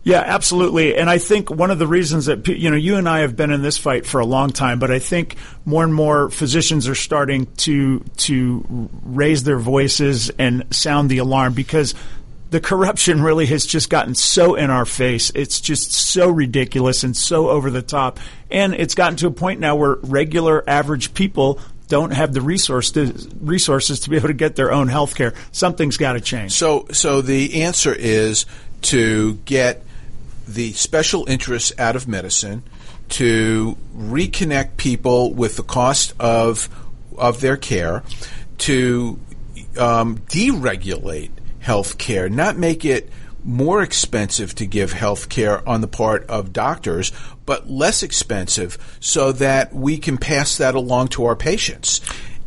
Yeah, 0.04 0.22
absolutely. 0.26 0.97
And 0.97 1.10
I 1.10 1.20
think 1.20 1.52
one 1.52 1.70
of 1.70 1.78
the 1.78 1.86
reasons 1.86 2.26
that, 2.26 2.47
you 2.47 2.72
know, 2.72 2.78
you 2.78 2.95
and 2.95 3.08
I 3.08 3.20
have 3.20 3.36
been 3.36 3.52
in 3.52 3.62
this 3.62 3.78
fight 3.78 4.06
for 4.06 4.20
a 4.20 4.26
long 4.26 4.49
time, 4.49 4.80
but 4.80 4.89
I 4.89 4.97
think 4.97 5.36
more 5.64 5.84
and 5.84 5.93
more 5.93 6.32
physicians 6.32 6.88
are 6.88 6.95
starting 6.95 7.45
to, 7.58 7.99
to 8.18 8.89
raise 9.04 9.43
their 9.43 9.60
voices 9.60 10.32
and 10.32 10.66
sound 10.72 11.12
the 11.12 11.20
alarm 11.20 11.54
because 11.54 11.93
the 12.49 12.60
corruption 12.60 13.22
really 13.24 13.45
has 13.45 13.64
just 13.66 13.91
gotten 13.91 14.16
so 14.16 14.56
in 14.56 14.72
our 14.72 14.86
face. 14.86 15.32
It's 15.36 15.62
just 15.62 15.91
so 15.91 16.32
ridiculous 16.32 17.04
and 17.04 17.16
so 17.16 17.49
over 17.49 17.70
the 17.70 17.84
top. 17.84 18.20
And 18.49 18.74
it's 18.74 18.95
gotten 18.95 19.18
to 19.18 19.28
a 19.28 19.32
point 19.32 19.60
now 19.60 19.76
where 19.76 19.97
regular 20.02 20.68
average 20.68 21.14
people 21.14 21.60
don't 21.89 22.12
have 22.12 22.34
the 22.34 22.41
resource 22.41 22.89
to, 22.91 23.14
resources 23.39 23.99
to 23.99 24.10
be 24.10 24.16
able 24.16 24.30
to 24.30 24.34
get 24.34 24.56
their 24.56 24.72
own 24.72 24.88
health 24.88 25.14
care. 25.14 25.36
Something's 25.52 25.97
got 25.97 26.14
to 26.14 26.22
change. 26.22 26.54
So, 26.54 26.88
so 26.91 27.22
the 27.22 27.62
answer 27.62 27.93
is 27.93 28.47
to 28.84 29.36
get 29.45 29.84
the 30.54 30.74
special 30.74 31.28
interests 31.28 31.72
out 31.78 31.95
of 31.95 32.08
medicine 32.08 32.64
to 33.10 33.78
reconnect 33.95 34.78
people 34.78 35.34
with 35.34 35.58
the 35.58 35.64
cost 35.64 36.14
of 36.20 36.70
of 37.18 37.41
their 37.41 37.58
care, 37.58 38.04
to 38.58 39.20
um, 39.78 40.18
deregulate 40.20 41.32
health 41.60 41.97
care, 41.97 42.30
not 42.30 42.58
make 42.58 42.86
it 42.86 43.10
more 43.43 43.82
expensive 43.82 44.54
to 44.56 44.66
give 44.66 44.93
health 44.93 45.30
care 45.30 45.68
on 45.68 45.82
the 45.82 45.88
part 45.88 46.26
of 46.30 46.54
doctors, 46.54 47.12
but 47.45 47.70
less 47.70 48.04
expensive 48.04 48.78
so 48.99 49.32
that 49.32 49.74
we 49.74 49.97
can 49.97 50.18
pass 50.18 50.58
that 50.58 50.76
along 50.76 51.08
to 51.10 51.26
our 51.26 51.36
patients. 51.36 52.02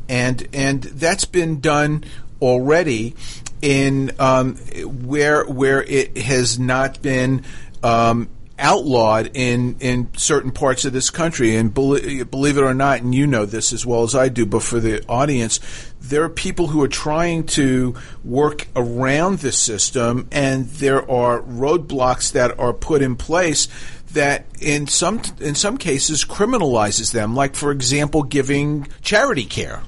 And 0.08 0.46
and 0.52 0.82
that's 0.82 1.24
been 1.24 1.60
done 1.60 2.04
already 2.40 3.14
in 3.62 4.12
um, 4.18 4.56
where 4.56 5.44
where 5.44 5.82
it 5.82 6.16
has 6.18 6.58
not 6.58 7.00
been 7.00 7.42
um, 7.84 8.30
outlawed 8.58 9.30
in 9.34 9.76
in 9.80 10.08
certain 10.16 10.50
parts 10.50 10.84
of 10.84 10.92
this 10.92 11.10
country. 11.10 11.56
And 11.56 11.72
believe, 11.72 12.30
believe 12.30 12.56
it 12.56 12.62
or 12.62 12.74
not, 12.74 13.02
and 13.02 13.14
you 13.14 13.26
know 13.26 13.46
this 13.46 13.72
as 13.72 13.84
well 13.84 14.02
as 14.02 14.14
I 14.14 14.28
do, 14.28 14.46
but 14.46 14.62
for 14.62 14.80
the 14.80 15.04
audience, 15.06 15.60
there 16.00 16.24
are 16.24 16.28
people 16.28 16.68
who 16.68 16.82
are 16.82 16.88
trying 16.88 17.44
to 17.44 17.94
work 18.24 18.68
around 18.74 19.38
the 19.38 19.52
system, 19.52 20.28
and 20.32 20.66
there 20.66 21.08
are 21.10 21.40
roadblocks 21.42 22.32
that 22.32 22.58
are 22.58 22.72
put 22.72 23.02
in 23.02 23.16
place 23.16 23.68
that 24.12 24.46
in 24.60 24.86
some 24.86 25.20
in 25.40 25.54
some 25.54 25.76
cases 25.76 26.24
criminalizes 26.24 27.12
them 27.12 27.34
like 27.34 27.56
for 27.56 27.72
example 27.72 28.22
giving 28.22 28.86
charity 29.02 29.44
care 29.44 29.82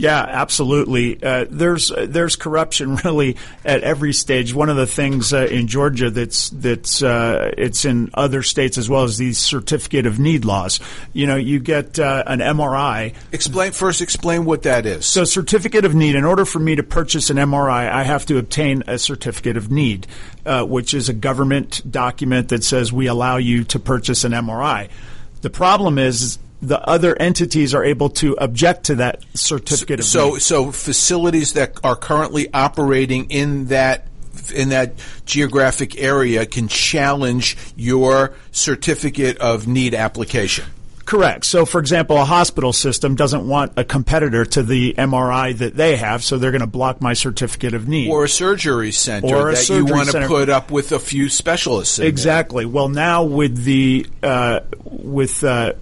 Yeah, 0.00 0.24
absolutely. 0.26 1.22
Uh, 1.22 1.44
there's 1.50 1.90
uh, 1.90 2.06
there's 2.08 2.34
corruption 2.36 2.96
really 3.04 3.36
at 3.64 3.82
every 3.82 4.14
stage. 4.14 4.54
One 4.54 4.70
of 4.70 4.76
the 4.76 4.86
things 4.86 5.32
uh, 5.34 5.46
in 5.50 5.66
Georgia 5.66 6.10
that's 6.10 6.48
that's 6.50 7.02
uh, 7.02 7.52
it's 7.58 7.84
in 7.84 8.10
other 8.14 8.42
states 8.42 8.78
as 8.78 8.88
well 8.88 9.04
as 9.04 9.18
these 9.18 9.36
certificate 9.36 10.06
of 10.06 10.18
need 10.18 10.46
laws. 10.46 10.80
You 11.12 11.26
know, 11.26 11.36
you 11.36 11.60
get 11.60 11.98
uh, 11.98 12.24
an 12.26 12.38
MRI. 12.38 13.14
Explain 13.30 13.72
first. 13.72 14.00
Explain 14.00 14.46
what 14.46 14.62
that 14.62 14.86
is. 14.86 15.04
So, 15.04 15.24
certificate 15.24 15.84
of 15.84 15.94
need. 15.94 16.14
In 16.14 16.24
order 16.24 16.46
for 16.46 16.58
me 16.60 16.76
to 16.76 16.82
purchase 16.82 17.28
an 17.28 17.36
MRI, 17.36 17.90
I 17.90 18.02
have 18.02 18.24
to 18.26 18.38
obtain 18.38 18.82
a 18.86 18.98
certificate 18.98 19.58
of 19.58 19.70
need, 19.70 20.06
uh, 20.46 20.64
which 20.64 20.94
is 20.94 21.10
a 21.10 21.14
government 21.14 21.82
document 21.90 22.48
that 22.48 22.64
says 22.64 22.90
we 22.90 23.06
allow 23.06 23.36
you 23.36 23.64
to 23.64 23.78
purchase 23.78 24.24
an 24.24 24.32
MRI. 24.32 24.88
The 25.42 25.50
problem 25.50 25.98
is 25.98 26.38
the 26.62 26.80
other 26.88 27.16
entities 27.20 27.74
are 27.74 27.84
able 27.84 28.10
to 28.10 28.36
object 28.38 28.84
to 28.84 28.96
that 28.96 29.24
certificate 29.34 30.00
of 30.00 30.06
so, 30.06 30.32
need. 30.32 30.42
So 30.42 30.72
facilities 30.72 31.54
that 31.54 31.78
are 31.82 31.96
currently 31.96 32.52
operating 32.52 33.30
in 33.30 33.66
that 33.66 34.06
in 34.54 34.70
that 34.70 34.94
geographic 35.26 36.00
area 36.00 36.46
can 36.46 36.68
challenge 36.68 37.56
your 37.76 38.32
certificate 38.52 39.38
of 39.38 39.66
need 39.66 39.94
application. 39.94 40.64
Correct. 41.10 41.44
So, 41.44 41.66
for 41.66 41.80
example, 41.80 42.16
a 42.18 42.24
hospital 42.24 42.72
system 42.72 43.16
doesn't 43.16 43.46
want 43.46 43.72
a 43.76 43.82
competitor 43.82 44.44
to 44.44 44.62
the 44.62 44.94
MRI 44.96 45.58
that 45.58 45.74
they 45.74 45.96
have, 45.96 46.22
so 46.22 46.38
they're 46.38 46.52
going 46.52 46.60
to 46.60 46.68
block 46.68 47.00
my 47.00 47.14
certificate 47.14 47.74
of 47.74 47.88
need. 47.88 48.10
Or 48.10 48.24
a 48.24 48.28
surgery 48.28 48.92
center 48.92 49.34
Or 49.34 49.50
a 49.50 49.54
that 49.54 49.68
you 49.68 49.86
want 49.86 50.10
to 50.10 50.28
put 50.28 50.48
up 50.48 50.70
with 50.70 50.92
a 50.92 51.00
few 51.00 51.28
specialists. 51.28 51.98
in 51.98 52.02
there. 52.02 52.08
Exactly. 52.08 52.64
Well, 52.64 52.88
now 52.88 53.24
with 53.24 53.64
the 53.64 54.06
uh, 54.22 54.60
with 54.84 55.42
uh, 55.42 55.72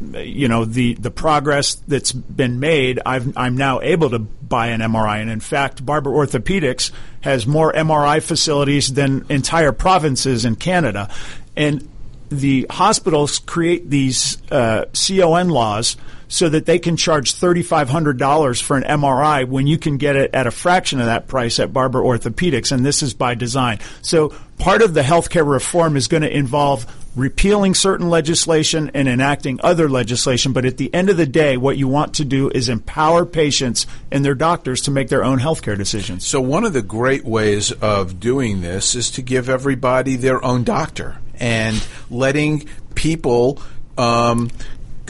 you 0.00 0.48
know 0.48 0.64
the 0.64 0.94
the 0.94 1.10
progress 1.10 1.74
that's 1.74 2.12
been 2.12 2.60
made, 2.60 3.00
I've, 3.04 3.36
I'm 3.36 3.56
now 3.56 3.80
able 3.80 4.10
to 4.10 4.18
buy 4.18 4.68
an 4.68 4.80
MRI, 4.80 5.20
and 5.20 5.30
in 5.30 5.40
fact, 5.40 5.84
Barbour 5.84 6.10
Orthopedics 6.10 6.90
has 7.20 7.46
more 7.46 7.72
MRI 7.72 8.22
facilities 8.22 8.92
than 8.92 9.26
entire 9.28 9.72
provinces 9.72 10.44
in 10.44 10.56
Canada, 10.56 11.10
and 11.56 11.88
the 12.30 12.66
hospitals 12.70 13.38
create 13.38 13.88
these 13.88 14.40
uh, 14.50 14.84
CON 14.92 15.48
laws 15.48 15.96
so 16.28 16.48
that 16.48 16.66
they 16.66 16.78
can 16.78 16.96
charge 16.96 17.34
$3,500 17.34 18.62
for 18.62 18.76
an 18.76 18.82
MRI 18.82 19.48
when 19.48 19.66
you 19.66 19.78
can 19.78 19.96
get 19.96 20.14
it 20.14 20.34
at 20.34 20.46
a 20.46 20.50
fraction 20.50 21.00
of 21.00 21.06
that 21.06 21.26
price 21.26 21.58
at 21.58 21.72
Barbour 21.72 22.02
Orthopedics, 22.02 22.70
and 22.70 22.84
this 22.84 23.02
is 23.02 23.14
by 23.14 23.34
design. 23.34 23.78
So 24.02 24.34
part 24.58 24.82
of 24.82 24.92
the 24.92 25.00
healthcare 25.00 25.48
reform 25.48 25.96
is 25.96 26.06
going 26.06 26.22
to 26.22 26.34
involve 26.34 26.86
repealing 27.18 27.74
certain 27.74 28.08
legislation 28.08 28.90
and 28.94 29.08
enacting 29.08 29.58
other 29.62 29.88
legislation, 29.88 30.52
but 30.52 30.64
at 30.64 30.76
the 30.76 30.92
end 30.94 31.10
of 31.10 31.16
the 31.16 31.26
day, 31.26 31.56
what 31.56 31.76
you 31.76 31.88
want 31.88 32.14
to 32.14 32.24
do 32.24 32.48
is 32.50 32.68
empower 32.68 33.26
patients 33.26 33.86
and 34.10 34.24
their 34.24 34.34
doctors 34.34 34.82
to 34.82 34.90
make 34.90 35.08
their 35.08 35.24
own 35.24 35.38
healthcare 35.38 35.76
decisions. 35.76 36.24
So 36.24 36.40
one 36.40 36.64
of 36.64 36.72
the 36.72 36.82
great 36.82 37.24
ways 37.24 37.72
of 37.72 38.20
doing 38.20 38.60
this 38.60 38.94
is 38.94 39.10
to 39.12 39.22
give 39.22 39.48
everybody 39.48 40.16
their 40.16 40.42
own 40.44 40.62
doctor 40.62 41.18
and 41.40 41.84
letting 42.08 42.68
people 42.94 43.60
um, 43.96 44.50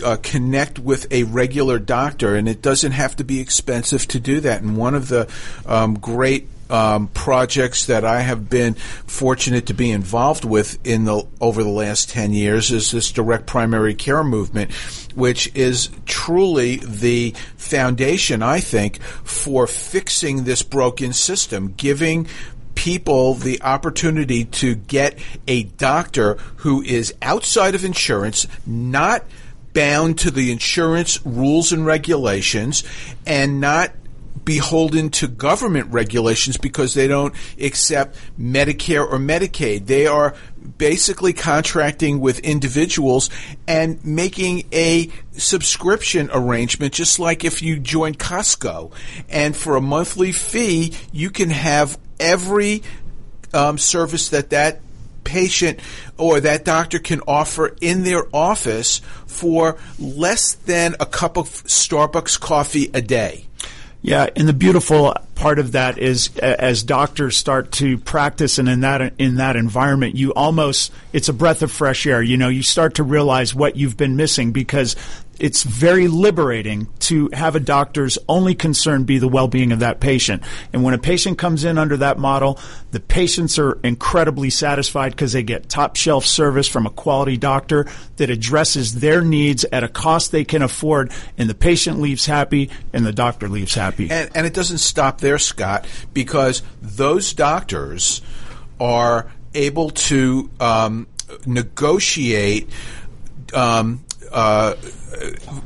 uh, 0.02 0.16
connect 0.22 0.78
with 0.78 1.10
a 1.12 1.24
regular 1.24 1.78
doctor, 1.78 2.34
and 2.36 2.48
it 2.48 2.62
doesn't 2.62 2.92
have 2.92 3.16
to 3.16 3.24
be 3.24 3.40
expensive 3.40 4.08
to 4.08 4.20
do 4.20 4.40
that. 4.40 4.62
And 4.62 4.76
one 4.76 4.94
of 4.94 5.08
the 5.08 5.28
um, 5.66 5.98
great 5.98 6.48
um, 6.70 7.08
projects 7.08 7.86
that 7.86 8.04
I 8.04 8.20
have 8.20 8.48
been 8.48 8.74
fortunate 8.74 9.66
to 9.66 9.74
be 9.74 9.90
involved 9.90 10.44
with 10.44 10.78
in 10.86 11.04
the 11.04 11.26
over 11.40 11.62
the 11.62 11.68
last 11.68 12.10
ten 12.10 12.32
years 12.32 12.70
is 12.70 12.90
this 12.90 13.10
direct 13.10 13.46
primary 13.46 13.94
care 13.94 14.24
movement, 14.24 14.72
which 15.14 15.54
is 15.54 15.90
truly 16.06 16.76
the 16.76 17.34
foundation, 17.56 18.42
I 18.42 18.60
think, 18.60 19.02
for 19.02 19.66
fixing 19.66 20.44
this 20.44 20.62
broken 20.62 21.12
system, 21.12 21.74
giving 21.76 22.28
people 22.74 23.34
the 23.34 23.60
opportunity 23.62 24.44
to 24.44 24.76
get 24.76 25.18
a 25.48 25.64
doctor 25.64 26.34
who 26.58 26.80
is 26.82 27.12
outside 27.20 27.74
of 27.74 27.84
insurance, 27.84 28.46
not 28.64 29.24
bound 29.72 30.18
to 30.18 30.30
the 30.30 30.52
insurance 30.52 31.24
rules 31.26 31.72
and 31.72 31.84
regulations, 31.84 32.84
and 33.26 33.60
not 33.60 33.92
beholden 34.48 35.10
to 35.10 35.28
government 35.28 35.92
regulations 35.92 36.56
because 36.56 36.94
they 36.94 37.06
don't 37.06 37.34
accept 37.60 38.16
Medicare 38.40 39.06
or 39.06 39.18
Medicaid. 39.18 39.84
They 39.84 40.06
are 40.06 40.34
basically 40.78 41.34
contracting 41.34 42.18
with 42.18 42.38
individuals 42.38 43.28
and 43.66 44.02
making 44.02 44.64
a 44.72 45.10
subscription 45.32 46.30
arrangement 46.32 46.94
just 46.94 47.18
like 47.18 47.44
if 47.44 47.60
you 47.60 47.78
join 47.78 48.14
Costco 48.14 48.90
and 49.28 49.54
for 49.54 49.76
a 49.76 49.82
monthly 49.82 50.32
fee 50.32 50.94
you 51.12 51.28
can 51.28 51.50
have 51.50 51.98
every 52.18 52.82
um, 53.52 53.76
service 53.76 54.30
that 54.30 54.48
that 54.48 54.80
patient 55.24 55.78
or 56.16 56.40
that 56.40 56.64
doctor 56.64 56.98
can 56.98 57.20
offer 57.28 57.76
in 57.82 58.02
their 58.02 58.24
office 58.34 59.02
for 59.26 59.76
less 59.98 60.54
than 60.54 60.96
a 61.00 61.06
cup 61.06 61.36
of 61.36 61.48
Starbucks 61.48 62.40
coffee 62.40 62.90
a 62.94 63.02
day. 63.02 63.47
Yeah, 64.08 64.30
and 64.36 64.48
the 64.48 64.54
beautiful 64.54 65.14
part 65.34 65.58
of 65.58 65.72
that 65.72 65.98
is 65.98 66.34
as 66.38 66.82
doctors 66.82 67.36
start 67.36 67.72
to 67.72 67.98
practice 67.98 68.58
and 68.58 68.66
in 68.66 68.80
that 68.80 69.12
in 69.18 69.34
that 69.34 69.54
environment, 69.54 70.14
you 70.14 70.32
almost 70.32 70.92
it's 71.12 71.28
a 71.28 71.34
breath 71.34 71.60
of 71.60 71.70
fresh 71.70 72.06
air. 72.06 72.22
You 72.22 72.38
know, 72.38 72.48
you 72.48 72.62
start 72.62 72.94
to 72.94 73.02
realize 73.02 73.54
what 73.54 73.76
you've 73.76 73.98
been 73.98 74.16
missing 74.16 74.50
because 74.50 74.96
it's 75.38 75.62
very 75.62 76.08
liberating 76.08 76.88
to 77.00 77.30
have 77.32 77.54
a 77.54 77.60
doctor's 77.60 78.18
only 78.28 78.54
concern 78.54 79.04
be 79.04 79.18
the 79.18 79.28
well-being 79.28 79.72
of 79.72 79.80
that 79.80 80.00
patient. 80.00 80.42
And 80.72 80.82
when 80.82 80.94
a 80.94 80.98
patient 80.98 81.38
comes 81.38 81.64
in 81.64 81.78
under 81.78 81.96
that 81.98 82.18
model, 82.18 82.58
the 82.90 83.00
patients 83.00 83.58
are 83.58 83.78
incredibly 83.84 84.50
satisfied 84.50 85.12
because 85.12 85.32
they 85.32 85.42
get 85.42 85.68
top 85.68 85.96
shelf 85.96 86.24
service 86.24 86.68
from 86.68 86.86
a 86.86 86.90
quality 86.90 87.36
doctor 87.36 87.86
that 88.16 88.30
addresses 88.30 89.00
their 89.00 89.22
needs 89.22 89.64
at 89.72 89.84
a 89.84 89.88
cost 89.88 90.32
they 90.32 90.44
can 90.44 90.62
afford 90.62 91.12
and 91.36 91.48
the 91.48 91.54
patient 91.54 92.00
leaves 92.00 92.26
happy 92.26 92.70
and 92.92 93.06
the 93.06 93.12
doctor 93.12 93.48
leaves 93.48 93.74
happy. 93.74 94.10
And, 94.10 94.30
and 94.34 94.46
it 94.46 94.54
doesn't 94.54 94.78
stop 94.78 95.20
there, 95.20 95.38
Scott, 95.38 95.86
because 96.12 96.62
those 96.82 97.32
doctors 97.32 98.22
are 98.80 99.30
able 99.54 99.90
to 99.90 100.50
um, 100.60 101.06
negotiate 101.46 102.70
um, 103.54 104.04
uh, 104.32 104.74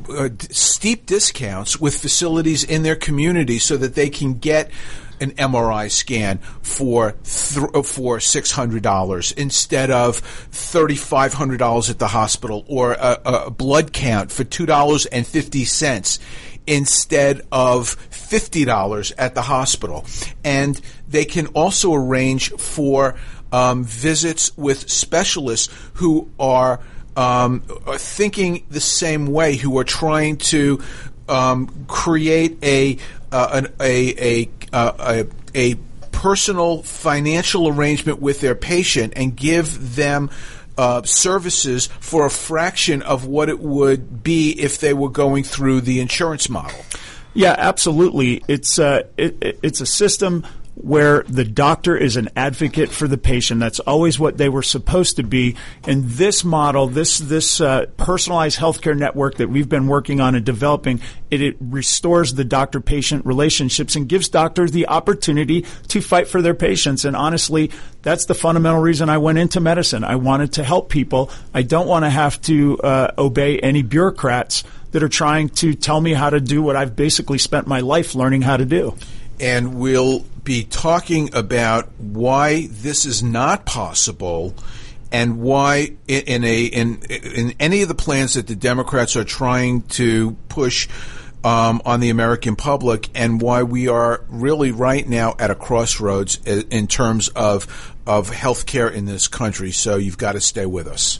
uh, 0.09 0.29
steep 0.51 1.05
discounts 1.05 1.79
with 1.79 1.97
facilities 1.97 2.63
in 2.63 2.83
their 2.83 2.95
community 2.95 3.59
so 3.59 3.77
that 3.77 3.95
they 3.95 4.09
can 4.09 4.35
get 4.39 4.71
an 5.21 5.31
MRI 5.31 5.89
scan 5.89 6.39
for 6.61 7.11
th- 7.23 7.85
for 7.85 8.19
six 8.19 8.51
hundred 8.51 8.83
dollars 8.83 9.31
instead 9.31 9.89
of 9.89 10.17
thirty 10.17 10.95
five 10.95 11.33
hundred 11.33 11.57
dollars 11.57 11.89
at 11.89 11.99
the 11.99 12.07
hospital, 12.07 12.65
or 12.67 12.93
a, 12.93 13.19
a 13.25 13.51
blood 13.51 13.93
count 13.93 14.31
for 14.31 14.43
two 14.43 14.65
dollars 14.65 15.05
and 15.05 15.25
fifty 15.25 15.65
cents 15.65 16.19
instead 16.65 17.41
of 17.51 17.89
fifty 17.89 18.65
dollars 18.65 19.11
at 19.17 19.35
the 19.35 19.41
hospital, 19.43 20.05
and 20.43 20.79
they 21.07 21.25
can 21.25 21.47
also 21.47 21.93
arrange 21.93 22.51
for 22.51 23.15
um, 23.51 23.83
visits 23.83 24.55
with 24.57 24.89
specialists 24.89 25.73
who 25.95 26.29
are 26.39 26.79
um, 27.15 27.61
thinking 27.97 28.65
the 28.69 28.79
same 28.79 29.27
way, 29.27 29.55
who 29.55 29.77
are 29.77 29.83
trying 29.83 30.37
to 30.37 30.81
um, 31.29 31.85
create 31.87 32.57
a, 32.63 32.97
uh, 33.31 33.49
an, 33.53 33.73
a, 33.79 34.43
a, 34.43 34.49
uh, 34.73 35.23
a, 35.55 35.71
a 35.73 35.75
personal 36.11 36.81
financial 36.83 37.67
arrangement 37.67 38.21
with 38.21 38.39
their 38.41 38.55
patient 38.55 39.13
and 39.15 39.35
give 39.35 39.95
them 39.95 40.29
uh, 40.77 41.01
services 41.03 41.87
for 41.99 42.25
a 42.25 42.29
fraction 42.29 43.01
of 43.03 43.25
what 43.25 43.49
it 43.49 43.59
would 43.59 44.23
be 44.23 44.51
if 44.51 44.79
they 44.79 44.93
were 44.93 45.09
going 45.09 45.43
through 45.43 45.81
the 45.81 45.99
insurance 45.99 46.49
model. 46.49 46.79
Yeah, 47.35 47.55
absolutely. 47.57 48.43
It's 48.47 48.79
uh, 48.79 49.03
it- 49.17 49.59
it's 49.63 49.81
a 49.81 49.85
system 49.85 50.45
where 50.75 51.23
the 51.23 51.43
doctor 51.43 51.95
is 51.95 52.17
an 52.17 52.29
advocate 52.35 52.89
for 52.89 53.07
the 53.07 53.17
patient. 53.17 53.59
That's 53.59 53.79
always 53.81 54.17
what 54.17 54.37
they 54.37 54.49
were 54.49 54.63
supposed 54.63 55.17
to 55.17 55.23
be. 55.23 55.55
And 55.85 56.05
this 56.05 56.43
model, 56.43 56.87
this 56.87 57.19
this 57.19 57.61
uh, 57.61 57.85
personalized 57.97 58.59
healthcare 58.59 58.97
network 58.97 59.37
that 59.37 59.49
we've 59.49 59.69
been 59.69 59.87
working 59.87 60.19
on 60.19 60.33
and 60.33 60.43
developing, 60.43 60.99
it, 61.29 61.41
it 61.41 61.57
restores 61.59 62.33
the 62.33 62.43
doctor-patient 62.43 63.25
relationships 63.25 63.95
and 63.95 64.09
gives 64.09 64.29
doctors 64.29 64.71
the 64.71 64.87
opportunity 64.87 65.61
to 65.89 66.01
fight 66.01 66.27
for 66.27 66.41
their 66.41 66.55
patients. 66.55 67.05
And 67.05 67.15
honestly, 67.15 67.69
that's 68.01 68.25
the 68.25 68.35
fundamental 68.35 68.81
reason 68.81 69.09
I 69.09 69.19
went 69.19 69.37
into 69.37 69.59
medicine. 69.59 70.03
I 70.03 70.15
wanted 70.15 70.53
to 70.53 70.63
help 70.63 70.89
people. 70.89 71.29
I 71.53 71.61
don't 71.61 71.87
want 71.87 72.05
to 72.05 72.09
have 72.09 72.41
to 72.43 72.79
uh, 72.79 73.11
obey 73.17 73.59
any 73.59 73.83
bureaucrats 73.83 74.63
that 74.91 75.03
are 75.03 75.09
trying 75.09 75.49
to 75.49 75.73
tell 75.73 75.99
me 75.99 76.13
how 76.13 76.29
to 76.29 76.39
do 76.39 76.61
what 76.61 76.75
I've 76.75 76.95
basically 76.95 77.37
spent 77.37 77.67
my 77.67 77.79
life 77.79 78.15
learning 78.15 78.43
how 78.43 78.57
to 78.57 78.65
do. 78.65 78.95
And 79.39 79.75
we'll 79.75 80.25
be 80.43 80.63
talking 80.63 81.33
about 81.33 81.89
why 81.97 82.67
this 82.69 83.05
is 83.05 83.23
not 83.23 83.65
possible 83.65 84.53
and 85.11 85.39
why 85.39 85.93
in 86.07 86.43
a 86.43 86.63
in 86.65 87.01
in 87.03 87.53
any 87.59 87.81
of 87.83 87.87
the 87.87 87.95
plans 87.95 88.33
that 88.33 88.47
the 88.47 88.55
Democrats 88.55 89.15
are 89.15 89.23
trying 89.23 89.83
to 89.83 90.31
push 90.49 90.89
um, 91.43 91.81
on 91.85 91.99
the 91.99 92.09
American 92.09 92.55
public 92.55 93.09
and 93.13 93.41
why 93.41 93.63
we 93.63 93.87
are 93.87 94.23
really 94.29 94.71
right 94.71 95.07
now 95.07 95.35
at 95.37 95.51
a 95.51 95.55
crossroads 95.55 96.39
in, 96.45 96.87
terms 96.87 97.27
of 97.29 97.95
of 98.07 98.31
healthcare 98.31 98.91
in 98.91 99.05
this 99.05 99.27
country. 99.27 99.71
So 99.71 99.97
you've 99.97 100.17
got 100.17 100.33
to 100.33 100.41
stay 100.41 100.65
with 100.65 100.87
us. 100.87 101.19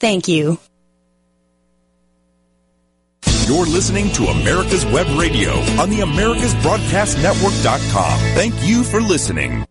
Thank 0.00 0.28
you. 0.28 0.58
You're 3.46 3.66
listening 3.66 4.10
to 4.12 4.24
America's 4.26 4.86
Web 4.86 5.08
Radio 5.18 5.50
on 5.80 5.90
the 5.90 5.98
AmericasBroadcastNetwork.com. 5.98 8.18
Thank 8.34 8.54
you 8.62 8.84
for 8.84 9.00
listening. 9.00 9.66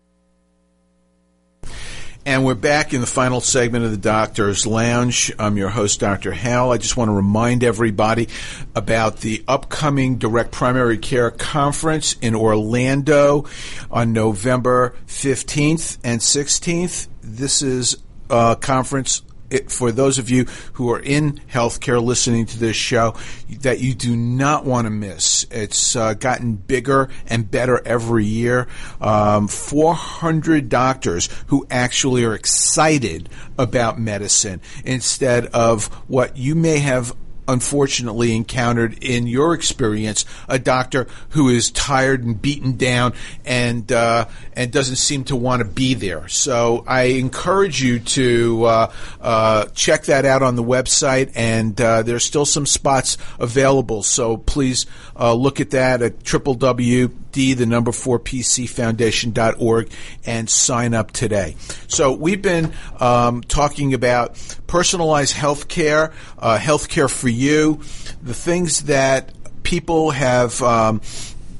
And 2.26 2.44
we're 2.44 2.54
back 2.54 2.92
in 2.92 3.00
the 3.00 3.06
final 3.06 3.40
segment 3.40 3.86
of 3.86 3.90
the 3.90 3.96
Doctor's 3.96 4.66
Lounge. 4.66 5.32
I'm 5.38 5.56
your 5.56 5.70
host, 5.70 5.98
Dr. 5.98 6.32
Hal. 6.32 6.70
I 6.70 6.76
just 6.76 6.94
want 6.96 7.08
to 7.08 7.14
remind 7.14 7.64
everybody 7.64 8.28
about 8.74 9.20
the 9.20 9.42
upcoming 9.48 10.18
Direct 10.18 10.52
Primary 10.52 10.98
Care 10.98 11.30
Conference 11.30 12.16
in 12.20 12.36
Orlando 12.36 13.46
on 13.90 14.12
November 14.12 14.94
15th 15.06 15.96
and 16.04 16.20
16th. 16.20 17.08
This 17.22 17.62
is 17.62 17.96
a 18.28 18.58
conference 18.60 19.22
it, 19.50 19.70
for 19.70 19.92
those 19.92 20.18
of 20.18 20.30
you 20.30 20.44
who 20.74 20.90
are 20.90 21.00
in 21.00 21.40
healthcare 21.52 22.02
listening 22.02 22.46
to 22.46 22.58
this 22.58 22.76
show 22.76 23.14
that 23.60 23.80
you 23.80 23.94
do 23.94 24.16
not 24.16 24.64
want 24.64 24.86
to 24.86 24.90
miss. 24.90 25.44
It's 25.50 25.96
uh, 25.96 26.14
gotten 26.14 26.54
bigger 26.54 27.08
and 27.26 27.50
better 27.50 27.80
every 27.84 28.24
year. 28.24 28.68
Um, 29.00 29.48
400 29.48 30.68
doctors 30.68 31.28
who 31.48 31.66
actually 31.70 32.24
are 32.24 32.34
excited 32.34 33.28
about 33.58 33.98
medicine 33.98 34.60
instead 34.84 35.46
of 35.46 35.86
what 36.08 36.36
you 36.36 36.54
may 36.54 36.78
have 36.78 37.14
unfortunately 37.50 38.34
encountered 38.34 39.02
in 39.02 39.26
your 39.26 39.54
experience 39.54 40.24
a 40.48 40.58
doctor 40.58 41.06
who 41.30 41.48
is 41.48 41.70
tired 41.70 42.24
and 42.24 42.40
beaten 42.40 42.76
down 42.76 43.12
and 43.44 43.90
uh, 43.90 44.26
and 44.54 44.70
doesn't 44.70 44.96
seem 44.96 45.24
to 45.24 45.36
want 45.36 45.60
to 45.60 45.68
be 45.68 45.94
there. 45.94 46.28
So 46.28 46.84
I 46.86 47.02
encourage 47.02 47.82
you 47.82 47.98
to 48.00 48.64
uh, 48.64 48.92
uh, 49.20 49.64
check 49.74 50.04
that 50.04 50.24
out 50.24 50.42
on 50.42 50.56
the 50.56 50.64
website, 50.64 51.32
and 51.34 51.78
uh, 51.80 52.02
there's 52.02 52.24
still 52.24 52.46
some 52.46 52.66
spots 52.66 53.16
available. 53.38 54.02
So 54.02 54.36
please 54.36 54.86
uh, 55.18 55.34
look 55.34 55.60
at 55.60 55.70
that 55.70 56.02
at 56.02 56.20
www 56.20 57.10
D, 57.32 57.54
the 57.54 57.66
number 57.66 57.92
four 57.92 58.18
PC 58.18 58.68
Foundation.org, 58.68 59.90
and 60.24 60.48
sign 60.48 60.94
up 60.94 61.10
today. 61.12 61.56
So 61.88 62.12
we've 62.12 62.42
been 62.42 62.72
um, 62.98 63.42
talking 63.42 63.94
about 63.94 64.36
personalized 64.66 65.34
healthcare, 65.34 66.12
uh, 66.38 66.58
healthcare 66.58 67.10
for 67.10 67.28
you, 67.28 67.80
the 68.22 68.34
things 68.34 68.84
that 68.84 69.32
people 69.62 70.10
have. 70.10 70.62
Um, 70.62 71.00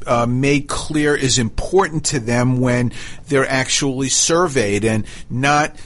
uh, 0.06 0.24
made 0.24 0.66
clear 0.66 1.14
is 1.14 1.38
important 1.38 2.06
to 2.06 2.18
them 2.18 2.58
when 2.58 2.90
they're 3.28 3.46
actually 3.46 4.08
surveyed 4.08 4.82
and 4.82 5.04
not 5.28 5.76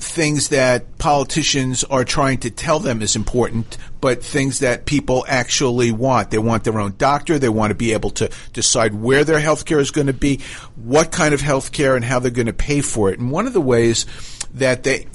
things 0.00 0.48
that 0.48 0.98
politicians 0.98 1.84
are 1.84 2.04
trying 2.04 2.38
to 2.38 2.50
tell 2.50 2.78
them 2.78 3.02
is 3.02 3.16
important, 3.16 3.76
but 4.00 4.24
things 4.24 4.60
that 4.60 4.86
people 4.86 5.24
actually 5.28 5.92
want. 5.92 6.30
They 6.30 6.38
want 6.38 6.64
their 6.64 6.80
own 6.80 6.94
doctor. 6.96 7.38
They 7.38 7.48
want 7.48 7.70
to 7.70 7.74
be 7.74 7.92
able 7.92 8.10
to 8.10 8.30
decide 8.52 8.94
where 8.94 9.24
their 9.24 9.40
health 9.40 9.66
care 9.66 9.78
is 9.78 9.90
going 9.90 10.06
to 10.06 10.12
be, 10.12 10.40
what 10.76 11.12
kind 11.12 11.34
of 11.34 11.40
health 11.40 11.72
care, 11.72 11.96
and 11.96 12.04
how 12.04 12.18
they're 12.18 12.30
going 12.30 12.46
to 12.46 12.52
pay 12.52 12.80
for 12.80 13.10
it. 13.10 13.18
And 13.18 13.30
one 13.30 13.46
of 13.46 13.52
the 13.52 13.60
ways 13.60 14.06
that 14.54 14.82
they 14.82 15.06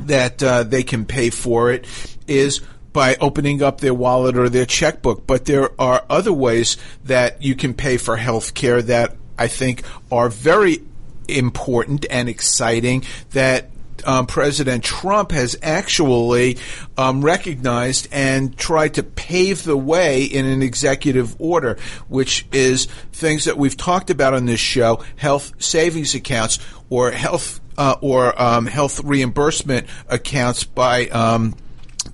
that 0.00 0.42
uh, 0.42 0.62
they 0.62 0.82
can 0.82 1.06
pay 1.06 1.30
for 1.30 1.72
it 1.72 1.86
is 2.28 2.60
by 2.92 3.16
opening 3.16 3.62
up 3.62 3.80
their 3.80 3.94
wallet 3.94 4.36
or 4.36 4.48
their 4.48 4.66
checkbook. 4.66 5.26
But 5.26 5.46
there 5.46 5.70
are 5.80 6.04
other 6.10 6.32
ways 6.32 6.76
that 7.04 7.42
you 7.42 7.54
can 7.54 7.74
pay 7.74 7.96
for 7.96 8.16
health 8.16 8.54
care 8.54 8.82
that 8.82 9.16
I 9.38 9.48
think 9.48 9.84
are 10.12 10.28
very 10.28 10.82
important 11.28 12.06
and 12.10 12.28
exciting 12.28 13.04
that 13.30 13.70
um, 14.06 14.26
President 14.26 14.84
Trump 14.84 15.32
has 15.32 15.56
actually 15.62 16.58
um, 16.96 17.24
recognized 17.24 18.08
and 18.12 18.56
tried 18.56 18.94
to 18.94 19.02
pave 19.02 19.64
the 19.64 19.76
way 19.76 20.24
in 20.24 20.46
an 20.46 20.62
executive 20.62 21.38
order, 21.40 21.76
which 22.08 22.46
is 22.52 22.86
things 23.12 23.44
that 23.44 23.58
we've 23.58 23.76
talked 23.76 24.10
about 24.10 24.32
on 24.32 24.46
this 24.46 24.60
show: 24.60 25.04
health 25.16 25.52
savings 25.62 26.14
accounts 26.14 26.58
or 26.88 27.10
health 27.10 27.60
uh, 27.76 27.96
or 28.00 28.40
um, 28.40 28.66
health 28.66 29.02
reimbursement 29.04 29.86
accounts 30.08 30.64
by 30.64 31.08
um, 31.08 31.54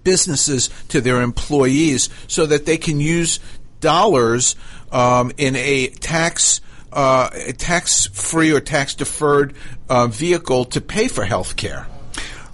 businesses 0.02 0.70
to 0.88 1.00
their 1.00 1.20
employees, 1.20 2.08
so 2.26 2.46
that 2.46 2.66
they 2.66 2.78
can 2.78 3.00
use 3.00 3.38
dollars 3.80 4.56
um, 4.90 5.32
in 5.36 5.56
a 5.56 5.88
tax 5.88 6.60
uh, 6.92 7.30
a 7.32 7.52
tax-free 7.52 8.52
or 8.52 8.60
tax-deferred 8.60 9.54
uh, 9.88 10.06
vehicle 10.06 10.64
to 10.66 10.80
pay 10.80 11.08
for 11.08 11.24
health 11.24 11.56
care. 11.56 11.86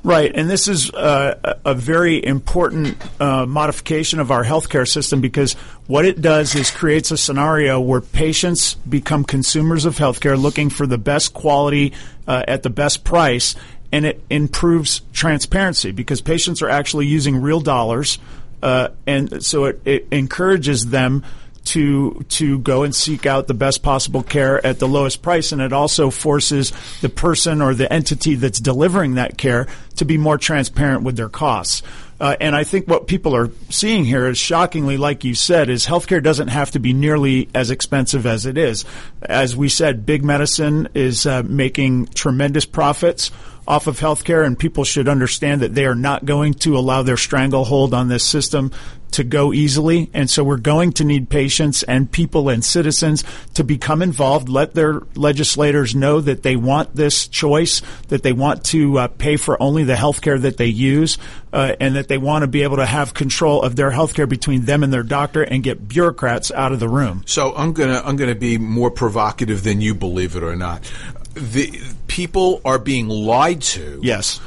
Right, 0.05 0.31
and 0.33 0.49
this 0.49 0.69
is 0.69 0.91
uh, 0.93 1.57
a 1.65 1.75
very 1.75 2.25
important 2.25 2.97
uh, 3.21 3.45
modification 3.47 4.21
of 4.21 4.31
our 4.31 4.45
healthcare 4.45 4.89
system 4.89 5.21
because 5.21 5.55
what 5.89 6.05
it 6.05 6.23
does 6.23 6.55
is 6.55 6.71
creates 6.71 7.11
a 7.11 7.19
scenario 7.19 7.81
where 7.81 8.01
patients 8.01 8.75
become 8.75 9.25
consumers 9.25 9.85
of 9.85 9.97
healthcare, 9.97 10.41
looking 10.41 10.71
for 10.71 10.87
the 10.87 10.99
best 10.99 11.35
quality 11.35 11.95
uh, 12.29 12.45
at 12.47 12.63
the 12.63 12.71
best 12.71 13.03
price, 13.03 13.57
and 13.91 14.07
it 14.07 14.23
improves 14.31 15.03
transparency 15.13 15.91
because 15.91 16.21
patients 16.21 16.63
are 16.63 16.69
actually 16.69 17.07
using 17.07 17.43
real 17.43 17.61
dollars, 17.61 18.19
uh, 18.63 18.89
and 19.07 19.45
so 19.45 19.65
it, 19.65 19.81
it 19.85 20.07
encourages 20.13 20.87
them 20.87 21.25
to 21.69 22.25
to 22.29 22.59
go 22.61 22.83
and 22.83 22.95
seek 22.95 23.27
out 23.27 23.47
the 23.47 23.55
best 23.55 23.83
possible 23.83 24.23
care 24.23 24.65
at 24.65 24.79
the 24.79 24.89
lowest 24.89 25.23
price, 25.23 25.53
and 25.53 25.61
it 25.61 25.73
also 25.73 26.11
forces 26.11 26.73
the 27.01 27.09
person 27.09 27.63
or 27.63 27.75
the 27.75 27.93
entity 27.93 28.35
that's 28.35 28.61
delivering 28.61 29.15
that 29.15 29.39
care 29.39 29.67
to 29.97 30.05
be 30.05 30.19
more 30.19 30.39
transparent 30.39 31.03
with 31.03 31.17
their 31.17 31.29
costs. 31.29 31.83
Uh, 32.21 32.35
and 32.41 32.57
I 32.57 32.65
think 32.65 32.89
what 32.89 33.07
people 33.07 33.37
are 33.37 33.51
seeing 33.71 34.05
here 34.05 34.27
is 34.27 34.39
shockingly, 34.39 34.97
like 34.97 35.23
you 35.23 35.35
said, 35.35 35.69
is 35.69 35.87
healthcare 35.87 36.23
doesn't 36.23 36.49
have 36.49 36.73
to 36.73 36.81
be 36.81 36.93
nearly 36.93 37.49
as 37.55 37.71
expensive 37.71 38.27
as 38.27 38.45
it 38.45 38.59
is. 38.59 38.85
As 39.23 39.57
we 39.57 39.69
said, 39.69 40.05
big 40.05 40.25
medicine 40.25 40.89
is 40.95 41.27
uh, 41.27 41.45
making 41.45 42.07
tremendous 42.07 42.65
profits 42.65 43.31
off 43.69 43.87
of 43.87 44.01
healthcare, 44.01 44.45
and 44.45 44.59
people 44.59 44.83
should 44.83 45.09
understand 45.09 45.61
that 45.61 45.75
they 45.75 45.85
are 45.85 45.95
not 45.95 46.25
going 46.25 46.55
to 46.55 46.77
allow 46.77 47.03
their 47.03 47.19
stranglehold 47.19 47.93
on 47.93 48.09
this 48.09 48.25
system 48.25 48.73
to 49.11 49.25
go 49.25 49.53
easily. 49.53 50.11
And 50.13 50.29
so 50.29 50.45
we're 50.45 50.57
going 50.57 50.93
to 50.95 51.05
need 51.05 51.31
patients 51.31 51.83
and 51.83 52.11
people 52.11 52.49
and 52.49 52.65
citizens 52.65 53.25
to 53.55 53.65
become 53.65 54.03
involved, 54.03 54.49
let 54.49 54.75
their 54.75 55.01
legislators 55.15 55.95
know 55.95 56.21
that 56.21 56.43
they 56.43 56.57
want 56.57 56.95
this 56.95 57.27
choice, 57.29 57.83
that 58.09 58.23
they 58.23 58.33
want 58.33 58.65
to 58.67 58.99
uh, 58.99 59.09
pay 59.09 59.37
for 59.37 59.61
only 59.63 59.85
the 59.85 59.97
health 59.97 60.21
care 60.21 60.39
that 60.39 60.57
they 60.57 60.67
use, 60.67 61.19
uh, 61.53 61.75
and 61.81 61.97
that 61.97 62.09
they 62.09 62.19
want 62.19 62.43
to 62.43 62.47
be 62.47 62.63
able 62.63 62.77
to 62.77 62.87
have 62.87 63.15
control 63.15 63.63
of 63.63 63.77
their 63.77 63.91
health 63.91 64.15
care 64.15 64.27
between 64.27 64.65
them 64.65 64.83
and 64.83 64.93
their 64.93 65.03
doctor 65.03 65.43
and 65.43 65.63
get 65.63 65.89
bureaucrats 65.89 66.51
out 66.51 66.73
of 66.73 66.81
the 66.81 66.89
room. 66.89 67.23
So 67.27 67.55
I'm 67.57 67.73
gonna 67.73 68.03
I'm 68.05 68.17
gonna 68.17 68.35
be 68.35 68.59
more 68.59 68.91
provocative 68.91 69.63
than 69.63 69.81
you 69.81 69.95
believe 69.95 70.37
it 70.37 70.43
or 70.43 70.57
not. 70.57 70.91
The 71.39 71.81
people 72.07 72.61
are 72.65 72.79
being 72.79 73.09
lied 73.09 73.63
to. 73.63 74.01
Yes. 74.03 74.41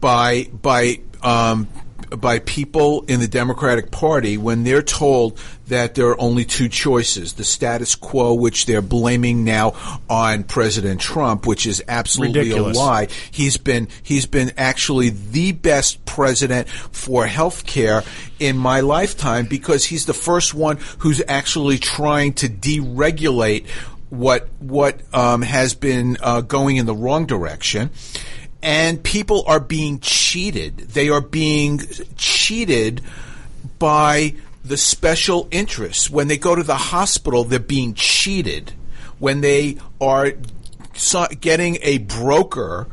By 0.00 0.44
by 0.52 1.00
um, 1.22 1.68
by 2.16 2.38
people 2.40 3.04
in 3.08 3.20
the 3.20 3.28
Democratic 3.28 3.90
Party 3.90 4.36
when 4.36 4.64
they're 4.64 4.82
told 4.82 5.38
that 5.68 5.94
there 5.94 6.08
are 6.08 6.20
only 6.20 6.44
two 6.44 6.68
choices 6.68 7.34
the 7.34 7.44
status 7.44 7.94
quo, 7.94 8.34
which 8.34 8.66
they're 8.66 8.82
blaming 8.82 9.44
now 9.44 9.74
on 10.08 10.44
President 10.44 11.00
Trump, 11.00 11.46
which 11.46 11.66
is 11.66 11.82
absolutely 11.88 12.40
Ridiculous. 12.40 12.76
a 12.76 12.80
lie. 12.80 13.08
He's 13.30 13.56
been 13.56 13.88
he's 14.02 14.26
been 14.26 14.52
actually 14.56 15.10
the 15.10 15.52
best 15.52 16.04
president 16.04 16.68
for 16.68 17.26
health 17.26 17.66
care 17.66 18.02
in 18.38 18.56
my 18.56 18.80
lifetime 18.80 19.46
because 19.46 19.86
he's 19.86 20.06
the 20.06 20.14
first 20.14 20.54
one 20.54 20.78
who's 20.98 21.22
actually 21.26 21.78
trying 21.78 22.34
to 22.34 22.48
deregulate 22.48 23.66
what 24.18 24.48
what 24.58 25.00
um, 25.14 25.42
has 25.42 25.74
been 25.74 26.16
uh, 26.20 26.40
going 26.40 26.76
in 26.76 26.86
the 26.86 26.94
wrong 26.94 27.26
direction 27.26 27.90
and 28.64 29.02
people 29.02 29.44
are 29.46 29.60
being 29.60 30.00
cheated. 30.00 30.78
They 30.78 31.10
are 31.10 31.20
being 31.20 31.80
cheated 32.16 33.02
by 33.78 34.36
the 34.64 34.78
special 34.78 35.46
interests. 35.50 36.08
When 36.08 36.28
they 36.28 36.38
go 36.38 36.54
to 36.54 36.62
the 36.62 36.74
hospital, 36.74 37.44
they're 37.44 37.58
being 37.58 37.92
cheated. 37.92 38.72
When 39.18 39.42
they 39.42 39.76
are 40.00 40.32
getting 41.42 41.76
a 41.82 41.98
broker, 41.98 42.88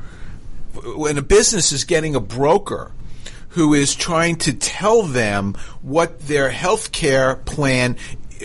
when 0.73 1.17
a 1.17 1.21
business 1.21 1.71
is 1.71 1.85
getting 1.85 2.15
a 2.15 2.19
broker 2.19 2.91
who 3.49 3.73
is 3.73 3.95
trying 3.95 4.35
to 4.37 4.53
tell 4.53 5.03
them 5.03 5.53
what 5.81 6.19
their 6.19 6.49
health 6.49 6.91
care 6.91 7.37
plan 7.37 7.95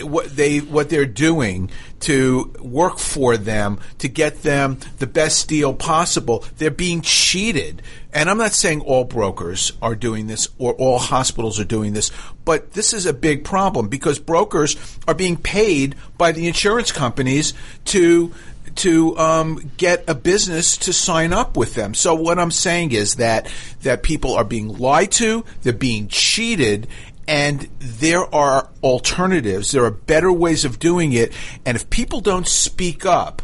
what 0.03 0.35
they 0.35 0.59
what 0.59 0.89
they're 0.89 1.05
doing 1.05 1.69
to 2.01 2.53
work 2.59 2.99
for 2.99 3.37
them 3.37 3.79
to 3.97 4.07
get 4.07 4.43
them 4.43 4.77
the 4.99 5.07
best 5.07 5.47
deal 5.47 5.73
possible. 5.73 6.43
They're 6.57 6.71
being 6.71 7.01
cheated. 7.01 7.81
And 8.13 8.29
I'm 8.29 8.37
not 8.37 8.53
saying 8.53 8.81
all 8.81 9.03
brokers 9.03 9.73
are 9.81 9.95
doing 9.95 10.27
this 10.27 10.47
or 10.57 10.73
all 10.73 10.99
hospitals 10.99 11.59
are 11.59 11.65
doing 11.65 11.93
this, 11.93 12.11
but 12.45 12.71
this 12.73 12.93
is 12.93 13.05
a 13.05 13.13
big 13.13 13.43
problem 13.43 13.89
because 13.89 14.19
brokers 14.19 14.75
are 15.07 15.13
being 15.13 15.37
paid 15.37 15.95
by 16.17 16.31
the 16.31 16.47
insurance 16.47 16.91
companies 16.91 17.53
to 17.85 18.33
to 18.77 19.17
um, 19.17 19.71
get 19.77 20.03
a 20.07 20.15
business 20.15 20.77
to 20.77 20.93
sign 20.93 21.33
up 21.33 21.57
with 21.57 21.73
them. 21.75 21.93
So 21.93 22.15
what 22.15 22.39
I'm 22.39 22.51
saying 22.51 22.91
is 22.91 23.15
that 23.15 23.51
that 23.81 24.03
people 24.03 24.35
are 24.35 24.43
being 24.43 24.77
lied 24.77 25.11
to, 25.13 25.43
they're 25.63 25.73
being 25.73 26.07
cheated, 26.07 26.87
and 27.27 27.67
there 27.79 28.33
are 28.33 28.69
alternatives. 28.81 29.71
There 29.71 29.83
are 29.83 29.91
better 29.91 30.31
ways 30.31 30.63
of 30.63 30.79
doing 30.79 31.13
it. 31.13 31.33
And 31.65 31.75
if 31.75 31.89
people 31.89 32.21
don't 32.21 32.47
speak 32.47 33.05
up 33.05 33.41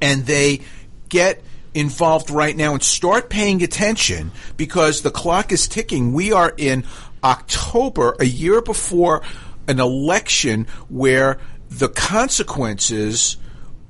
and 0.00 0.26
they 0.26 0.60
get 1.08 1.42
involved 1.72 2.30
right 2.30 2.56
now 2.56 2.72
and 2.72 2.82
start 2.82 3.30
paying 3.30 3.62
attention 3.62 4.32
because 4.56 5.02
the 5.02 5.10
clock 5.10 5.52
is 5.52 5.68
ticking, 5.68 6.12
we 6.12 6.32
are 6.32 6.52
in 6.56 6.84
October, 7.22 8.16
a 8.18 8.24
year 8.24 8.60
before 8.60 9.22
an 9.68 9.78
election 9.78 10.66
where 10.88 11.38
the 11.68 11.88
consequences 11.88 13.36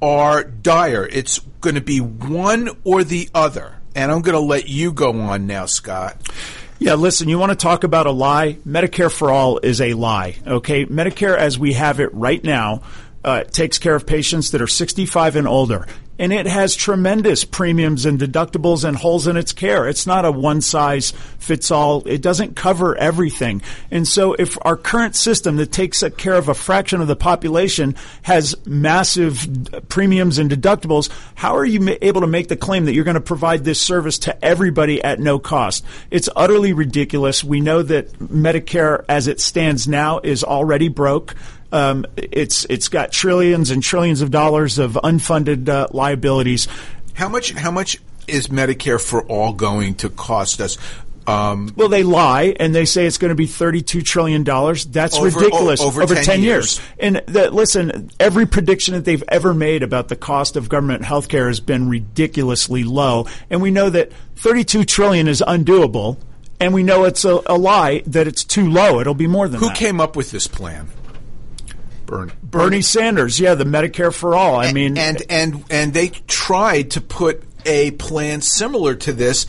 are 0.02 0.44
dire. 0.44 1.06
It's 1.06 1.38
going 1.60 1.76
to 1.76 1.80
be 1.80 2.00
one 2.00 2.68
or 2.84 3.04
the 3.04 3.30
other. 3.34 3.76
And 3.94 4.12
I'm 4.12 4.22
going 4.22 4.34
to 4.34 4.40
let 4.40 4.68
you 4.68 4.92
go 4.92 5.18
on 5.20 5.46
now, 5.46 5.66
Scott. 5.66 6.16
Yeah, 6.82 6.94
listen, 6.94 7.28
you 7.28 7.38
want 7.38 7.50
to 7.50 7.56
talk 7.56 7.84
about 7.84 8.06
a 8.06 8.10
lie? 8.10 8.54
Medicare 8.66 9.12
for 9.12 9.30
all 9.30 9.58
is 9.58 9.82
a 9.82 9.92
lie. 9.92 10.36
Okay. 10.46 10.86
Medicare 10.86 11.36
as 11.36 11.58
we 11.58 11.74
have 11.74 12.00
it 12.00 12.14
right 12.14 12.42
now 12.42 12.80
uh, 13.22 13.44
takes 13.44 13.78
care 13.78 13.94
of 13.94 14.06
patients 14.06 14.52
that 14.52 14.62
are 14.62 14.66
65 14.66 15.36
and 15.36 15.46
older. 15.46 15.86
And 16.20 16.34
it 16.34 16.44
has 16.44 16.76
tremendous 16.76 17.44
premiums 17.44 18.04
and 18.04 18.20
deductibles 18.20 18.84
and 18.84 18.94
holes 18.94 19.26
in 19.26 19.38
its 19.38 19.54
care. 19.54 19.88
It's 19.88 20.06
not 20.06 20.26
a 20.26 20.30
one 20.30 20.60
size 20.60 21.14
fits 21.38 21.70
all. 21.70 22.06
It 22.06 22.20
doesn't 22.20 22.56
cover 22.56 22.94
everything. 22.94 23.62
And 23.90 24.06
so 24.06 24.34
if 24.34 24.58
our 24.60 24.76
current 24.76 25.16
system 25.16 25.56
that 25.56 25.72
takes 25.72 26.04
care 26.18 26.34
of 26.34 26.50
a 26.50 26.54
fraction 26.54 27.00
of 27.00 27.08
the 27.08 27.16
population 27.16 27.96
has 28.20 28.54
massive 28.66 29.48
premiums 29.88 30.36
and 30.36 30.50
deductibles, 30.50 31.08
how 31.36 31.56
are 31.56 31.64
you 31.64 31.96
able 32.02 32.20
to 32.20 32.26
make 32.26 32.48
the 32.48 32.56
claim 32.56 32.84
that 32.84 32.92
you're 32.92 33.04
going 33.04 33.14
to 33.14 33.22
provide 33.22 33.64
this 33.64 33.80
service 33.80 34.18
to 34.18 34.44
everybody 34.44 35.02
at 35.02 35.20
no 35.20 35.38
cost? 35.38 35.86
It's 36.10 36.28
utterly 36.36 36.74
ridiculous. 36.74 37.42
We 37.42 37.62
know 37.62 37.82
that 37.82 38.12
Medicare 38.18 39.06
as 39.08 39.26
it 39.26 39.40
stands 39.40 39.88
now 39.88 40.20
is 40.22 40.44
already 40.44 40.88
broke. 40.88 41.34
Um, 41.72 42.06
it's 42.16 42.64
it's 42.68 42.88
got 42.88 43.12
trillions 43.12 43.70
and 43.70 43.82
trillions 43.82 44.22
of 44.22 44.30
dollars 44.30 44.78
of 44.78 44.94
unfunded 44.94 45.68
uh, 45.68 45.88
liabilities. 45.90 46.68
How 47.14 47.28
much? 47.28 47.52
How 47.52 47.70
much 47.70 47.98
is 48.26 48.48
Medicare 48.48 49.00
for 49.00 49.22
all 49.24 49.52
going 49.52 49.94
to 49.96 50.10
cost 50.10 50.60
us? 50.60 50.78
Um, 51.26 51.72
well, 51.76 51.88
they 51.88 52.02
lie 52.02 52.56
and 52.58 52.74
they 52.74 52.84
say 52.84 53.06
it's 53.06 53.18
going 53.18 53.28
to 53.28 53.36
be 53.36 53.46
thirty-two 53.46 54.02
trillion 54.02 54.42
dollars. 54.42 54.86
That's 54.86 55.16
over, 55.16 55.38
ridiculous. 55.38 55.80
O- 55.80 55.86
over, 55.86 56.02
over, 56.02 56.14
10, 56.14 56.24
10 56.24 56.42
years. 56.42 56.78
years. 56.78 56.88
And 56.98 57.22
that, 57.34 57.54
listen, 57.54 58.10
every 58.18 58.46
prediction 58.46 58.94
that 58.94 59.04
they've 59.04 59.22
ever 59.28 59.54
made 59.54 59.82
about 59.82 60.08
the 60.08 60.16
cost 60.16 60.56
of 60.56 60.68
government 60.68 61.04
health 61.04 61.28
care 61.28 61.46
has 61.46 61.60
been 61.60 61.88
ridiculously 61.88 62.84
low. 62.84 63.26
And 63.48 63.62
we 63.62 63.70
know 63.70 63.90
that 63.90 64.12
thirty-two 64.36 64.84
trillion 64.84 65.28
is 65.28 65.42
undoable. 65.46 66.16
And 66.58 66.74
we 66.74 66.82
know 66.82 67.04
it's 67.04 67.24
a, 67.24 67.40
a 67.46 67.56
lie 67.56 68.02
that 68.06 68.26
it's 68.26 68.44
too 68.44 68.70
low. 68.70 69.00
It'll 69.00 69.14
be 69.14 69.26
more 69.26 69.48
than 69.48 69.60
that. 69.60 69.66
Who 69.66 69.68
that. 69.68 69.78
came 69.78 69.98
up 69.98 70.14
with 70.14 70.30
this 70.30 70.46
plan? 70.46 70.90
Bernie. 72.10 72.32
Bernie 72.42 72.82
Sanders, 72.82 73.38
yeah, 73.40 73.54
the 73.54 73.64
Medicare 73.64 74.12
for 74.12 74.34
all. 74.34 74.56
I 74.56 74.72
mean, 74.72 74.98
and 74.98 75.22
and 75.30 75.64
and 75.70 75.94
they 75.94 76.08
tried 76.08 76.90
to 76.92 77.00
put 77.00 77.42
a 77.64 77.92
plan 77.92 78.40
similar 78.40 78.94
to 78.96 79.12
this 79.12 79.46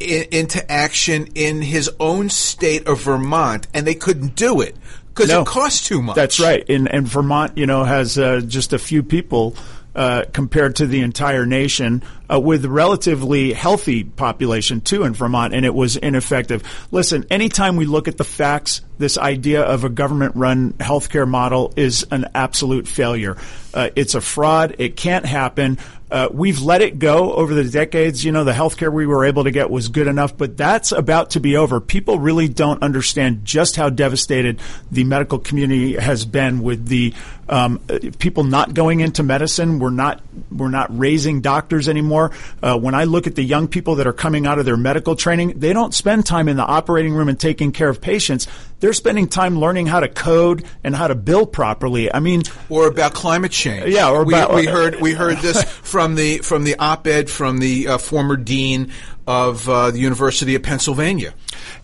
in, 0.00 0.24
into 0.30 0.70
action 0.72 1.28
in 1.34 1.62
his 1.62 1.90
own 2.00 2.28
state 2.30 2.86
of 2.88 3.02
Vermont, 3.02 3.66
and 3.74 3.86
they 3.86 3.94
couldn't 3.94 4.34
do 4.34 4.60
it 4.60 4.74
because 5.08 5.28
No. 5.28 5.42
it 5.42 5.46
costs 5.46 5.86
too 5.86 6.00
much. 6.00 6.16
That's 6.16 6.40
right. 6.40 6.64
And, 6.68 6.88
and 6.88 7.06
Vermont, 7.06 7.58
you 7.58 7.66
know, 7.66 7.84
has 7.84 8.16
uh, 8.18 8.40
just 8.46 8.72
a 8.72 8.78
few 8.78 9.02
people 9.02 9.54
uh, 9.94 10.24
compared 10.32 10.76
to 10.76 10.86
the 10.86 11.00
entire 11.00 11.46
nation 11.46 12.02
uh, 12.30 12.38
with 12.38 12.64
relatively 12.64 13.52
healthy 13.52 14.04
population 14.04 14.80
too 14.80 15.02
in 15.02 15.14
Vermont, 15.14 15.54
and 15.54 15.64
it 15.64 15.74
was 15.74 15.96
ineffective. 15.96 16.62
Listen, 16.90 17.26
anytime 17.30 17.76
we 17.76 17.86
look 17.86 18.08
at 18.08 18.16
the 18.16 18.24
facts, 18.24 18.82
this 18.98 19.18
idea 19.18 19.62
of 19.62 19.84
a 19.84 19.88
government-run 19.88 20.74
healthcare 20.74 21.28
model 21.28 21.72
is 21.76 22.06
an 22.10 22.26
absolute 22.34 22.86
failure. 22.86 23.36
Uh, 23.72 23.90
it's 23.96 24.14
a 24.14 24.20
fraud. 24.20 24.76
It 24.78 24.96
can't 24.96 25.24
happen. 25.24 25.78
Uh, 26.10 26.28
we've 26.32 26.60
let 26.60 26.82
it 26.82 26.98
go 26.98 27.32
over 27.34 27.54
the 27.54 27.64
decades. 27.64 28.24
You 28.24 28.32
know, 28.32 28.44
the 28.44 28.52
healthcare 28.52 28.92
we 28.92 29.06
were 29.06 29.24
able 29.24 29.44
to 29.44 29.50
get 29.50 29.70
was 29.70 29.88
good 29.88 30.06
enough, 30.06 30.36
but 30.36 30.56
that's 30.56 30.92
about 30.92 31.30
to 31.30 31.40
be 31.40 31.56
over. 31.56 31.80
People 31.80 32.18
really 32.18 32.48
don't 32.48 32.82
understand 32.82 33.44
just 33.44 33.76
how 33.76 33.90
devastated 33.90 34.60
the 34.90 35.04
medical 35.04 35.38
community 35.38 35.94
has 35.96 36.24
been 36.24 36.62
with 36.62 36.86
the 36.88 37.14
um, 37.48 37.78
people 38.18 38.44
not 38.44 38.74
going 38.74 39.00
into 39.00 39.22
medicine. 39.22 39.78
We're 39.80 39.90
not 39.90 40.20
we're 40.50 40.68
not 40.70 40.96
raising 40.96 41.40
doctors 41.40 41.88
anymore. 41.88 42.30
Uh, 42.62 42.78
when 42.78 42.94
I 42.94 43.04
look 43.04 43.26
at 43.26 43.34
the 43.34 43.42
young 43.42 43.66
people 43.68 43.96
that 43.96 44.06
are 44.06 44.12
coming 44.12 44.46
out 44.46 44.58
of 44.58 44.64
their 44.64 44.76
medical 44.76 45.16
training, 45.16 45.58
they 45.58 45.72
don't 45.72 45.92
spend 45.92 46.26
time 46.26 46.48
in 46.48 46.56
the 46.56 46.64
operating 46.64 47.12
room 47.12 47.28
and 47.28 47.38
taking 47.38 47.72
care 47.72 47.88
of 47.88 48.00
patients. 48.00 48.46
They're 48.78 48.92
spending 48.92 49.26
time 49.28 49.58
learning 49.58 49.86
how 49.86 50.00
to 50.00 50.08
code 50.08 50.64
and 50.84 50.94
how 50.94 51.08
to 51.08 51.14
bill 51.14 51.44
properly. 51.44 52.12
I 52.12 52.20
mean, 52.20 52.42
or 52.68 52.86
about 52.86 53.14
climate 53.14 53.50
change. 53.52 53.92
Yeah, 53.92 54.10
or 54.10 54.24
we, 54.24 54.34
about- 54.34 54.54
we 54.54 54.66
heard 54.66 55.00
we 55.00 55.12
heard 55.12 55.38
this 55.38 55.62
from 55.64 55.99
the 56.08 56.38
from 56.38 56.64
the 56.64 56.76
op-ed 56.78 57.30
from 57.30 57.58
the 57.58 57.88
uh, 57.88 57.98
former 57.98 58.36
dean 58.36 58.92
of 59.26 59.68
uh, 59.68 59.90
the 59.90 59.98
University 59.98 60.54
of 60.54 60.62
Pennsylvania. 60.62 61.34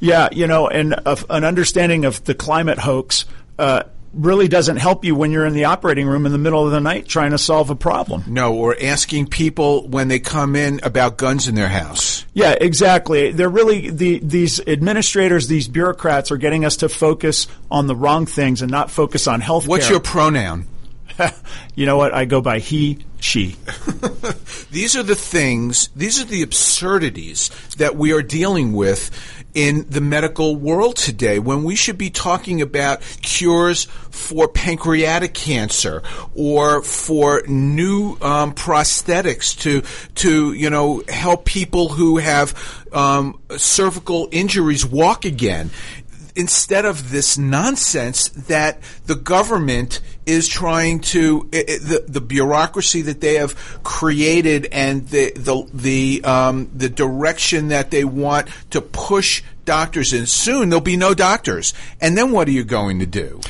Yeah, 0.01 0.29
you 0.33 0.47
know, 0.47 0.69
and 0.69 0.95
uh, 1.07 1.17
an 1.31 1.45
understanding 1.45 2.05
of 2.05 2.25
the 2.25 2.35
climate 2.35 2.79
hoax 2.79 3.25
uh, 3.59 3.85
really 4.17 4.49
doesn't 4.49 4.79
help 4.79 5.05
you 5.05 5.15
when 5.15 5.31
you're 5.31 5.47
in 5.47 5.53
the 5.53 5.65
operating 5.65 6.07
room 6.07 6.27
in 6.27 6.33
the 6.33 6.39
middle 6.39 6.65
of 6.65 6.73
the 6.73 6.81
night 6.81 7.07
trying 7.07 7.31
to 7.31 7.39
solve 7.39 7.71
a 7.71 7.77
problem. 7.77 8.25
No, 8.27 8.55
or 8.55 8.77
asking 8.81 9.27
people 9.29 9.87
when 9.87 10.09
they 10.09 10.19
come 10.19 10.57
in 10.57 10.81
about 10.83 11.19
guns 11.19 11.49
in 11.49 11.55
their 11.55 11.69
house. 11.69 12.25
Yeah, 12.33 12.53
exactly. 12.53 13.33
They're 13.33 13.49
really 13.49 13.91
the 13.91 14.19
these 14.21 14.61
administrators, 14.67 15.49
these 15.49 15.69
bureaucrats 15.69 16.31
are 16.31 16.37
getting 16.37 16.65
us 16.65 16.79
to 16.79 16.89
focus 16.89 17.47
on 17.71 17.87
the 17.87 17.97
wrong 17.97 18.27
things 18.27 18.63
and 18.63 18.71
not 18.71 18.91
focus 18.91 19.27
on 19.27 19.41
health 19.41 19.69
What's 19.69 19.91
your 19.91 20.01
pronoun? 20.01 20.67
you 21.75 21.87
know 21.87 21.97
what? 21.97 22.15
I 22.15 22.25
go 22.25 22.41
by 22.41 22.59
he, 22.59 23.05
she. 23.21 23.57
these 24.71 24.97
are 24.97 25.03
the 25.03 25.15
things, 25.15 25.89
these 25.97 26.21
are 26.21 26.25
the 26.25 26.43
absurdities 26.43 27.51
that 27.77 27.97
we 27.97 28.13
are 28.13 28.23
dealing 28.23 28.73
with 28.73 29.11
in 29.57 29.87
the 29.89 30.03
medical 30.03 30.55
world 30.55 30.97
today 30.97 31.39
when 31.39 31.65
we 31.65 31.75
should 31.75 31.97
be 31.97 32.11
talking 32.11 32.61
about 32.61 33.01
cures 33.23 33.85
for 34.11 34.47
pancreatic 34.47 35.33
cancer 35.33 36.03
or 36.35 36.83
for 36.83 37.43
new 37.49 38.19
um, 38.21 38.53
prosthetics 38.53 39.59
to 39.59 39.83
to 40.15 40.53
you 40.53 40.69
know 40.69 41.03
help 41.09 41.47
people 41.47 41.89
who 41.89 42.19
have 42.19 42.55
um, 42.93 43.41
cervical 43.57 44.29
injuries 44.31 44.85
walk 44.85 45.25
again 45.25 45.71
instead 46.37 46.85
of 46.85 47.11
this 47.11 47.39
nonsense 47.39 48.29
that 48.29 48.79
the 49.07 49.15
government 49.15 50.01
is 50.27 50.49
trying 50.49 51.01
to 51.01 51.49
it, 51.53 51.81
the 51.83 52.05
the 52.07 52.21
bureaucracy 52.21 53.03
that 53.03 53.21
they 53.21 53.35
have 53.35 53.55
created 53.83 54.67
and 54.73 55.09
the 55.09 55.33
the 55.37 55.69
the 55.73 56.25
um, 56.25 56.71
the 56.75 56.89
direction 56.89 57.69
that 57.69 57.91
they 57.91 58.05
want 58.05 58.49
to 58.71 58.81
push 58.81 59.43
doctors 59.65 60.13
in. 60.13 60.27
Soon 60.27 60.69
there'll 60.69 60.81
be 60.81 60.97
no 60.97 61.15
doctors, 61.15 61.73
and 62.01 62.19
then 62.19 62.33
what 62.33 62.49
are 62.49 62.53
you 62.53 62.65
going 62.65 62.99
to 62.99 63.07
do? 63.07 63.41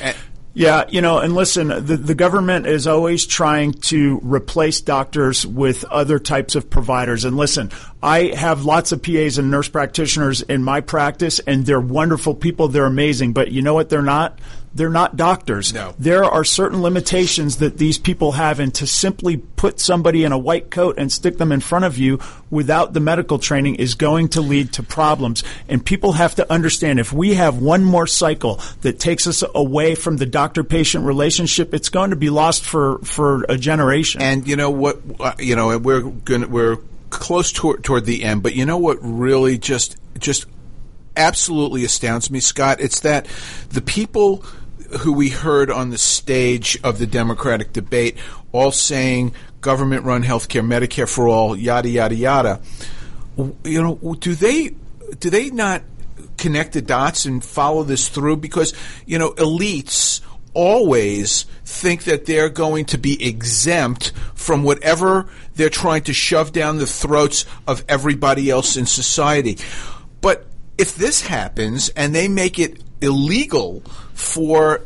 Yeah, 0.58 0.86
you 0.88 1.02
know, 1.02 1.18
and 1.18 1.34
listen, 1.34 1.68
the, 1.68 1.98
the 1.98 2.14
government 2.14 2.66
is 2.66 2.86
always 2.86 3.26
trying 3.26 3.74
to 3.74 4.20
replace 4.22 4.80
doctors 4.80 5.46
with 5.46 5.84
other 5.84 6.18
types 6.18 6.54
of 6.54 6.70
providers. 6.70 7.26
And 7.26 7.36
listen, 7.36 7.70
I 8.02 8.32
have 8.34 8.64
lots 8.64 8.90
of 8.90 9.02
PAs 9.02 9.36
and 9.36 9.50
nurse 9.50 9.68
practitioners 9.68 10.40
in 10.40 10.64
my 10.64 10.80
practice, 10.80 11.40
and 11.40 11.66
they're 11.66 11.78
wonderful 11.78 12.34
people. 12.34 12.68
They're 12.68 12.86
amazing. 12.86 13.34
But 13.34 13.52
you 13.52 13.60
know 13.60 13.74
what? 13.74 13.90
They're 13.90 14.00
not? 14.00 14.38
They're 14.76 14.90
not 14.90 15.16
doctors. 15.16 15.72
No. 15.72 15.94
There 15.98 16.24
are 16.24 16.44
certain 16.44 16.82
limitations 16.82 17.56
that 17.56 17.78
these 17.78 17.98
people 17.98 18.32
have, 18.32 18.60
and 18.60 18.74
to 18.74 18.86
simply 18.86 19.38
put 19.38 19.80
somebody 19.80 20.22
in 20.24 20.32
a 20.32 20.38
white 20.38 20.70
coat 20.70 20.96
and 20.98 21.10
stick 21.10 21.38
them 21.38 21.50
in 21.50 21.60
front 21.60 21.84
of 21.84 21.96
you 21.96 22.20
without 22.50 22.92
the 22.92 23.00
medical 23.00 23.38
training 23.38 23.76
is 23.76 23.94
going 23.94 24.28
to 24.28 24.40
lead 24.40 24.72
to 24.74 24.82
problems. 24.82 25.42
And 25.68 25.84
people 25.84 26.12
have 26.12 26.34
to 26.36 26.52
understand 26.52 27.00
if 27.00 27.12
we 27.12 27.34
have 27.34 27.58
one 27.58 27.84
more 27.84 28.06
cycle 28.06 28.60
that 28.82 29.00
takes 29.00 29.26
us 29.26 29.42
away 29.54 29.94
from 29.94 30.18
the 30.18 30.26
doctor 30.26 30.62
patient 30.62 31.04
relationship, 31.04 31.72
it's 31.72 31.88
going 31.88 32.10
to 32.10 32.16
be 32.16 32.30
lost 32.30 32.64
for, 32.64 32.98
for 32.98 33.44
a 33.48 33.56
generation. 33.56 34.20
And 34.20 34.46
you 34.46 34.56
know 34.56 34.70
what? 34.70 35.00
Uh, 35.18 35.32
you 35.38 35.56
know, 35.56 35.78
we're 35.78 36.02
going 36.02 36.50
we're 36.50 36.76
close 37.08 37.50
toward, 37.50 37.82
toward 37.82 38.04
the 38.04 38.24
end, 38.24 38.42
but 38.42 38.54
you 38.54 38.66
know 38.66 38.78
what 38.78 38.98
really 39.00 39.58
just 39.58 39.96
just 40.18 40.46
absolutely 41.16 41.84
astounds 41.84 42.30
me, 42.30 42.40
Scott? 42.40 42.80
It's 42.80 43.00
that 43.00 43.26
the 43.70 43.80
people 43.80 44.44
who 45.00 45.12
we 45.12 45.30
heard 45.30 45.70
on 45.70 45.90
the 45.90 45.98
stage 45.98 46.78
of 46.82 46.98
the 46.98 47.06
Democratic 47.06 47.72
debate 47.72 48.16
all 48.52 48.72
saying 48.72 49.34
government 49.60 50.04
run 50.04 50.22
healthcare, 50.22 50.64
Medicare 50.64 51.08
for 51.08 51.28
all, 51.28 51.56
yada 51.56 51.88
yada 51.88 52.14
yada. 52.14 52.60
You 53.64 53.82
know, 53.82 54.14
do 54.14 54.34
they 54.34 54.74
do 55.18 55.30
they 55.30 55.50
not 55.50 55.82
connect 56.38 56.72
the 56.72 56.82
dots 56.82 57.24
and 57.24 57.44
follow 57.44 57.82
this 57.82 58.08
through? 58.08 58.36
Because 58.36 58.74
you 59.06 59.18
know, 59.18 59.32
elites 59.32 60.20
always 60.54 61.44
think 61.66 62.04
that 62.04 62.24
they're 62.24 62.48
going 62.48 62.86
to 62.86 62.96
be 62.96 63.22
exempt 63.22 64.12
from 64.34 64.62
whatever 64.62 65.28
they're 65.54 65.68
trying 65.68 66.02
to 66.02 66.14
shove 66.14 66.50
down 66.52 66.78
the 66.78 66.86
throats 66.86 67.44
of 67.66 67.84
everybody 67.88 68.48
else 68.48 68.76
in 68.76 68.86
society. 68.86 69.58
But 70.22 70.46
if 70.78 70.96
this 70.96 71.26
happens 71.26 71.90
and 71.90 72.14
they 72.14 72.28
make 72.28 72.58
it 72.58 72.82
illegal 73.02 73.82
for 74.16 74.80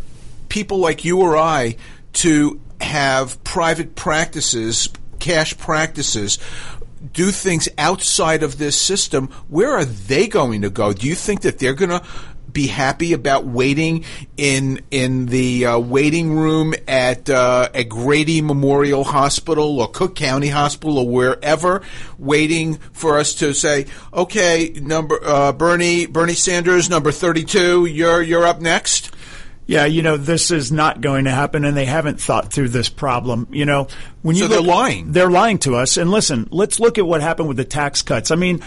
people 0.48 0.78
like 0.78 1.04
you 1.04 1.20
or 1.20 1.36
I 1.36 1.76
to 2.12 2.60
have 2.80 3.42
private 3.44 3.94
practices, 3.94 4.90
cash 5.18 5.56
practices, 5.56 6.38
do 7.12 7.30
things 7.30 7.68
outside 7.78 8.42
of 8.42 8.58
this 8.58 8.78
system, 8.78 9.28
where 9.48 9.70
are 9.70 9.84
they 9.86 10.26
going 10.26 10.62
to 10.62 10.70
go? 10.70 10.92
Do 10.92 11.06
you 11.06 11.14
think 11.14 11.42
that 11.42 11.58
they're 11.58 11.74
going 11.74 11.90
to 11.90 12.02
be 12.52 12.66
happy 12.66 13.12
about 13.12 13.46
waiting 13.46 14.04
in 14.36 14.80
in 14.90 15.26
the 15.26 15.66
uh, 15.66 15.78
waiting 15.78 16.36
room 16.36 16.74
at 16.88 17.30
uh, 17.30 17.68
at 17.72 17.88
Grady 17.88 18.42
Memorial 18.42 19.04
Hospital 19.04 19.80
or 19.80 19.88
Cook 19.88 20.16
County 20.16 20.48
Hospital 20.48 20.98
or 20.98 21.08
wherever, 21.08 21.82
waiting 22.18 22.74
for 22.92 23.18
us 23.18 23.34
to 23.36 23.54
say, 23.54 23.86
okay, 24.12 24.72
number 24.74 25.20
uh, 25.24 25.52
Bernie 25.52 26.06
Bernie 26.06 26.34
Sanders, 26.34 26.90
number 26.90 27.12
thirty 27.12 27.44
two, 27.44 27.86
you're 27.86 28.20
you're 28.20 28.46
up 28.46 28.60
next. 28.60 29.14
Yeah, 29.70 29.84
you 29.84 30.02
know, 30.02 30.16
this 30.16 30.50
is 30.50 30.72
not 30.72 31.00
going 31.00 31.26
to 31.26 31.30
happen, 31.30 31.64
and 31.64 31.76
they 31.76 31.84
haven't 31.84 32.20
thought 32.20 32.52
through 32.52 32.70
this 32.70 32.88
problem. 32.88 33.46
You 33.52 33.66
know, 33.66 33.86
when 34.22 34.34
you 34.34 34.42
so 34.42 34.48
look, 34.48 34.58
they're 34.58 34.74
lying. 34.74 35.12
They're 35.12 35.30
lying 35.30 35.58
to 35.58 35.76
us. 35.76 35.96
And 35.96 36.10
listen, 36.10 36.48
let's 36.50 36.80
look 36.80 36.98
at 36.98 37.06
what 37.06 37.20
happened 37.20 37.46
with 37.46 37.56
the 37.56 37.64
tax 37.64 38.02
cuts. 38.02 38.32
I 38.32 38.34
mean, 38.34 38.64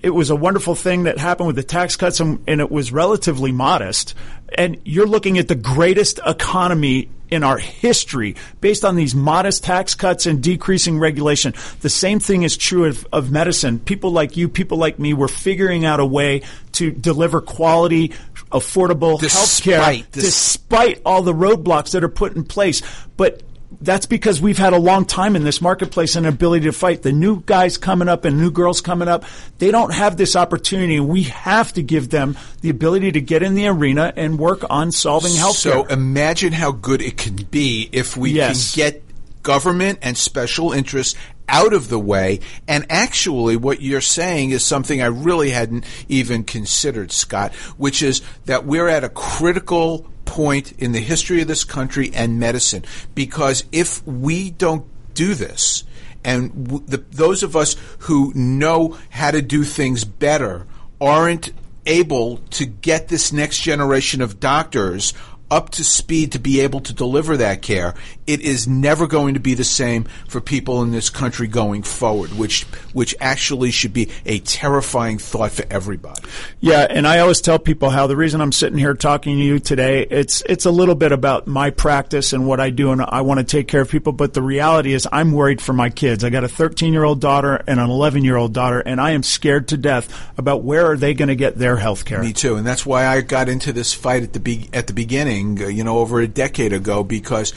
it 0.00 0.08
was 0.08 0.30
a 0.30 0.34
wonderful 0.34 0.74
thing 0.74 1.02
that 1.02 1.18
happened 1.18 1.48
with 1.48 1.56
the 1.56 1.62
tax 1.62 1.96
cuts, 1.96 2.20
and, 2.20 2.42
and 2.46 2.62
it 2.62 2.70
was 2.70 2.90
relatively 2.90 3.52
modest. 3.52 4.14
And 4.56 4.80
you're 4.86 5.06
looking 5.06 5.36
at 5.36 5.48
the 5.48 5.56
greatest 5.56 6.20
economy 6.24 7.10
in 7.30 7.42
our 7.42 7.58
history 7.58 8.36
based 8.60 8.84
on 8.84 8.96
these 8.96 9.14
modest 9.14 9.64
tax 9.64 9.94
cuts 9.94 10.26
and 10.26 10.42
decreasing 10.42 10.98
regulation. 10.98 11.54
The 11.80 11.88
same 11.88 12.20
thing 12.20 12.42
is 12.42 12.56
true 12.56 12.84
of, 12.84 13.06
of 13.12 13.30
medicine. 13.30 13.78
People 13.78 14.10
like 14.10 14.36
you, 14.36 14.48
people 14.48 14.78
like 14.78 14.98
me, 14.98 15.14
we're 15.14 15.28
figuring 15.28 15.84
out 15.84 16.00
a 16.00 16.06
way 16.06 16.42
to 16.72 16.90
deliver 16.90 17.40
quality, 17.40 18.10
affordable 18.52 19.20
health 19.20 19.62
care 19.62 20.02
Despite 20.12 20.12
despite 20.12 21.02
all 21.04 21.22
the 21.22 21.32
roadblocks 21.32 21.92
that 21.92 22.04
are 22.04 22.08
put 22.08 22.36
in 22.36 22.44
place. 22.44 22.82
But 23.16 23.42
that's 23.80 24.06
because 24.06 24.40
we've 24.40 24.58
had 24.58 24.72
a 24.72 24.78
long 24.78 25.04
time 25.04 25.36
in 25.36 25.44
this 25.44 25.60
marketplace 25.60 26.16
and 26.16 26.26
ability 26.26 26.64
to 26.66 26.72
fight. 26.72 27.02
The 27.02 27.12
new 27.12 27.42
guys 27.44 27.78
coming 27.78 28.08
up 28.08 28.24
and 28.24 28.38
new 28.38 28.50
girls 28.50 28.80
coming 28.80 29.08
up, 29.08 29.24
they 29.58 29.70
don't 29.70 29.92
have 29.92 30.16
this 30.16 30.36
opportunity. 30.36 31.00
We 31.00 31.24
have 31.24 31.72
to 31.74 31.82
give 31.82 32.10
them 32.10 32.38
the 32.60 32.70
ability 32.70 33.12
to 33.12 33.20
get 33.20 33.42
in 33.42 33.54
the 33.54 33.66
arena 33.68 34.12
and 34.16 34.38
work 34.38 34.64
on 34.70 34.92
solving 34.92 35.34
health 35.34 35.56
So 35.56 35.84
imagine 35.86 36.52
how 36.52 36.72
good 36.72 37.02
it 37.02 37.16
can 37.16 37.36
be 37.36 37.88
if 37.92 38.16
we 38.16 38.32
Yes. 38.32 38.72
can 38.72 38.76
get 38.76 39.02
government 39.42 39.98
and 40.02 40.16
special 40.16 40.72
interests 40.72 41.14
out 41.48 41.72
of 41.72 41.88
the 41.88 41.98
way. 41.98 42.40
And 42.66 42.86
actually, 42.90 43.56
what 43.56 43.80
you're 43.80 44.00
saying 44.00 44.50
is 44.50 44.64
something 44.64 45.00
I 45.00 45.06
really 45.06 45.50
hadn't 45.50 45.84
even 46.08 46.42
considered, 46.44 47.12
Scott, 47.12 47.54
which 47.76 48.02
is 48.02 48.22
that 48.46 48.64
we're 48.66 48.88
at 48.88 49.04
a 49.04 49.08
critical 49.08 50.06
point 50.36 50.72
in 50.72 50.92
the 50.92 51.00
history 51.00 51.40
of 51.40 51.48
this 51.48 51.64
country 51.64 52.10
and 52.12 52.38
medicine. 52.38 52.84
Because 53.14 53.64
if 53.72 54.06
we 54.06 54.50
don't 54.50 54.84
do 55.14 55.34
this, 55.34 55.84
and 56.22 56.66
w- 56.66 56.84
the, 56.86 56.98
those 57.10 57.42
of 57.42 57.56
us 57.56 57.74
who 58.00 58.34
know 58.34 58.98
how 59.08 59.30
to 59.30 59.40
do 59.40 59.64
things 59.64 60.04
better 60.04 60.66
aren't 61.00 61.52
able 61.86 62.36
to 62.50 62.66
get 62.66 63.08
this 63.08 63.32
next 63.32 63.62
generation 63.62 64.20
of 64.20 64.38
doctors 64.38 65.14
up 65.50 65.70
to 65.70 65.82
speed 65.82 66.32
to 66.32 66.38
be 66.38 66.60
able 66.60 66.80
to 66.80 66.92
deliver 66.92 67.38
that 67.38 67.62
care, 67.62 67.94
it 68.26 68.40
is 68.40 68.66
never 68.66 69.06
going 69.06 69.34
to 69.34 69.40
be 69.40 69.54
the 69.54 69.64
same 69.64 70.04
for 70.28 70.40
people 70.40 70.82
in 70.82 70.90
this 70.90 71.10
country 71.10 71.46
going 71.46 71.82
forward, 71.82 72.30
which 72.32 72.64
which 72.92 73.14
actually 73.20 73.70
should 73.70 73.92
be 73.92 74.10
a 74.24 74.40
terrifying 74.40 75.18
thought 75.18 75.52
for 75.52 75.64
everybody. 75.70 76.22
Yeah, 76.60 76.86
and 76.88 77.06
I 77.06 77.20
always 77.20 77.40
tell 77.40 77.58
people 77.58 77.90
how 77.90 78.06
the 78.06 78.16
reason 78.16 78.40
I'm 78.40 78.52
sitting 78.52 78.78
here 78.78 78.94
talking 78.94 79.36
to 79.36 79.44
you 79.44 79.58
today, 79.58 80.06
it's 80.10 80.42
it's 80.48 80.64
a 80.64 80.70
little 80.70 80.94
bit 80.94 81.12
about 81.12 81.46
my 81.46 81.70
practice 81.70 82.32
and 82.32 82.46
what 82.46 82.60
I 82.60 82.70
do 82.70 82.92
and 82.92 83.02
I 83.02 83.20
want 83.20 83.38
to 83.38 83.44
take 83.44 83.68
care 83.68 83.82
of 83.82 83.90
people, 83.90 84.12
but 84.12 84.34
the 84.34 84.42
reality 84.42 84.92
is 84.92 85.08
I'm 85.12 85.32
worried 85.32 85.60
for 85.60 85.72
my 85.72 85.90
kids. 85.90 86.24
I 86.24 86.30
got 86.30 86.44
a 86.44 86.48
13-year-old 86.48 87.20
daughter 87.20 87.62
and 87.66 87.78
an 87.78 87.88
11-year-old 87.88 88.52
daughter 88.52 88.80
and 88.80 89.00
I 89.00 89.12
am 89.12 89.22
scared 89.22 89.68
to 89.68 89.76
death 89.76 90.30
about 90.38 90.62
where 90.62 90.86
are 90.86 90.96
they 90.96 91.14
going 91.14 91.28
to 91.28 91.36
get 91.36 91.56
their 91.56 91.76
health 91.76 92.04
care. 92.04 92.22
Me 92.22 92.32
too, 92.32 92.56
and 92.56 92.66
that's 92.66 92.84
why 92.84 93.06
I 93.06 93.20
got 93.20 93.48
into 93.48 93.72
this 93.72 93.94
fight 93.94 94.22
at 94.22 94.32
the 94.32 94.40
be- 94.40 94.68
at 94.72 94.86
the 94.86 94.92
beginning, 94.92 95.62
uh, 95.62 95.66
you 95.68 95.84
know, 95.84 95.98
over 95.98 96.20
a 96.20 96.28
decade 96.28 96.72
ago, 96.72 97.04
because 97.04 97.52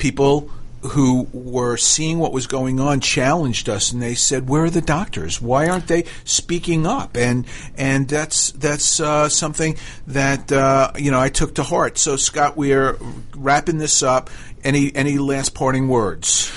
people 0.00 0.50
who 0.82 1.28
were 1.32 1.76
seeing 1.76 2.18
what 2.18 2.32
was 2.32 2.46
going 2.46 2.80
on 2.80 3.00
challenged 3.00 3.68
us, 3.68 3.92
and 3.92 4.00
they 4.00 4.14
said, 4.14 4.48
"Where 4.48 4.64
are 4.64 4.70
the 4.70 4.80
doctors? 4.80 5.40
Why 5.40 5.68
aren't 5.68 5.88
they 5.88 6.04
speaking 6.24 6.86
up?" 6.86 7.16
And 7.16 7.46
and 7.76 8.08
that's 8.08 8.52
that's 8.52 8.98
uh, 8.98 9.28
something 9.28 9.76
that 10.06 10.50
uh, 10.50 10.92
you 10.96 11.10
know 11.10 11.20
I 11.20 11.28
took 11.28 11.54
to 11.56 11.62
heart. 11.62 11.98
So 11.98 12.16
Scott, 12.16 12.56
we 12.56 12.72
are 12.72 12.98
wrapping 13.36 13.78
this 13.78 14.02
up. 14.02 14.30
Any 14.64 14.94
any 14.94 15.18
last 15.18 15.54
parting 15.54 15.88
words? 15.88 16.50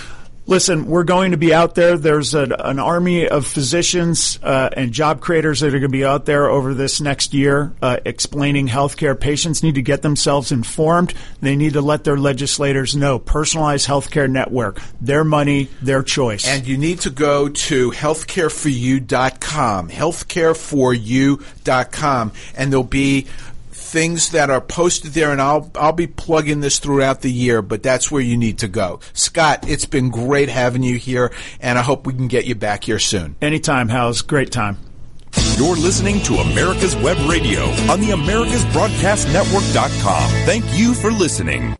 Listen, 0.46 0.88
we're 0.88 1.06
going 1.06 1.32
to 1.32 1.38
be 1.38 1.54
out 1.54 1.74
there. 1.76 1.98
There's 1.98 2.34
a, 2.34 2.44
an 2.60 2.78
army 2.78 3.30
of 3.30 3.48
physicians 3.48 4.38
uh, 4.44 4.70
and 4.76 4.92
job 4.92 5.22
creators 5.22 5.62
that 5.62 5.68
are 5.68 5.80
going 5.80 5.84
to 5.84 5.90
be 5.90 6.04
out 6.04 6.26
there 6.26 6.50
over 6.50 6.74
this 6.74 7.00
next 7.00 7.34
year 7.34 7.72
uh, 7.82 8.00
explaining 8.04 8.68
healthcare. 8.68 9.18
Patients 9.18 9.64
need 9.64 9.76
to 9.76 9.82
get 9.82 10.02
themselves 10.02 10.52
informed. 10.52 11.14
They 11.40 11.56
need 11.56 11.72
to 11.74 11.82
let 11.82 12.04
their 12.04 12.18
legislators 12.18 12.94
know. 12.94 13.20
Personalized 13.20 13.88
healthcare 13.88 14.30
network, 14.30 14.82
their 15.00 15.24
money, 15.24 15.70
their 15.82 16.04
choice. 16.04 16.46
And 16.46 16.68
you 16.68 16.78
need 16.78 17.00
to 17.02 17.10
go 17.10 17.48
to 17.48 17.92
healthcareforyou.com, 17.92 19.90
healthcareforyou.com, 19.90 22.32
and 22.56 22.72
there'll 22.72 22.84
be 22.84 23.28
things 23.94 24.32
that 24.32 24.50
are 24.50 24.60
posted 24.60 25.14
there, 25.14 25.32
and 25.32 25.40
I'll 25.40 25.72
I'll 25.76 25.94
be 25.94 26.08
plugging 26.08 26.62
this 26.62 26.80
throughout 26.80 27.22
the 27.22 27.32
year. 27.32 27.62
But 27.62 27.84
that's 27.84 28.10
where 28.12 28.22
you 28.22 28.36
need 28.36 28.58
to 28.60 28.68
go. 28.68 29.00
Scott, 29.14 29.70
it's 29.70 29.86
been 29.86 30.10
great 30.10 30.50
having 30.50 30.84
you 30.84 30.98
here, 30.98 31.32
and 31.62 31.80
I 31.80 31.84
hope 31.84 32.06
we 32.06 32.12
can 32.14 32.28
get 32.28 32.44
you 32.46 32.56
back 32.56 32.84
here 32.84 33.00
soon. 33.00 33.38
Anytime, 33.42 33.88
Hal's 33.88 34.22
great 34.24 34.52
time. 34.52 34.78
You're 35.58 35.76
listening 35.76 36.22
to 36.24 36.36
America's 36.36 36.96
Web 36.96 37.18
Radio 37.30 37.64
on 37.92 38.00
the 38.02 38.10
AmericasBroadcastNetwork.com. 38.10 40.30
Thank 40.46 40.66
you 40.78 40.94
for 40.94 41.12
listening. 41.12 41.72